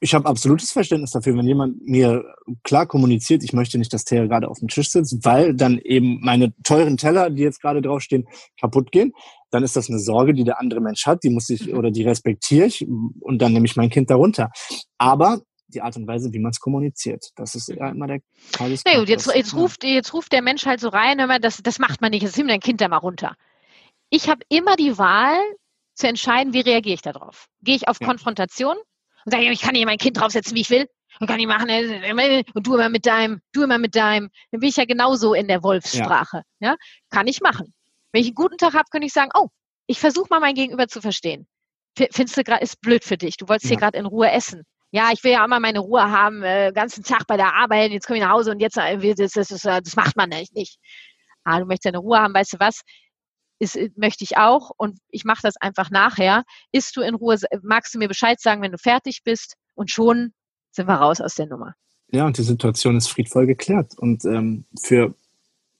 ich 0.00 0.14
habe 0.14 0.26
absolutes 0.26 0.72
Verständnis 0.72 1.10
dafür, 1.10 1.36
wenn 1.36 1.46
jemand 1.46 1.86
mir 1.86 2.24
klar 2.62 2.86
kommuniziert, 2.86 3.44
ich 3.44 3.52
möchte 3.52 3.76
nicht, 3.76 3.92
dass 3.92 4.04
der 4.04 4.26
gerade 4.26 4.48
auf 4.48 4.58
dem 4.58 4.68
Tisch 4.68 4.90
sitzt, 4.90 5.24
weil 5.24 5.54
dann 5.54 5.78
eben 5.78 6.20
meine 6.22 6.54
teuren 6.62 6.96
Teller, 6.96 7.28
die 7.28 7.42
jetzt 7.42 7.60
gerade 7.60 7.82
draufstehen, 7.82 8.26
kaputt 8.58 8.92
gehen, 8.92 9.12
dann 9.54 9.62
ist 9.62 9.76
das 9.76 9.88
eine 9.88 10.00
Sorge, 10.00 10.34
die 10.34 10.44
der 10.44 10.60
andere 10.60 10.80
Mensch 10.80 11.06
hat, 11.06 11.22
die 11.22 11.30
muss 11.30 11.48
ich 11.48 11.68
mhm. 11.68 11.78
oder 11.78 11.90
die 11.90 12.02
respektiere 12.02 12.66
ich 12.66 12.86
und 12.86 13.40
dann 13.40 13.52
nehme 13.52 13.66
ich 13.66 13.76
mein 13.76 13.88
Kind 13.88 14.10
darunter. 14.10 14.50
Aber 14.98 15.40
die 15.68 15.80
Art 15.80 15.96
und 15.96 16.06
Weise, 16.06 16.32
wie 16.32 16.38
man 16.38 16.50
es 16.50 16.60
kommuniziert. 16.60 17.30
Das 17.36 17.54
ist 17.54 17.68
ja 17.68 17.88
immer 17.88 18.06
der 18.06 18.20
Tages. 18.52 18.82
Na 18.84 18.98
gut, 18.98 19.08
jetzt, 19.08 19.32
jetzt, 19.34 19.54
ruft, 19.54 19.84
jetzt 19.84 20.12
ruft 20.12 20.32
der 20.32 20.42
Mensch 20.42 20.66
halt 20.66 20.80
so 20.80 20.88
rein, 20.88 21.18
hör 21.18 21.26
mal, 21.26 21.40
das, 21.40 21.58
das 21.62 21.78
macht 21.78 22.00
man 22.00 22.10
nicht, 22.10 22.24
das 22.24 22.36
nimmt 22.36 22.50
dein 22.50 22.60
Kind 22.60 22.80
da 22.80 22.88
mal 22.88 22.98
runter. 22.98 23.34
Ich 24.10 24.28
habe 24.28 24.40
immer 24.48 24.76
die 24.76 24.98
Wahl 24.98 25.36
zu 25.94 26.08
entscheiden, 26.08 26.52
wie 26.52 26.60
reagiere 26.60 26.94
ich 26.94 27.02
darauf. 27.02 27.46
Gehe 27.62 27.76
ich 27.76 27.88
auf 27.88 27.98
ja. 28.00 28.06
Konfrontation 28.06 28.76
und 29.24 29.32
sage, 29.32 29.50
ich 29.50 29.62
kann 29.62 29.74
hier 29.74 29.86
mein 29.86 29.98
Kind 29.98 30.18
draufsetzen, 30.18 30.54
wie 30.56 30.60
ich 30.60 30.70
will. 30.70 30.86
Und 31.20 31.28
kann 31.28 31.38
ich 31.38 31.46
machen, 31.46 31.68
äh, 31.68 32.42
und 32.54 32.66
du 32.66 32.74
immer 32.74 32.88
mit 32.88 33.06
deinem, 33.06 33.40
du 33.52 33.62
immer 33.62 33.78
mit 33.78 33.94
deinem. 33.94 34.30
Dann 34.50 34.60
bin 34.60 34.68
ich 34.68 34.76
ja 34.76 34.84
genauso 34.84 35.32
in 35.32 35.46
der 35.46 35.62
Wolfssprache. 35.62 36.42
Ja. 36.58 36.70
ja? 36.70 36.76
Kann 37.10 37.28
ich 37.28 37.40
machen. 37.40 37.72
Wenn 38.14 38.22
ich 38.22 38.28
einen 38.28 38.36
guten 38.36 38.56
Tag 38.56 38.72
habe, 38.72 38.84
könnte 38.90 39.06
ich 39.06 39.12
sagen, 39.12 39.32
oh, 39.34 39.48
ich 39.86 40.00
versuche 40.00 40.28
mal 40.30 40.40
mein 40.40 40.54
Gegenüber 40.54 40.88
zu 40.88 41.02
verstehen. 41.02 41.46
Findest 41.96 42.38
du 42.38 42.44
gerade, 42.44 42.62
ist 42.62 42.80
blöd 42.80 43.04
für 43.04 43.18
dich. 43.18 43.36
Du 43.36 43.46
wolltest 43.48 43.66
ja. 43.66 43.70
hier 43.72 43.78
gerade 43.78 43.98
in 43.98 44.06
Ruhe 44.06 44.30
essen 44.30 44.64
ja, 44.94 45.10
ich 45.12 45.24
will 45.24 45.32
ja 45.32 45.44
immer 45.44 45.58
meine 45.58 45.80
Ruhe 45.80 46.08
haben, 46.08 46.44
äh, 46.44 46.70
ganzen 46.72 47.02
Tag 47.02 47.26
bei 47.26 47.36
der 47.36 47.52
Arbeit, 47.52 47.90
jetzt 47.90 48.06
komme 48.06 48.18
ich 48.18 48.24
nach 48.24 48.30
Hause 48.30 48.52
und 48.52 48.60
jetzt, 48.60 48.76
äh, 48.76 48.96
das, 49.16 49.32
das, 49.32 49.48
das, 49.48 49.62
das 49.62 49.96
macht 49.96 50.16
man 50.16 50.28
nicht. 50.28 50.76
Ah, 51.42 51.58
du 51.58 51.66
möchtest 51.66 51.86
deine 51.86 51.98
Ruhe 51.98 52.20
haben, 52.20 52.32
weißt 52.32 52.52
du 52.52 52.58
was? 52.60 52.82
Ist, 53.58 53.74
äh, 53.74 53.90
möchte 53.96 54.22
ich 54.22 54.36
auch 54.36 54.70
und 54.76 55.00
ich 55.10 55.24
mache 55.24 55.40
das 55.42 55.56
einfach 55.56 55.90
nachher. 55.90 56.44
Ist 56.70 56.96
du 56.96 57.00
in 57.00 57.16
Ruhe, 57.16 57.36
magst 57.62 57.92
du 57.92 57.98
mir 57.98 58.06
Bescheid 58.06 58.40
sagen, 58.40 58.62
wenn 58.62 58.70
du 58.70 58.78
fertig 58.78 59.22
bist 59.24 59.56
und 59.74 59.90
schon 59.90 60.32
sind 60.70 60.86
wir 60.86 60.94
raus 60.94 61.20
aus 61.20 61.34
der 61.34 61.46
Nummer. 61.46 61.74
Ja, 62.12 62.24
und 62.24 62.38
die 62.38 62.44
Situation 62.44 62.96
ist 62.96 63.08
friedvoll 63.08 63.46
geklärt 63.46 63.98
und 63.98 64.24
ähm, 64.24 64.64
für 64.80 65.12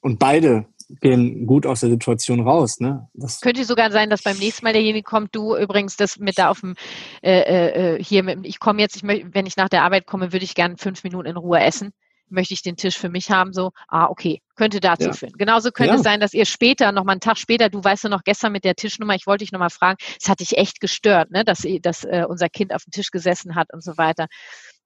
und 0.01 0.18
beide 0.18 0.66
gehen 0.89 1.47
gut 1.47 1.66
aus 1.66 1.80
der 1.80 1.91
Situation 1.91 2.41
raus. 2.41 2.80
Ne? 2.80 3.09
Das 3.14 3.41
Könnte 3.41 3.64
sogar 3.64 3.91
sein, 3.91 4.11
dass 4.11 4.22
beim 4.22 4.39
nächsten 4.39 4.64
Mal 4.64 4.72
derjenige 4.72 5.05
kommt, 5.05 5.35
du 5.35 5.57
übrigens 5.57 5.97
das 5.97 6.18
mit 6.18 6.39
da 6.39 6.51
auf 6.51 6.61
dem 6.61 6.74
äh, 7.22 7.95
äh, 7.95 8.03
hier 8.03 8.22
mit, 8.22 8.47
ich 8.47 8.59
komme 8.59 8.80
jetzt, 8.80 8.97
ich 8.97 9.03
möchte, 9.03 9.28
wenn 9.32 9.47
ich 9.47 9.57
nach 9.57 9.68
der 9.68 9.82
Arbeit 9.82 10.07
komme, 10.07 10.32
würde 10.32 10.45
ich 10.45 10.55
gerne 10.55 10.76
fünf 10.76 11.05
Minuten 11.05 11.28
in 11.28 11.37
Ruhe 11.37 11.61
essen. 11.61 11.93
Möchte 12.30 12.55
ich 12.55 12.62
den 12.62 12.76
Tisch 12.76 12.99
für 12.99 13.11
mich 13.11 13.30
haben, 13.30 13.53
so, 13.53 13.70
ah, 13.87 14.07
okay, 14.07 14.41
könnte 14.57 14.80
dazu 14.80 15.09
ja. 15.09 15.12
führen. 15.12 15.35
Genauso 15.37 15.70
könnte 15.70 15.93
ja. 15.93 15.97
es 15.97 16.03
sein, 16.03 16.20
dass 16.20 16.32
ihr 16.32 16.47
später, 16.47 16.91
noch 16.91 17.05
mal 17.05 17.12
einen 17.12 17.20
Tag 17.20 17.37
später, 17.37 17.68
du 17.68 17.85
weißt 17.85 18.05
ja 18.05 18.11
noch 18.11 18.22
gestern 18.24 18.51
mit 18.53 18.64
der 18.64 18.74
Tischnummer, 18.74 19.14
ich 19.14 19.26
wollte 19.26 19.45
dich 19.45 19.53
noch 19.53 19.61
mal 19.61 19.70
fragen, 19.70 19.99
es 20.18 20.28
hat 20.28 20.41
dich 20.41 20.57
echt 20.57 20.80
gestört, 20.80 21.30
ne, 21.30 21.45
dass, 21.45 21.66
dass 21.82 22.05
äh, 22.05 22.24
unser 22.26 22.49
Kind 22.49 22.74
auf 22.74 22.85
dem 22.85 22.93
Tisch 22.93 23.11
gesessen 23.11 23.55
hat 23.55 23.72
und 23.74 23.85
so 23.85 23.99
weiter. 23.99 24.26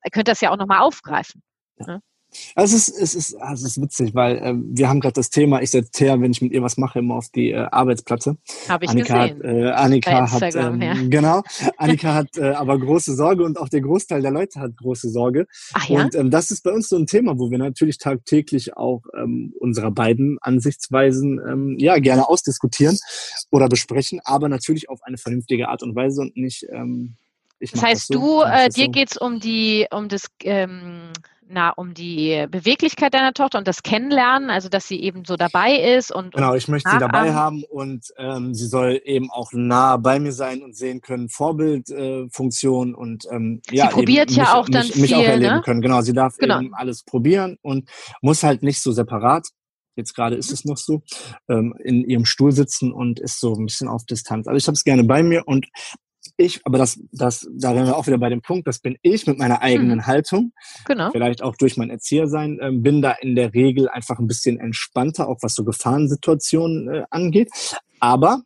Ihr 0.05 0.11
könnt 0.11 0.29
das 0.29 0.41
ja 0.41 0.51
auch 0.51 0.57
noch 0.57 0.67
mal 0.67 0.81
aufgreifen. 0.81 1.43
Ja. 1.79 1.87
Ne? 1.87 2.03
Also 2.55 2.77
es 2.77 2.89
ist, 2.89 3.01
es 3.01 3.15
ist, 3.15 3.35
also 3.37 3.67
es 3.67 3.77
ist 3.77 3.83
witzig, 3.83 4.15
weil 4.15 4.37
äh, 4.39 4.55
wir 4.55 4.89
haben 4.89 5.01
gerade 5.01 5.15
das 5.15 5.31
Thema, 5.31 5.63
ich 5.63 5.71
setze 5.71 6.05
her, 6.05 6.21
wenn 6.21 6.31
ich 6.31 6.43
mit 6.43 6.53
ihr 6.53 6.63
was 6.63 6.77
mache, 6.77 6.99
immer 6.99 7.17
auf 7.17 7.29
die 7.31 7.53
äh, 7.53 7.67
Arbeitsplatte. 7.71 8.37
Habe 8.69 8.85
ich 8.85 8.91
Annika 8.91 9.27
gesehen. 9.29 9.43
Hat, 9.43 9.57
äh, 9.57 9.71
Annika 9.71 10.31
hat, 10.31 10.55
ähm, 10.55 10.83
ja. 10.83 10.95
genau, 11.09 11.43
Annika 11.77 12.15
hat 12.15 12.37
äh, 12.37 12.51
aber 12.51 12.79
große 12.79 13.15
Sorge 13.15 13.45
und 13.45 13.59
auch 13.59 13.69
der 13.69 13.81
Großteil 13.81 14.23
der 14.23 14.31
Leute 14.31 14.61
hat 14.61 14.77
große 14.77 15.09
Sorge. 15.09 15.47
Ach 15.73 15.89
ja? 15.89 16.03
Und 16.03 16.15
ähm, 16.15 16.31
das 16.31 16.51
ist 16.51 16.63
bei 16.63 16.71
uns 16.71 16.89
so 16.89 16.97
ein 16.97 17.07
Thema, 17.07 17.39
wo 17.39 17.51
wir 17.51 17.59
natürlich 17.59 17.99
tagtäglich 17.99 18.77
auch 18.77 19.03
ähm, 19.17 19.55
unserer 19.59 19.91
beiden 19.91 20.39
Ansichtsweisen 20.41 21.41
ähm, 21.47 21.77
ja 21.79 21.99
gerne 21.99 22.29
ausdiskutieren 22.29 22.99
oder 23.51 23.69
besprechen, 23.69 24.21
aber 24.25 24.49
natürlich 24.49 24.89
auf 24.89 25.03
eine 25.03 25.19
vernünftige 25.19 25.69
Art 25.69 25.83
und 25.83 25.95
Weise 25.97 26.21
und 26.21 26.37
nicht. 26.37 26.67
Ähm, 26.71 27.15
ich 27.61 27.73
das 27.73 27.83
heißt, 27.83 28.11
das 28.11 28.21
so, 28.21 28.43
du, 28.43 28.43
äh, 28.43 28.69
dir 28.69 28.85
so. 28.85 28.91
geht's 28.91 29.17
um 29.17 29.41
die, 29.41 29.87
um 29.91 30.09
das 30.09 30.27
ähm, 30.45 31.11
na, 31.51 31.71
um 31.71 31.95
die 31.95 32.47
Beweglichkeit 32.51 33.15
deiner 33.15 33.33
Tochter 33.33 33.59
und 33.59 33.67
das 33.67 33.83
Kennenlernen, 33.83 34.51
also 34.51 34.69
dass 34.69 34.87
sie 34.87 35.01
eben 35.03 35.25
so 35.25 35.37
dabei 35.37 35.97
ist 35.97 36.13
und 36.13 36.35
genau, 36.35 36.55
ich 36.55 36.69
möchte 36.69 36.91
sie 36.91 36.99
dabei 36.99 37.33
haben 37.35 37.65
und 37.65 38.07
ähm, 38.19 38.55
sie 38.55 38.67
soll 38.67 39.01
eben 39.05 39.31
auch 39.31 39.53
nah 39.53 39.97
bei 39.97 40.21
mir 40.21 40.33
sein 40.33 40.63
und 40.63 40.77
sehen 40.77 41.01
können 41.01 41.29
Vorbildfunktion 41.29 42.93
äh, 42.93 42.97
und 42.97 43.25
ähm, 43.31 43.63
ja, 43.71 43.89
sie 43.89 43.95
probiert 43.95 44.31
ja 44.31 44.45
mich, 44.45 44.53
auch 44.53 44.69
dann 44.69 44.87
mich, 44.87 44.93
viel, 44.93 45.03
mich 45.03 45.15
auch 45.15 45.23
erleben 45.23 45.57
ne? 45.57 45.63
können. 45.63 45.81
Genau, 45.81 46.03
sie 46.03 46.13
darf 46.13 46.37
genau. 46.37 46.61
eben 46.61 46.75
alles 46.75 47.03
probieren 47.03 47.57
und 47.63 47.89
muss 48.21 48.43
halt 48.43 48.63
nicht 48.63 48.81
so 48.81 48.93
separat. 48.93 49.49
Jetzt 49.97 50.15
gerade 50.15 50.37
ist 50.37 50.51
mhm. 50.51 50.55
es 50.55 50.65
noch 50.65 50.77
so, 50.77 51.03
ähm, 51.49 51.75
in 51.83 52.05
ihrem 52.05 52.25
Stuhl 52.25 52.53
sitzen 52.53 52.93
und 52.93 53.19
ist 53.19 53.41
so 53.41 53.55
ein 53.55 53.67
bisschen 53.67 53.89
auf 53.89 54.05
Distanz. 54.05 54.47
Also 54.47 54.57
ich 54.57 54.67
habe 54.67 54.75
es 54.75 54.85
gerne 54.85 55.05
bei 55.05 55.23
mir 55.23 55.43
und 55.47 55.67
ich, 56.39 56.61
aber 56.65 56.79
das, 56.79 56.99
das, 57.13 57.47
da 57.53 57.75
wären 57.75 57.87
wir 57.87 57.97
auch 57.97 58.07
wieder 58.07 58.19
bei 58.19 58.31
dem 58.31 58.41
Punkt, 58.41 58.67
das 58.67 58.79
bin 58.79 58.97
ich 59.03 59.27
mit 59.27 59.39
meiner 59.39 59.61
eigenen 59.61 59.99
mhm. 59.99 60.07
Haltung. 60.07 60.53
Genau. 60.87 61.11
Vielleicht 61.11 61.43
auch 61.43 61.57
durch 61.57 61.77
mein 61.77 61.91
Erziehersein, 61.91 62.59
äh, 62.61 62.71
bin 62.73 63.03
da 63.03 63.13
in 63.13 63.35
der 63.35 63.53
Regel 63.53 63.89
einfach 63.89 64.19
ein 64.19 64.27
bisschen 64.27 64.59
entspannter, 64.59 65.29
auch 65.29 65.39
was 65.43 65.55
so 65.55 65.65
Gefahrensituationen 65.65 66.89
äh, 66.89 67.05
angeht. 67.11 67.51
Aber 68.01 68.43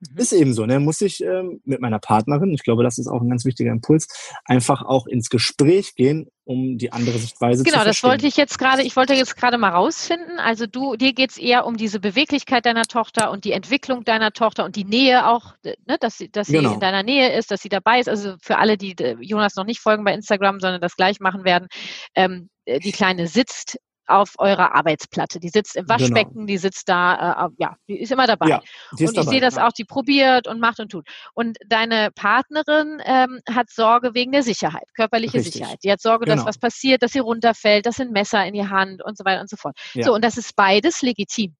Mhm. 0.00 0.18
Ist 0.18 0.32
eben 0.32 0.54
so, 0.54 0.66
ne? 0.66 0.80
Muss 0.80 1.00
ich 1.00 1.22
ähm, 1.22 1.60
mit 1.64 1.80
meiner 1.80 1.98
Partnerin, 1.98 2.52
ich 2.52 2.62
glaube, 2.62 2.82
das 2.82 2.98
ist 2.98 3.06
auch 3.06 3.20
ein 3.20 3.28
ganz 3.28 3.44
wichtiger 3.44 3.70
Impuls, 3.70 4.08
einfach 4.44 4.82
auch 4.82 5.06
ins 5.06 5.28
Gespräch 5.28 5.94
gehen, 5.94 6.28
um 6.44 6.78
die 6.78 6.92
andere 6.92 7.18
Sichtweise 7.18 7.62
genau, 7.62 7.74
zu. 7.74 7.80
Genau, 7.80 7.90
das 7.90 8.02
wollte 8.02 8.26
ich 8.26 8.36
jetzt 8.36 8.58
gerade, 8.58 8.82
ich 8.82 8.96
wollte 8.96 9.14
jetzt 9.14 9.36
gerade 9.36 9.58
mal 9.58 9.70
rausfinden. 9.70 10.38
Also 10.38 10.66
du, 10.66 10.96
dir 10.96 11.12
geht's 11.12 11.36
eher 11.36 11.66
um 11.66 11.76
diese 11.76 12.00
Beweglichkeit 12.00 12.64
deiner 12.64 12.84
Tochter 12.84 13.30
und 13.30 13.44
die 13.44 13.52
Entwicklung 13.52 14.04
deiner 14.04 14.32
Tochter 14.32 14.64
und 14.64 14.76
die 14.76 14.84
Nähe 14.84 15.28
auch, 15.28 15.54
ne, 15.62 15.96
dass 16.00 16.16
sie, 16.16 16.30
dass 16.30 16.46
sie 16.46 16.54
genau. 16.54 16.74
in 16.74 16.80
deiner 16.80 17.02
Nähe 17.02 17.36
ist, 17.36 17.50
dass 17.50 17.60
sie 17.60 17.68
dabei 17.68 18.00
ist. 18.00 18.08
Also 18.08 18.36
für 18.40 18.58
alle, 18.58 18.78
die 18.78 18.96
Jonas 19.20 19.56
noch 19.56 19.66
nicht 19.66 19.80
folgen 19.80 20.04
bei 20.04 20.14
Instagram, 20.14 20.60
sondern 20.60 20.80
das 20.80 20.96
gleich 20.96 21.20
machen 21.20 21.44
werden, 21.44 21.68
ähm, 22.14 22.48
die 22.66 22.92
Kleine 22.92 23.26
sitzt 23.26 23.78
auf 24.10 24.34
eurer 24.38 24.74
Arbeitsplatte. 24.74 25.40
Die 25.40 25.48
sitzt 25.48 25.76
im 25.76 25.86
genau. 25.86 26.00
Waschbecken, 26.00 26.34
genau. 26.34 26.46
die 26.46 26.58
sitzt 26.58 26.88
da, 26.88 27.46
äh, 27.46 27.48
ja, 27.58 27.76
die 27.88 28.00
ist 28.00 28.12
immer 28.12 28.26
dabei. 28.26 28.48
Ja, 28.48 28.62
ist 28.98 29.16
und 29.16 29.22
ich 29.22 29.28
sehe 29.28 29.40
das 29.40 29.56
ja. 29.56 29.66
auch, 29.66 29.72
die 29.72 29.84
probiert 29.84 30.46
und 30.46 30.60
macht 30.60 30.80
und 30.80 30.90
tut. 30.90 31.06
Und 31.34 31.58
deine 31.66 32.10
Partnerin 32.12 33.00
ähm, 33.04 33.40
hat 33.48 33.70
Sorge 33.70 34.14
wegen 34.14 34.32
der 34.32 34.42
Sicherheit, 34.42 34.84
körperliche 34.94 35.38
Richtig. 35.38 35.54
Sicherheit. 35.54 35.78
Die 35.84 35.90
hat 35.90 36.00
Sorge, 36.00 36.24
genau. 36.24 36.36
dass 36.36 36.46
was 36.46 36.58
passiert, 36.58 37.02
dass 37.02 37.12
sie 37.12 37.20
runterfällt, 37.20 37.86
dass 37.86 38.00
ein 38.00 38.10
Messer 38.10 38.44
in 38.44 38.54
die 38.54 38.66
Hand 38.66 39.02
und 39.02 39.16
so 39.16 39.24
weiter 39.24 39.40
und 39.40 39.50
so 39.50 39.56
fort. 39.56 39.78
Ja. 39.94 40.04
So, 40.04 40.14
und 40.14 40.24
das 40.24 40.36
ist 40.36 40.56
beides 40.56 41.02
legitim. 41.02 41.54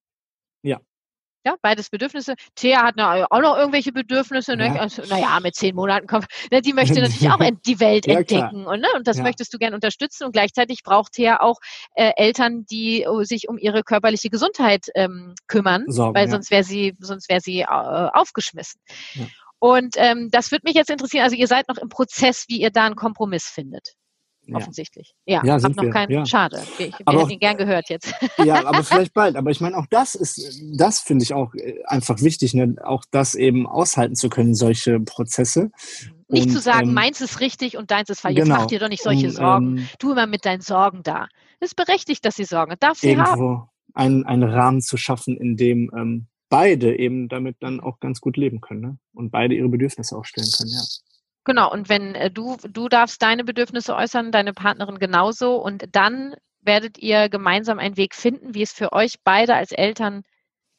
Ja. 1.45 1.57
Beides 1.63 1.89
Bedürfnisse. 1.89 2.35
Thea 2.55 2.83
hat 2.83 2.99
auch 2.99 3.41
noch 3.41 3.57
irgendwelche 3.57 3.93
Bedürfnisse. 3.93 4.57
Ne? 4.57 4.67
Ja. 4.67 4.81
Also, 4.81 5.03
naja, 5.09 5.39
mit 5.43 5.55
zehn 5.55 5.75
Monaten 5.75 6.07
kommt. 6.07 6.27
Ne, 6.51 6.61
die 6.61 6.73
möchte 6.73 7.01
natürlich 7.01 7.31
auch 7.31 7.41
die 7.65 7.81
Welt 7.81 8.07
ja, 8.07 8.19
entdecken. 8.19 8.67
Und, 8.67 8.81
ne? 8.81 8.89
und 8.95 9.07
das 9.07 9.19
ja. 9.19 9.23
möchtest 9.23 9.53
du 9.55 9.59
gern 9.59 9.75
unterstützen. 9.75 10.25
Und 10.25 10.33
gleichzeitig 10.33 10.83
braucht 10.83 11.13
Thea 11.13 11.41
auch 11.41 11.57
äh, 11.95 12.13
Eltern, 12.17 12.67
die 12.71 13.07
uh, 13.09 13.25
sich 13.25 13.49
um 13.49 13.57
ihre 13.57 13.83
körperliche 13.83 14.29
Gesundheit 14.29 14.87
ähm, 14.95 15.35
kümmern, 15.47 15.85
Sorgen, 15.89 16.15
weil 16.15 16.29
sonst 16.29 16.51
wäre 16.51 16.65
sie, 16.65 16.95
sonst 16.99 17.29
wäre 17.29 17.41
sie 17.41 17.61
äh, 17.61 17.67
aufgeschmissen. 17.67 18.81
Und 19.59 19.95
ähm, 19.97 20.29
das 20.31 20.51
würde 20.51 20.63
mich 20.65 20.75
jetzt 20.75 20.91
interessieren. 20.91 21.25
Also 21.25 21.37
ihr 21.37 21.47
seid 21.47 21.69
noch 21.69 21.79
im 21.79 21.89
Prozess, 21.89 22.45
wie 22.49 22.61
ihr 22.61 22.71
da 22.71 22.85
einen 22.85 22.97
Kompromiss 22.97 23.45
findet 23.45 23.95
offensichtlich. 24.57 25.15
Ja, 25.27 25.43
ja 25.45 25.63
hab 25.63 25.77
noch 25.77 25.91
keinen. 25.91 26.11
Ja. 26.11 26.27
Schade. 26.27 26.63
Ich, 26.79 26.93
wir 26.99 27.19
hätten 27.19 27.31
ihn 27.31 27.39
gern 27.39 27.57
gehört 27.57 27.89
jetzt. 27.89 28.15
Ja, 28.45 28.65
aber 28.65 28.83
vielleicht 28.85 29.13
bald. 29.13 29.37
Aber 29.37 29.51
ich 29.51 29.61
meine, 29.61 29.77
auch 29.77 29.87
das 29.91 30.15
ist, 30.15 30.63
das 30.75 31.01
finde 31.01 31.25
ich 31.25 31.35
auch 31.35 31.55
äh, 31.55 31.83
einfach 31.85 32.23
wichtig, 32.23 32.55
ne? 32.55 32.77
auch 32.83 33.05
das 33.11 33.35
eben 33.35 33.67
aushalten 33.67 34.15
zu 34.15 34.29
können, 34.29 34.55
solche 34.55 34.99
Prozesse. 35.01 35.71
Nicht 36.29 36.47
und, 36.47 36.53
zu 36.53 36.61
sagen, 36.61 36.89
ähm, 36.89 36.95
meins 36.95 37.21
ist 37.21 37.41
richtig 37.41 37.77
und 37.77 37.91
deins 37.91 38.09
ist 38.09 38.21
falsch. 38.21 38.37
Jetzt 38.37 38.47
genau. 38.47 38.61
mach 38.61 38.67
dir 38.67 38.79
doch 38.79 38.89
nicht 38.89 39.03
solche 39.03 39.27
und, 39.27 39.33
Sorgen. 39.33 39.79
Ähm, 39.79 39.89
tu 39.99 40.13
immer 40.13 40.27
mit 40.27 40.45
deinen 40.45 40.61
Sorgen 40.61 41.03
da. 41.03 41.29
Es 41.59 41.71
ist 41.71 41.75
berechtigt, 41.75 42.25
dass 42.25 42.37
sie 42.37 42.45
Sorgen 42.45 42.75
darf 42.81 42.99
sie 42.99 43.11
irgendwo 43.11 43.31
haben. 43.31 43.69
Einen, 43.93 44.25
einen 44.25 44.45
Rahmen 44.45 44.81
zu 44.81 44.97
schaffen, 44.97 45.37
in 45.37 45.57
dem 45.57 45.91
ähm, 45.97 46.27
beide 46.49 46.99
eben 46.99 47.29
damit 47.29 47.57
dann 47.61 47.81
auch 47.81 48.01
ganz 48.01 48.21
gut 48.21 48.37
leben 48.37 48.61
können 48.61 48.81
ne? 48.81 48.99
und 49.13 49.31
beide 49.31 49.55
ihre 49.55 49.69
Bedürfnisse 49.69 50.17
auch 50.17 50.25
stellen 50.25 50.49
können, 50.57 50.71
ja. 50.71 50.83
Genau, 51.45 51.71
und 51.73 51.89
wenn 51.89 52.15
äh, 52.15 52.31
du, 52.31 52.57
du 52.69 52.89
darfst 52.89 53.23
deine 53.23 53.45
Bedürfnisse 53.45 53.95
äußern, 53.95 54.33
deine 54.33 54.53
Partnerin 54.53 54.99
genauso 54.99 55.57
und 55.57 55.85
dann 55.93 56.35
werdet 56.61 56.99
ihr 56.99 57.29
gemeinsam 57.29 57.79
einen 57.79 57.97
Weg 57.97 58.15
finden, 58.15 58.55
wie 58.55 58.63
es 58.63 58.73
für 58.73 58.93
euch 58.93 59.17
beide 59.25 59.55
als 59.55 59.73
Eltern 59.73 60.23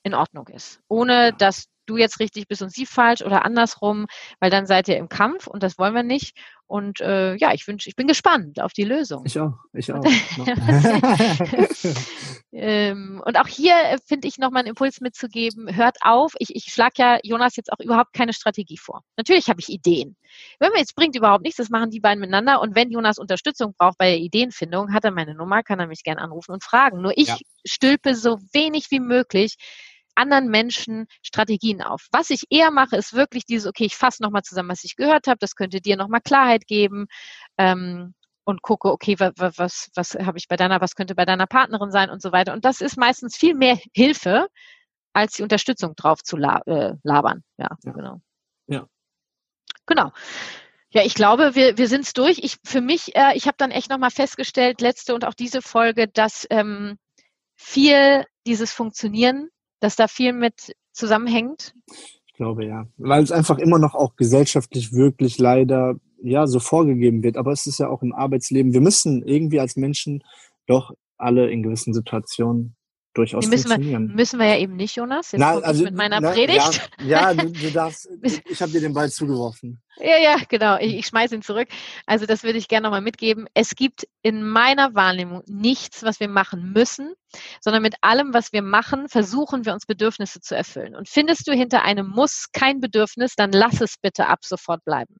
in 0.03 0.13
Ordnung 0.13 0.47
ist. 0.47 0.79
Ohne 0.87 1.33
dass 1.33 1.65
du 1.91 1.97
jetzt 1.97 2.19
richtig 2.19 2.47
bist 2.47 2.61
und 2.61 2.71
sie 2.71 2.85
falsch 2.85 3.21
oder 3.21 3.45
andersrum, 3.45 4.07
weil 4.39 4.49
dann 4.49 4.65
seid 4.65 4.87
ihr 4.87 4.97
im 4.97 5.09
Kampf 5.09 5.47
und 5.47 5.61
das 5.63 5.77
wollen 5.77 5.93
wir 5.93 6.03
nicht. 6.03 6.37
Und 6.71 7.01
äh, 7.01 7.35
ja, 7.35 7.53
ich 7.53 7.67
wünsche, 7.67 7.89
ich 7.89 7.97
bin 7.97 8.07
gespannt 8.07 8.61
auf 8.61 8.71
die 8.71 8.85
Lösung. 8.85 9.25
Ich 9.25 9.37
auch, 9.37 9.55
ich 9.73 9.91
auch. 9.91 10.01
ähm, 12.53 13.21
und 13.25 13.37
auch 13.37 13.47
hier 13.47 13.75
äh, 13.75 13.97
finde 14.05 14.29
ich 14.29 14.37
nochmal 14.37 14.61
einen 14.61 14.69
Impuls 14.69 15.01
mitzugeben. 15.01 15.75
Hört 15.75 15.97
auf, 15.99 16.33
ich, 16.39 16.55
ich 16.55 16.71
schlage 16.71 16.93
ja 16.95 17.19
Jonas 17.23 17.57
jetzt 17.57 17.73
auch 17.73 17.79
überhaupt 17.81 18.13
keine 18.13 18.31
Strategie 18.31 18.77
vor. 18.77 19.03
Natürlich 19.17 19.49
habe 19.49 19.59
ich 19.59 19.67
Ideen. 19.67 20.15
Wenn 20.59 20.69
man 20.69 20.79
jetzt 20.79 20.95
bringt 20.95 21.17
überhaupt 21.17 21.43
nichts, 21.43 21.57
das 21.57 21.69
machen 21.69 21.89
die 21.89 21.99
beiden 21.99 22.21
miteinander. 22.21 22.61
Und 22.61 22.73
wenn 22.73 22.89
Jonas 22.89 23.19
Unterstützung 23.19 23.73
braucht 23.77 23.97
bei 23.97 24.11
der 24.11 24.19
Ideenfindung, 24.19 24.93
hat 24.93 25.03
er 25.03 25.11
meine 25.11 25.35
Nummer, 25.35 25.63
kann 25.63 25.81
er 25.81 25.87
mich 25.87 26.03
gerne 26.03 26.21
anrufen 26.21 26.53
und 26.53 26.63
fragen. 26.63 27.01
Nur 27.01 27.11
ich 27.17 27.27
ja. 27.27 27.37
stülpe 27.65 28.15
so 28.15 28.37
wenig 28.53 28.91
wie 28.91 29.01
möglich 29.01 29.57
anderen 30.15 30.49
Menschen 30.49 31.07
Strategien 31.21 31.81
auf. 31.81 32.07
Was 32.11 32.29
ich 32.29 32.43
eher 32.49 32.71
mache, 32.71 32.95
ist 32.97 33.13
wirklich 33.13 33.45
dieses, 33.45 33.67
okay, 33.67 33.85
ich 33.85 33.95
fasse 33.95 34.23
nochmal 34.23 34.43
zusammen, 34.43 34.69
was 34.69 34.83
ich 34.83 34.95
gehört 34.95 35.27
habe, 35.27 35.37
das 35.39 35.55
könnte 35.55 35.81
dir 35.81 35.97
nochmal 35.97 36.21
Klarheit 36.21 36.67
geben 36.67 37.07
ähm, 37.57 38.13
und 38.43 38.61
gucke, 38.61 38.91
okay, 38.91 39.15
was, 39.19 39.57
was, 39.57 39.89
was 39.95 40.15
habe 40.15 40.37
ich 40.37 40.47
bei 40.47 40.55
deiner, 40.55 40.81
was 40.81 40.95
könnte 40.95 41.15
bei 41.15 41.25
deiner 41.25 41.47
Partnerin 41.47 41.91
sein 41.91 42.09
und 42.09 42.21
so 42.21 42.31
weiter. 42.31 42.53
Und 42.53 42.65
das 42.65 42.81
ist 42.81 42.97
meistens 42.97 43.35
viel 43.35 43.55
mehr 43.55 43.77
Hilfe, 43.93 44.47
als 45.13 45.33
die 45.33 45.43
Unterstützung 45.43 45.95
drauf 45.95 46.23
zu 46.23 46.37
la 46.37 46.61
äh, 46.65 46.95
labern. 47.03 47.43
Ja, 47.57 47.69
ja, 47.83 47.91
genau. 47.91 48.21
Ja. 48.67 48.87
Genau. 49.85 50.11
Ja, 50.93 51.03
ich 51.03 51.15
glaube, 51.15 51.55
wir, 51.55 51.77
wir 51.77 51.87
sind 51.87 52.01
es 52.01 52.13
durch. 52.13 52.39
Ich, 52.39 52.57
für 52.65 52.81
mich, 52.81 53.15
äh, 53.15 53.35
ich 53.35 53.47
habe 53.47 53.55
dann 53.57 53.71
echt 53.71 53.89
nochmal 53.89 54.11
festgestellt, 54.11 54.81
letzte 54.81 55.15
und 55.15 55.25
auch 55.25 55.33
diese 55.33 55.61
Folge, 55.61 56.07
dass 56.07 56.45
ähm, 56.49 56.97
viel 57.55 58.25
dieses 58.45 58.73
Funktionieren, 58.73 59.49
dass 59.81 59.97
da 59.97 60.07
viel 60.07 60.31
mit 60.31 60.73
zusammenhängt. 60.93 61.75
Ich 62.27 62.33
glaube 62.33 62.65
ja, 62.65 62.87
weil 62.97 63.21
es 63.21 63.31
einfach 63.31 63.57
immer 63.57 63.77
noch 63.77 63.93
auch 63.93 64.15
gesellschaftlich 64.15 64.93
wirklich 64.93 65.37
leider 65.37 65.95
ja 66.23 66.47
so 66.47 66.59
vorgegeben 66.59 67.23
wird. 67.23 67.35
Aber 67.35 67.51
es 67.51 67.67
ist 67.67 67.79
ja 67.79 67.89
auch 67.89 68.01
im 68.01 68.13
Arbeitsleben. 68.13 68.73
Wir 68.73 68.81
müssen 68.81 69.23
irgendwie 69.23 69.59
als 69.59 69.75
Menschen 69.75 70.23
doch 70.67 70.93
alle 71.17 71.49
in 71.51 71.63
gewissen 71.63 71.93
Situationen 71.93 72.75
durchaus 73.13 73.47
müssen 73.47 73.69
funktionieren. 73.69 74.09
Wir, 74.09 74.15
müssen 74.15 74.39
wir 74.39 74.47
ja 74.47 74.57
eben 74.57 74.75
nicht, 74.75 74.95
Jonas. 74.95 75.31
Jetzt 75.31 75.39
na, 75.39 75.57
also, 75.59 75.83
mit 75.83 75.95
meiner 75.95 76.21
na, 76.21 76.31
Predigt. 76.31 76.89
Ja, 76.99 77.31
ja 77.31 77.33
du, 77.43 77.49
du, 77.51 77.71
darfst, 77.71 78.09
ich 78.21 78.61
habe 78.61 78.71
dir 78.71 78.81
den 78.81 78.93
Ball 78.93 79.09
zugeworfen. 79.09 79.81
Ja, 79.97 80.17
ja, 80.17 80.37
genau. 80.47 80.77
Ich, 80.79 80.95
ich 80.95 81.05
schmeiße 81.07 81.35
ihn 81.35 81.41
zurück. 81.41 81.67
Also 82.05 82.25
das 82.25 82.43
würde 82.43 82.57
ich 82.57 82.67
gerne 82.67 82.85
nochmal 82.85 83.01
mitgeben. 83.01 83.47
Es 83.53 83.75
gibt 83.75 84.07
in 84.21 84.43
meiner 84.43 84.95
Wahrnehmung 84.95 85.43
nichts, 85.47 86.03
was 86.03 86.19
wir 86.19 86.29
machen 86.29 86.71
müssen, 86.73 87.13
sondern 87.59 87.81
mit 87.81 87.95
allem, 88.01 88.33
was 88.33 88.53
wir 88.53 88.61
machen, 88.61 89.09
versuchen 89.09 89.65
wir 89.65 89.73
uns 89.73 89.85
Bedürfnisse 89.85 90.39
zu 90.39 90.55
erfüllen. 90.55 90.95
Und 90.95 91.09
findest 91.09 91.47
du 91.47 91.53
hinter 91.53 91.83
einem 91.83 92.07
Muss 92.07 92.47
kein 92.53 92.79
Bedürfnis, 92.79 93.35
dann 93.35 93.51
lass 93.51 93.81
es 93.81 93.95
bitte 94.01 94.27
ab 94.27 94.39
sofort 94.43 94.83
bleiben. 94.85 95.15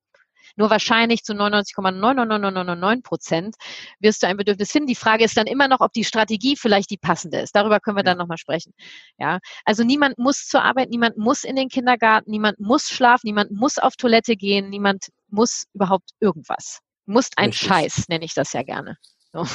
Nur 0.56 0.70
wahrscheinlich 0.70 1.24
zu 1.24 1.34
99,99999 1.34 3.04
Prozent 3.04 3.56
wirst 4.00 4.24
du 4.24 4.28
ein 4.28 4.38
Bedürfnis 4.38 4.72
finden. 4.72 4.88
Die 4.88 4.96
Frage 4.96 5.24
ist 5.24 5.38
dann 5.38 5.48
immer 5.48 5.68
noch, 5.68 5.82
ob 5.82 5.94
die 5.94 6.04
Strategie 6.04 6.56
vielleicht 6.56 6.90
die 6.90 6.98
passende 6.98 7.40
ist. 7.40 7.56
Darüber 7.56 7.80
können 7.80 7.98
wir 7.98 8.04
dann 8.04 8.18
nochmal 8.18 8.38
sprechen. 8.38 8.74
Ja, 9.18 9.40
also 9.66 9.84
niemand 9.84 10.18
muss 10.18 10.48
zur 10.48 10.64
Arbeit, 10.64 10.90
niemand 10.90 11.18
muss 11.18 11.44
in 11.44 11.56
den 11.56 11.70
Kindergarten, 11.70 12.32
niemand 12.32 12.60
muss 12.60 12.90
schlafen, 12.90 13.28
niemand 13.28 13.52
muss 13.52 13.78
auf 13.78 13.96
Toilette 13.96 14.36
gehen, 14.36 14.70
niemand 14.70 15.10
muss 15.30 15.66
überhaupt 15.74 16.12
irgendwas. 16.20 16.80
Muss 17.06 17.30
ein 17.36 17.50
Richtig. 17.50 17.68
Scheiß, 17.68 18.08
nenne 18.10 18.26
ich 18.26 18.34
das 18.34 18.54
ja 18.54 18.64
gerne. 18.64 18.98
So. 19.34 19.46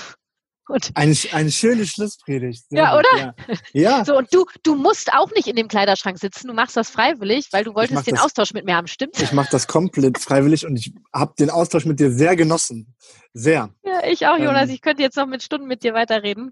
Und 0.68 0.90
eine, 0.94 1.14
eine 1.32 1.50
schöne 1.50 1.86
Schlusspredigt. 1.86 2.68
Sehr 2.68 2.78
ja, 2.82 2.96
gut, 2.96 3.06
oder? 3.12 3.34
Ja. 3.72 3.98
ja. 3.98 4.04
So, 4.04 4.16
und 4.16 4.32
du, 4.34 4.46
du 4.62 4.74
musst 4.74 5.12
auch 5.12 5.30
nicht 5.32 5.46
in 5.46 5.56
dem 5.56 5.68
Kleiderschrank 5.68 6.18
sitzen. 6.18 6.48
Du 6.48 6.54
machst 6.54 6.76
das 6.76 6.90
freiwillig, 6.90 7.48
weil 7.52 7.64
du 7.64 7.74
wolltest 7.74 8.06
den 8.06 8.16
das, 8.16 8.24
Austausch 8.24 8.52
mit 8.52 8.64
mir 8.64 8.74
haben, 8.74 8.88
stimmt? 8.88 9.20
Ich 9.20 9.32
mache 9.32 9.48
das 9.50 9.66
komplett 9.66 10.18
freiwillig 10.18 10.66
und 10.66 10.76
ich 10.76 10.92
habe 11.12 11.34
den 11.38 11.50
Austausch 11.50 11.84
mit 11.84 12.00
dir 12.00 12.10
sehr 12.10 12.34
genossen. 12.34 12.94
Sehr. 13.32 13.70
Ja, 13.84 14.06
ich 14.08 14.26
auch, 14.26 14.38
Jonas. 14.38 14.68
Ähm, 14.68 14.74
ich 14.74 14.80
könnte 14.80 15.02
jetzt 15.02 15.16
noch 15.16 15.26
mit 15.26 15.42
Stunden 15.42 15.66
mit 15.66 15.84
dir 15.84 15.94
weiterreden. 15.94 16.50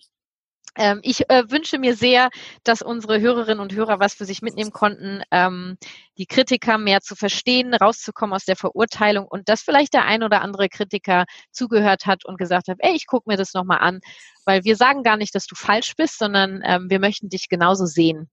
Ähm, 0.77 1.01
ich 1.03 1.29
äh, 1.31 1.45
wünsche 1.51 1.79
mir 1.79 1.95
sehr, 1.95 2.31
dass 2.65 2.83
unsere 2.83 3.21
Hörerinnen 3.21 3.61
und 3.61 3.73
Hörer 3.75 4.01
was 4.01 4.15
für 4.15 4.25
sich 4.25 4.43
mitnehmen 4.43 4.73
konnten, 4.73 5.23
ähm, 5.31 5.77
die 6.19 6.27
Kritiker 6.27 6.79
mehr 6.79 7.01
zu 7.01 7.15
verstehen, 7.15 7.75
rauszukommen 7.75 8.35
aus 8.35 8.45
der 8.45 8.57
Verurteilung 8.57 9.27
und 9.27 9.49
dass 9.49 9.63
vielleicht 9.63 9.95
der 9.95 10.05
ein 10.05 10.23
oder 10.23 10.43
andere 10.43 10.69
Kritiker 10.69 11.27
zugehört 11.53 12.07
hat 12.07 12.25
und 12.25 12.39
gesagt 12.39 12.69
hat, 12.69 12.79
ey, 12.81 12.95
ich 12.95 13.07
gucke 13.07 13.31
mir 13.31 13.37
das 13.37 13.55
nochmal 13.55 13.79
an, 13.79 14.01
weil 14.45 14.65
wir 14.65 14.77
sagen 14.77 15.03
gar 15.03 15.17
nicht, 15.17 15.35
dass 15.35 15.47
du 15.47 15.55
falsch 15.55 15.95
bist, 15.97 16.19
sondern 16.19 16.61
ähm, 16.65 16.91
wir 16.91 16.99
möchten 16.99 17.29
dich 17.29 17.49
genauso 17.49 17.87
sehen, 17.87 18.29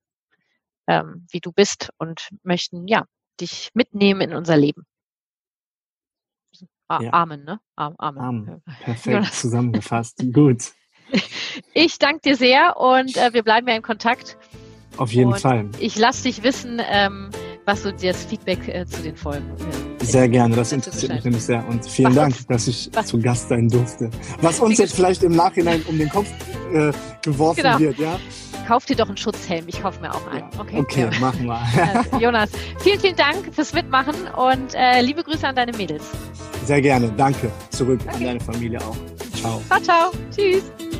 ähm, 0.88 1.28
wie 1.32 1.40
du 1.42 1.52
bist 1.52 1.90
und 1.98 2.30
möchten, 2.44 2.88
ja, 2.88 3.06
dich 3.40 3.70
mitnehmen 3.74 4.22
in 4.22 4.34
unser 4.34 4.58
Leben. 4.58 4.84
ja. 6.90 7.14
Amen, 7.14 7.44
ne? 7.44 7.60
Amen. 7.76 7.98
Amen. 8.00 8.64
Perfekt 8.84 9.34
zusammengefasst. 9.34 10.24
Gut. 10.34 10.74
Ich 11.74 12.00
danke 12.00 12.22
dir 12.22 12.36
sehr 12.36 12.78
und 12.78 13.18
äh, 13.18 13.34
wir 13.34 13.44
bleiben 13.44 13.68
ja 13.68 13.76
in 13.76 13.82
Kontakt. 13.82 14.38
Auf 14.98 15.12
jeden 15.14 15.32
und 15.32 15.40
Fall. 15.40 15.70
Ich 15.80 15.98
lasse 15.98 16.24
dich 16.24 16.44
wissen, 16.44 16.82
ähm, 16.90 17.30
was 17.66 17.84
so 17.84 17.92
das 17.92 18.26
Feedback 18.26 18.68
äh, 18.68 18.86
zu 18.86 19.02
den 19.02 19.16
Folgen 19.16 19.50
äh, 20.00 20.06
Sehr 20.06 20.28
gerne, 20.28 20.56
das 20.56 20.72
interessiert 20.72 21.14
mich 21.14 21.24
nämlich 21.24 21.44
sehr. 21.44 21.66
Und 21.68 21.86
vielen 21.86 22.10
was 22.10 22.16
Dank, 22.16 22.48
dass 22.48 22.68
ich 22.68 22.90
was? 22.94 23.08
zu 23.08 23.20
Gast 23.20 23.50
sein 23.50 23.68
durfte. 23.70 24.10
Was 24.42 24.60
uns 24.60 24.78
jetzt 24.80 24.96
vielleicht 24.96 25.24
im 25.24 25.34
Nachhinein 25.34 25.82
um 25.88 25.98
den 25.98 26.10
Kopf 26.10 26.28
äh, 26.74 26.92
geworfen 27.24 27.64
genau. 27.64 27.80
wird, 27.80 28.00
ja? 28.00 28.20
Kauf 28.68 28.86
dir 28.86 28.96
doch 28.96 29.08
einen 29.08 29.18
Schutzhelm, 29.18 29.66
ich 29.68 29.82
kaufe 29.82 30.02
mir 30.02 30.14
auch 30.14 30.28
einen. 30.28 30.48
Okay, 30.60 30.80
okay 30.80 31.10
ja. 31.12 31.20
machen 31.20 31.46
wir. 31.46 31.62
Also, 31.94 32.18
Jonas, 32.18 32.50
vielen, 32.80 33.00
vielen 33.00 33.16
Dank 33.16 33.54
fürs 33.54 33.74
Mitmachen 33.74 34.16
und 34.36 34.74
äh, 34.76 35.02
liebe 35.02 35.24
Grüße 35.24 35.48
an 35.48 35.56
deine 35.56 35.72
Mädels. 35.74 36.04
Sehr 36.66 36.82
gerne, 36.82 37.12
danke. 37.18 37.52
Zurück 37.70 38.02
okay. 38.06 38.16
an 38.16 38.24
deine 38.24 38.40
Familie 38.40 38.80
auch. 38.82 38.96
Ciao. 39.34 39.62
Ciao, 39.68 39.82
ciao. 39.82 40.12
Tschüss. 40.36 40.91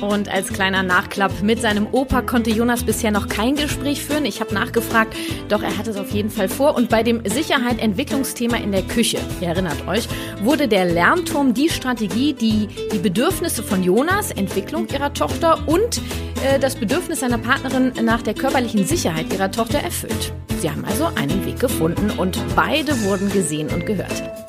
Und 0.00 0.28
als 0.28 0.52
kleiner 0.52 0.82
Nachklapp, 0.82 1.42
mit 1.42 1.60
seinem 1.60 1.88
Opa 1.90 2.22
konnte 2.22 2.50
Jonas 2.50 2.84
bisher 2.84 3.10
noch 3.10 3.28
kein 3.28 3.56
Gespräch 3.56 4.04
führen. 4.04 4.24
Ich 4.24 4.40
habe 4.40 4.54
nachgefragt, 4.54 5.16
doch 5.48 5.62
er 5.62 5.76
hat 5.76 5.88
es 5.88 5.96
auf 5.96 6.12
jeden 6.12 6.30
Fall 6.30 6.48
vor. 6.48 6.76
Und 6.76 6.88
bei 6.88 7.02
dem 7.02 7.22
Sicherheit-Entwicklungsthema 7.24 8.56
in 8.58 8.72
der 8.72 8.82
Küche, 8.82 9.18
ihr 9.40 9.48
erinnert 9.48 9.86
euch, 9.88 10.08
wurde 10.42 10.68
der 10.68 10.84
Lernturm 10.84 11.54
die 11.54 11.68
Strategie, 11.68 12.32
die 12.32 12.68
die 12.92 12.98
Bedürfnisse 12.98 13.62
von 13.62 13.82
Jonas, 13.82 14.30
Entwicklung 14.30 14.88
ihrer 14.88 15.12
Tochter 15.12 15.66
und 15.66 16.00
äh, 16.44 16.58
das 16.58 16.76
Bedürfnis 16.76 17.20
seiner 17.20 17.38
Partnerin 17.38 17.92
nach 18.02 18.22
der 18.22 18.34
körperlichen 18.34 18.84
Sicherheit 18.84 19.32
ihrer 19.32 19.50
Tochter 19.50 19.78
erfüllt. 19.78 20.32
Sie 20.60 20.70
haben 20.70 20.84
also 20.84 21.06
einen 21.14 21.44
Weg 21.46 21.60
gefunden 21.60 22.10
und 22.10 22.38
beide 22.56 23.00
wurden 23.04 23.30
gesehen 23.30 23.68
und 23.68 23.86
gehört. 23.86 24.47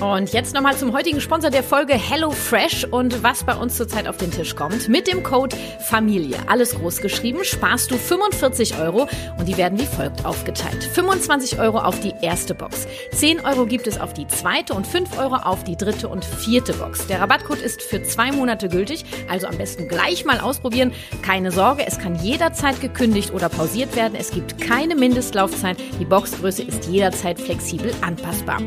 Und 0.00 0.32
jetzt 0.32 0.54
nochmal 0.54 0.74
zum 0.78 0.94
heutigen 0.94 1.20
Sponsor 1.20 1.50
der 1.50 1.62
Folge 1.62 1.92
HelloFresh 1.92 2.84
und 2.90 3.22
was 3.22 3.44
bei 3.44 3.54
uns 3.54 3.76
zurzeit 3.76 4.08
auf 4.08 4.16
den 4.16 4.30
Tisch 4.30 4.56
kommt. 4.56 4.88
Mit 4.88 5.06
dem 5.06 5.22
Code 5.22 5.54
Familie, 5.78 6.38
alles 6.46 6.74
groß 6.74 7.02
geschrieben, 7.02 7.40
sparst 7.44 7.90
du 7.90 7.98
45 7.98 8.78
Euro 8.78 9.08
und 9.38 9.46
die 9.46 9.58
werden 9.58 9.78
wie 9.78 9.84
folgt 9.84 10.24
aufgeteilt. 10.24 10.84
25 10.84 11.58
Euro 11.58 11.80
auf 11.80 12.00
die 12.00 12.14
erste 12.22 12.54
Box, 12.54 12.88
10 13.12 13.40
Euro 13.44 13.66
gibt 13.66 13.86
es 13.86 14.00
auf 14.00 14.14
die 14.14 14.26
zweite 14.26 14.72
und 14.72 14.86
5 14.86 15.18
Euro 15.18 15.34
auf 15.34 15.64
die 15.64 15.76
dritte 15.76 16.08
und 16.08 16.24
vierte 16.24 16.72
Box. 16.72 17.06
Der 17.06 17.20
Rabattcode 17.20 17.60
ist 17.60 17.82
für 17.82 18.02
zwei 18.02 18.32
Monate 18.32 18.70
gültig, 18.70 19.04
also 19.28 19.48
am 19.48 19.58
besten 19.58 19.86
gleich 19.86 20.24
mal 20.24 20.40
ausprobieren. 20.40 20.92
Keine 21.20 21.52
Sorge, 21.52 21.86
es 21.86 21.98
kann 21.98 22.14
jederzeit 22.14 22.80
gekündigt 22.80 23.34
oder 23.34 23.50
pausiert 23.50 23.94
werden. 23.96 24.14
Es 24.18 24.30
gibt 24.30 24.62
keine 24.62 24.94
Mindestlaufzeit. 24.94 25.76
Die 26.00 26.06
Boxgröße 26.06 26.62
ist 26.62 26.86
jederzeit 26.86 27.38
flexibel 27.38 27.92
anpassbar. 28.00 28.62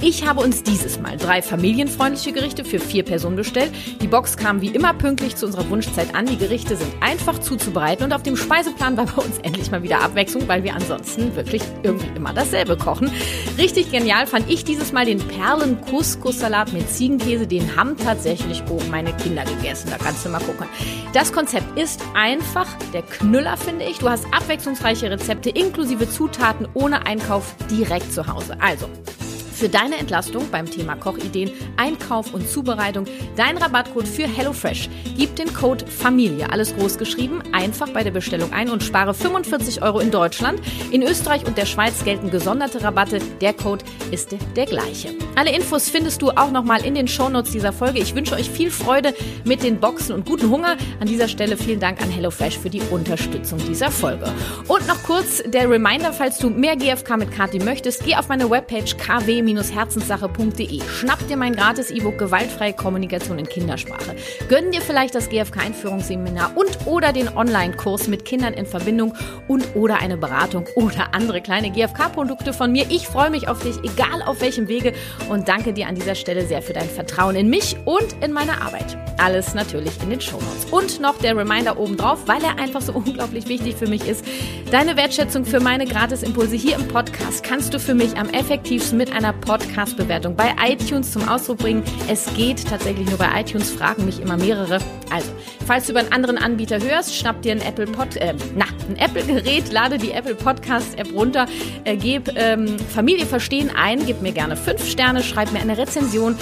Ich 0.00 0.26
habe 0.26 0.40
uns 0.40 0.62
die 0.62 0.77
dieses 0.78 1.00
Mal 1.00 1.16
drei 1.16 1.42
familienfreundliche 1.42 2.32
Gerichte 2.32 2.64
für 2.64 2.78
vier 2.78 3.04
Personen 3.04 3.36
bestellt. 3.36 3.72
Die 4.00 4.06
Box 4.06 4.36
kam 4.36 4.60
wie 4.60 4.68
immer 4.68 4.94
pünktlich 4.94 5.36
zu 5.36 5.46
unserer 5.46 5.68
Wunschzeit 5.70 6.14
an. 6.14 6.26
Die 6.26 6.36
Gerichte 6.36 6.76
sind 6.76 6.90
einfach 7.00 7.38
zuzubereiten 7.38 8.04
und 8.04 8.12
auf 8.12 8.22
dem 8.22 8.36
Speiseplan 8.36 8.96
war 8.96 9.06
bei 9.06 9.22
uns 9.22 9.38
endlich 9.42 9.70
mal 9.70 9.82
wieder 9.82 10.00
Abwechslung, 10.02 10.46
weil 10.46 10.64
wir 10.64 10.74
ansonsten 10.74 11.34
wirklich 11.36 11.62
irgendwie 11.82 12.08
immer 12.14 12.32
dasselbe 12.32 12.76
kochen. 12.76 13.10
Richtig 13.58 13.90
genial 13.90 14.26
fand 14.26 14.48
ich 14.50 14.64
dieses 14.64 14.92
Mal 14.92 15.06
den 15.06 15.18
perlen 15.18 15.80
Couscous-Salat 15.82 16.72
mit 16.72 16.88
Ziegenkäse. 16.90 17.46
Den 17.46 17.76
haben 17.76 17.96
tatsächlich 17.96 18.62
oben 18.70 18.90
meine 18.90 19.12
Kinder 19.14 19.44
gegessen. 19.44 19.90
Da 19.90 19.98
kannst 19.98 20.24
du 20.24 20.28
mal 20.28 20.40
gucken. 20.40 20.66
Das 21.12 21.32
Konzept 21.32 21.78
ist 21.78 22.02
einfach 22.14 22.66
der 22.92 23.02
Knüller, 23.02 23.56
finde 23.56 23.84
ich. 23.84 23.98
Du 23.98 24.08
hast 24.08 24.26
abwechslungsreiche 24.32 25.10
Rezepte 25.10 25.50
inklusive 25.50 26.08
Zutaten 26.08 26.68
ohne 26.74 27.06
Einkauf 27.06 27.54
direkt 27.70 28.12
zu 28.12 28.26
Hause. 28.26 28.56
Also, 28.60 28.88
für 29.58 29.68
deine 29.68 29.96
Entlastung 29.96 30.48
beim 30.50 30.70
Thema 30.70 30.94
Kochideen, 30.94 31.50
Einkauf 31.76 32.32
und 32.32 32.48
Zubereitung 32.48 33.06
dein 33.36 33.58
Rabattcode 33.58 34.06
für 34.06 34.28
HelloFresh. 34.28 34.88
Gib 35.16 35.34
den 35.36 35.52
Code 35.52 35.84
Familie, 35.86 36.50
alles 36.50 36.76
groß 36.76 36.96
geschrieben, 36.96 37.42
einfach 37.52 37.88
bei 37.88 38.04
der 38.04 38.12
Bestellung 38.12 38.52
ein 38.52 38.70
und 38.70 38.84
spare 38.84 39.14
45 39.14 39.82
Euro 39.82 39.98
in 39.98 40.10
Deutschland. 40.10 40.60
In 40.92 41.02
Österreich 41.02 41.44
und 41.44 41.58
der 41.58 41.66
Schweiz 41.66 42.04
gelten 42.04 42.30
gesonderte 42.30 42.82
Rabatte. 42.82 43.18
Der 43.40 43.52
Code 43.52 43.84
ist 44.12 44.36
der 44.56 44.66
gleiche. 44.66 45.10
Alle 45.34 45.54
Infos 45.54 45.88
findest 45.88 46.22
du 46.22 46.30
auch 46.30 46.50
nochmal 46.50 46.84
in 46.84 46.94
den 46.94 47.08
Shownotes 47.08 47.50
dieser 47.50 47.72
Folge. 47.72 47.98
Ich 47.98 48.14
wünsche 48.14 48.36
euch 48.36 48.48
viel 48.48 48.70
Freude 48.70 49.12
mit 49.44 49.62
den 49.62 49.80
Boxen 49.80 50.14
und 50.14 50.26
guten 50.26 50.50
Hunger. 50.50 50.76
An 51.00 51.08
dieser 51.08 51.28
Stelle 51.28 51.56
vielen 51.56 51.80
Dank 51.80 52.00
an 52.00 52.10
HelloFresh 52.10 52.58
für 52.58 52.70
die 52.70 52.82
Unterstützung 52.90 53.58
dieser 53.68 53.90
Folge. 53.90 54.32
Und 54.68 54.86
noch 54.86 55.02
kurz 55.02 55.42
der 55.44 55.68
Reminder, 55.68 56.12
falls 56.12 56.38
du 56.38 56.48
mehr 56.48 56.76
GFK 56.76 57.16
mit 57.16 57.32
Kati 57.32 57.58
möchtest, 57.58 58.04
geh 58.04 58.14
auf 58.14 58.28
meine 58.28 58.48
Webpage 58.48 58.96
kw 58.96 59.47
herzenssache.de. 59.56 60.80
Schnapp 60.82 61.26
dir 61.26 61.36
mein 61.36 61.54
gratis 61.54 61.90
E-Book 61.90 62.18
Gewaltfreie 62.18 62.74
Kommunikation 62.74 63.38
in 63.38 63.48
Kindersprache. 63.48 64.14
Gönn 64.48 64.70
dir 64.72 64.82
vielleicht 64.82 65.14
das 65.14 65.30
GFK-Einführungsseminar 65.30 66.52
und 66.54 66.86
oder 66.86 67.12
den 67.12 67.34
Online-Kurs 67.34 68.08
mit 68.08 68.24
Kindern 68.24 68.52
in 68.52 68.66
Verbindung 68.66 69.14
und 69.46 69.74
oder 69.74 70.00
eine 70.00 70.18
Beratung 70.18 70.66
oder 70.74 71.14
andere 71.14 71.40
kleine 71.40 71.70
GFK-Produkte 71.70 72.52
von 72.52 72.72
mir. 72.72 72.86
Ich 72.90 73.06
freue 73.06 73.30
mich 73.30 73.48
auf 73.48 73.62
dich, 73.62 73.76
egal 73.82 74.22
auf 74.22 74.40
welchem 74.42 74.68
Wege 74.68 74.92
und 75.30 75.48
danke 75.48 75.72
dir 75.72 75.86
an 75.86 75.94
dieser 75.94 76.14
Stelle 76.14 76.46
sehr 76.46 76.60
für 76.60 76.74
dein 76.74 76.88
Vertrauen 76.88 77.34
in 77.34 77.48
mich 77.48 77.76
und 77.86 78.16
in 78.22 78.32
meine 78.32 78.60
Arbeit. 78.60 78.98
Alles 79.18 79.54
natürlich 79.54 79.92
in 80.02 80.10
den 80.10 80.20
Shownotes. 80.20 80.66
Und 80.70 81.00
noch 81.00 81.18
der 81.18 81.36
Reminder 81.36 81.78
obendrauf, 81.78 82.20
weil 82.26 82.42
er 82.44 82.58
einfach 82.58 82.82
so 82.82 82.92
unglaublich 82.94 83.48
wichtig 83.48 83.76
für 83.76 83.88
mich 83.88 84.06
ist. 84.06 84.24
Deine 84.70 84.96
Wertschätzung 84.96 85.44
für 85.44 85.60
meine 85.60 85.86
Gratisimpulse 85.86 86.56
hier 86.56 86.76
im 86.76 86.86
Podcast 86.88 87.42
kannst 87.42 87.72
du 87.72 87.80
für 87.80 87.94
mich 87.94 88.16
am 88.16 88.28
effektivsten 88.30 88.98
mit 88.98 89.12
einer 89.12 89.32
Podcast-Bewertung 89.40 90.36
bei 90.36 90.54
iTunes 90.62 91.12
zum 91.12 91.28
Ausdruck 91.28 91.58
bringen. 91.58 91.82
Es 92.08 92.32
geht 92.34 92.68
tatsächlich 92.68 93.08
nur 93.08 93.18
bei 93.18 93.40
iTunes, 93.40 93.70
fragen 93.70 94.04
mich 94.04 94.20
immer 94.20 94.36
mehrere. 94.36 94.78
Also, 95.10 95.30
falls 95.66 95.86
du 95.86 95.92
über 95.92 96.00
einen 96.00 96.12
anderen 96.12 96.38
Anbieter 96.38 96.80
hörst, 96.80 97.16
schnapp 97.16 97.42
dir 97.42 97.52
ein 97.52 97.62
Apple 97.62 97.86
Pod, 97.86 98.16
äh, 98.16 98.34
na, 98.56 98.66
ein 98.88 98.96
Apple-Gerät, 98.96 99.72
lade 99.72 99.98
die 99.98 100.12
Apple 100.12 100.34
Podcast-App 100.34 101.12
runter, 101.14 101.46
äh, 101.84 101.96
gib 101.96 102.30
ähm, 102.36 102.78
Familie 102.78 103.26
verstehen 103.26 103.70
ein, 103.74 104.04
gib 104.04 104.22
mir 104.22 104.32
gerne 104.32 104.56
fünf 104.56 104.86
Sterne, 104.88 105.22
schreib 105.22 105.52
mir 105.52 105.60
eine 105.60 105.78
Rezension 105.78 106.36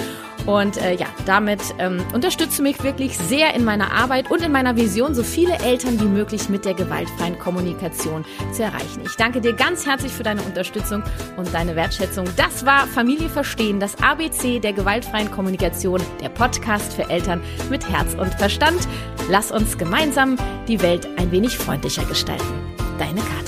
und 0.47 0.77
äh, 0.77 0.95
ja, 0.95 1.07
damit 1.25 1.61
ähm, 1.77 2.03
unterstützt 2.13 2.57
du 2.57 2.63
mich 2.63 2.81
wirklich 2.81 3.17
sehr 3.17 3.53
in 3.53 3.65
meiner 3.65 3.91
Arbeit 3.91 4.31
und 4.31 4.41
in 4.41 4.51
meiner 4.51 4.77
Vision, 4.77 5.13
so 5.13 5.21
viele 5.21 5.59
Eltern 5.59 5.99
wie 5.99 6.05
möglich 6.05 6.49
mit 6.49 6.65
der 6.65 6.73
gewaltfreien 6.73 7.37
Kommunikation 7.37 8.25
zu 8.53 8.63
erreichen. 8.63 9.01
Ich 9.05 9.15
danke 9.17 9.41
dir 9.41 9.53
ganz 9.53 9.85
herzlich 9.85 10.13
für 10.13 10.23
deine 10.23 10.41
Unterstützung 10.41 11.03
und 11.35 11.53
deine 11.53 11.75
Wertschätzung. 11.75 12.25
Das 12.37 12.65
war 12.65 12.87
Familie 12.87 13.29
Verstehen, 13.29 13.81
das 13.81 14.01
ABC 14.01 14.59
der 14.59 14.71
gewaltfreien 14.71 15.29
Kommunikation, 15.29 16.01
der 16.21 16.29
Podcast 16.29 16.93
für 16.93 17.09
Eltern 17.09 17.41
mit 17.69 17.87
Herz 17.89 18.13
und 18.13 18.33
Verstand. 18.35 18.87
Lass 19.29 19.51
uns 19.51 19.77
gemeinsam 19.77 20.37
die 20.69 20.81
Welt 20.81 21.07
ein 21.17 21.29
wenig 21.31 21.57
freundlicher 21.57 22.05
gestalten. 22.05 22.45
Deine 22.97 23.19
Karin. 23.19 23.46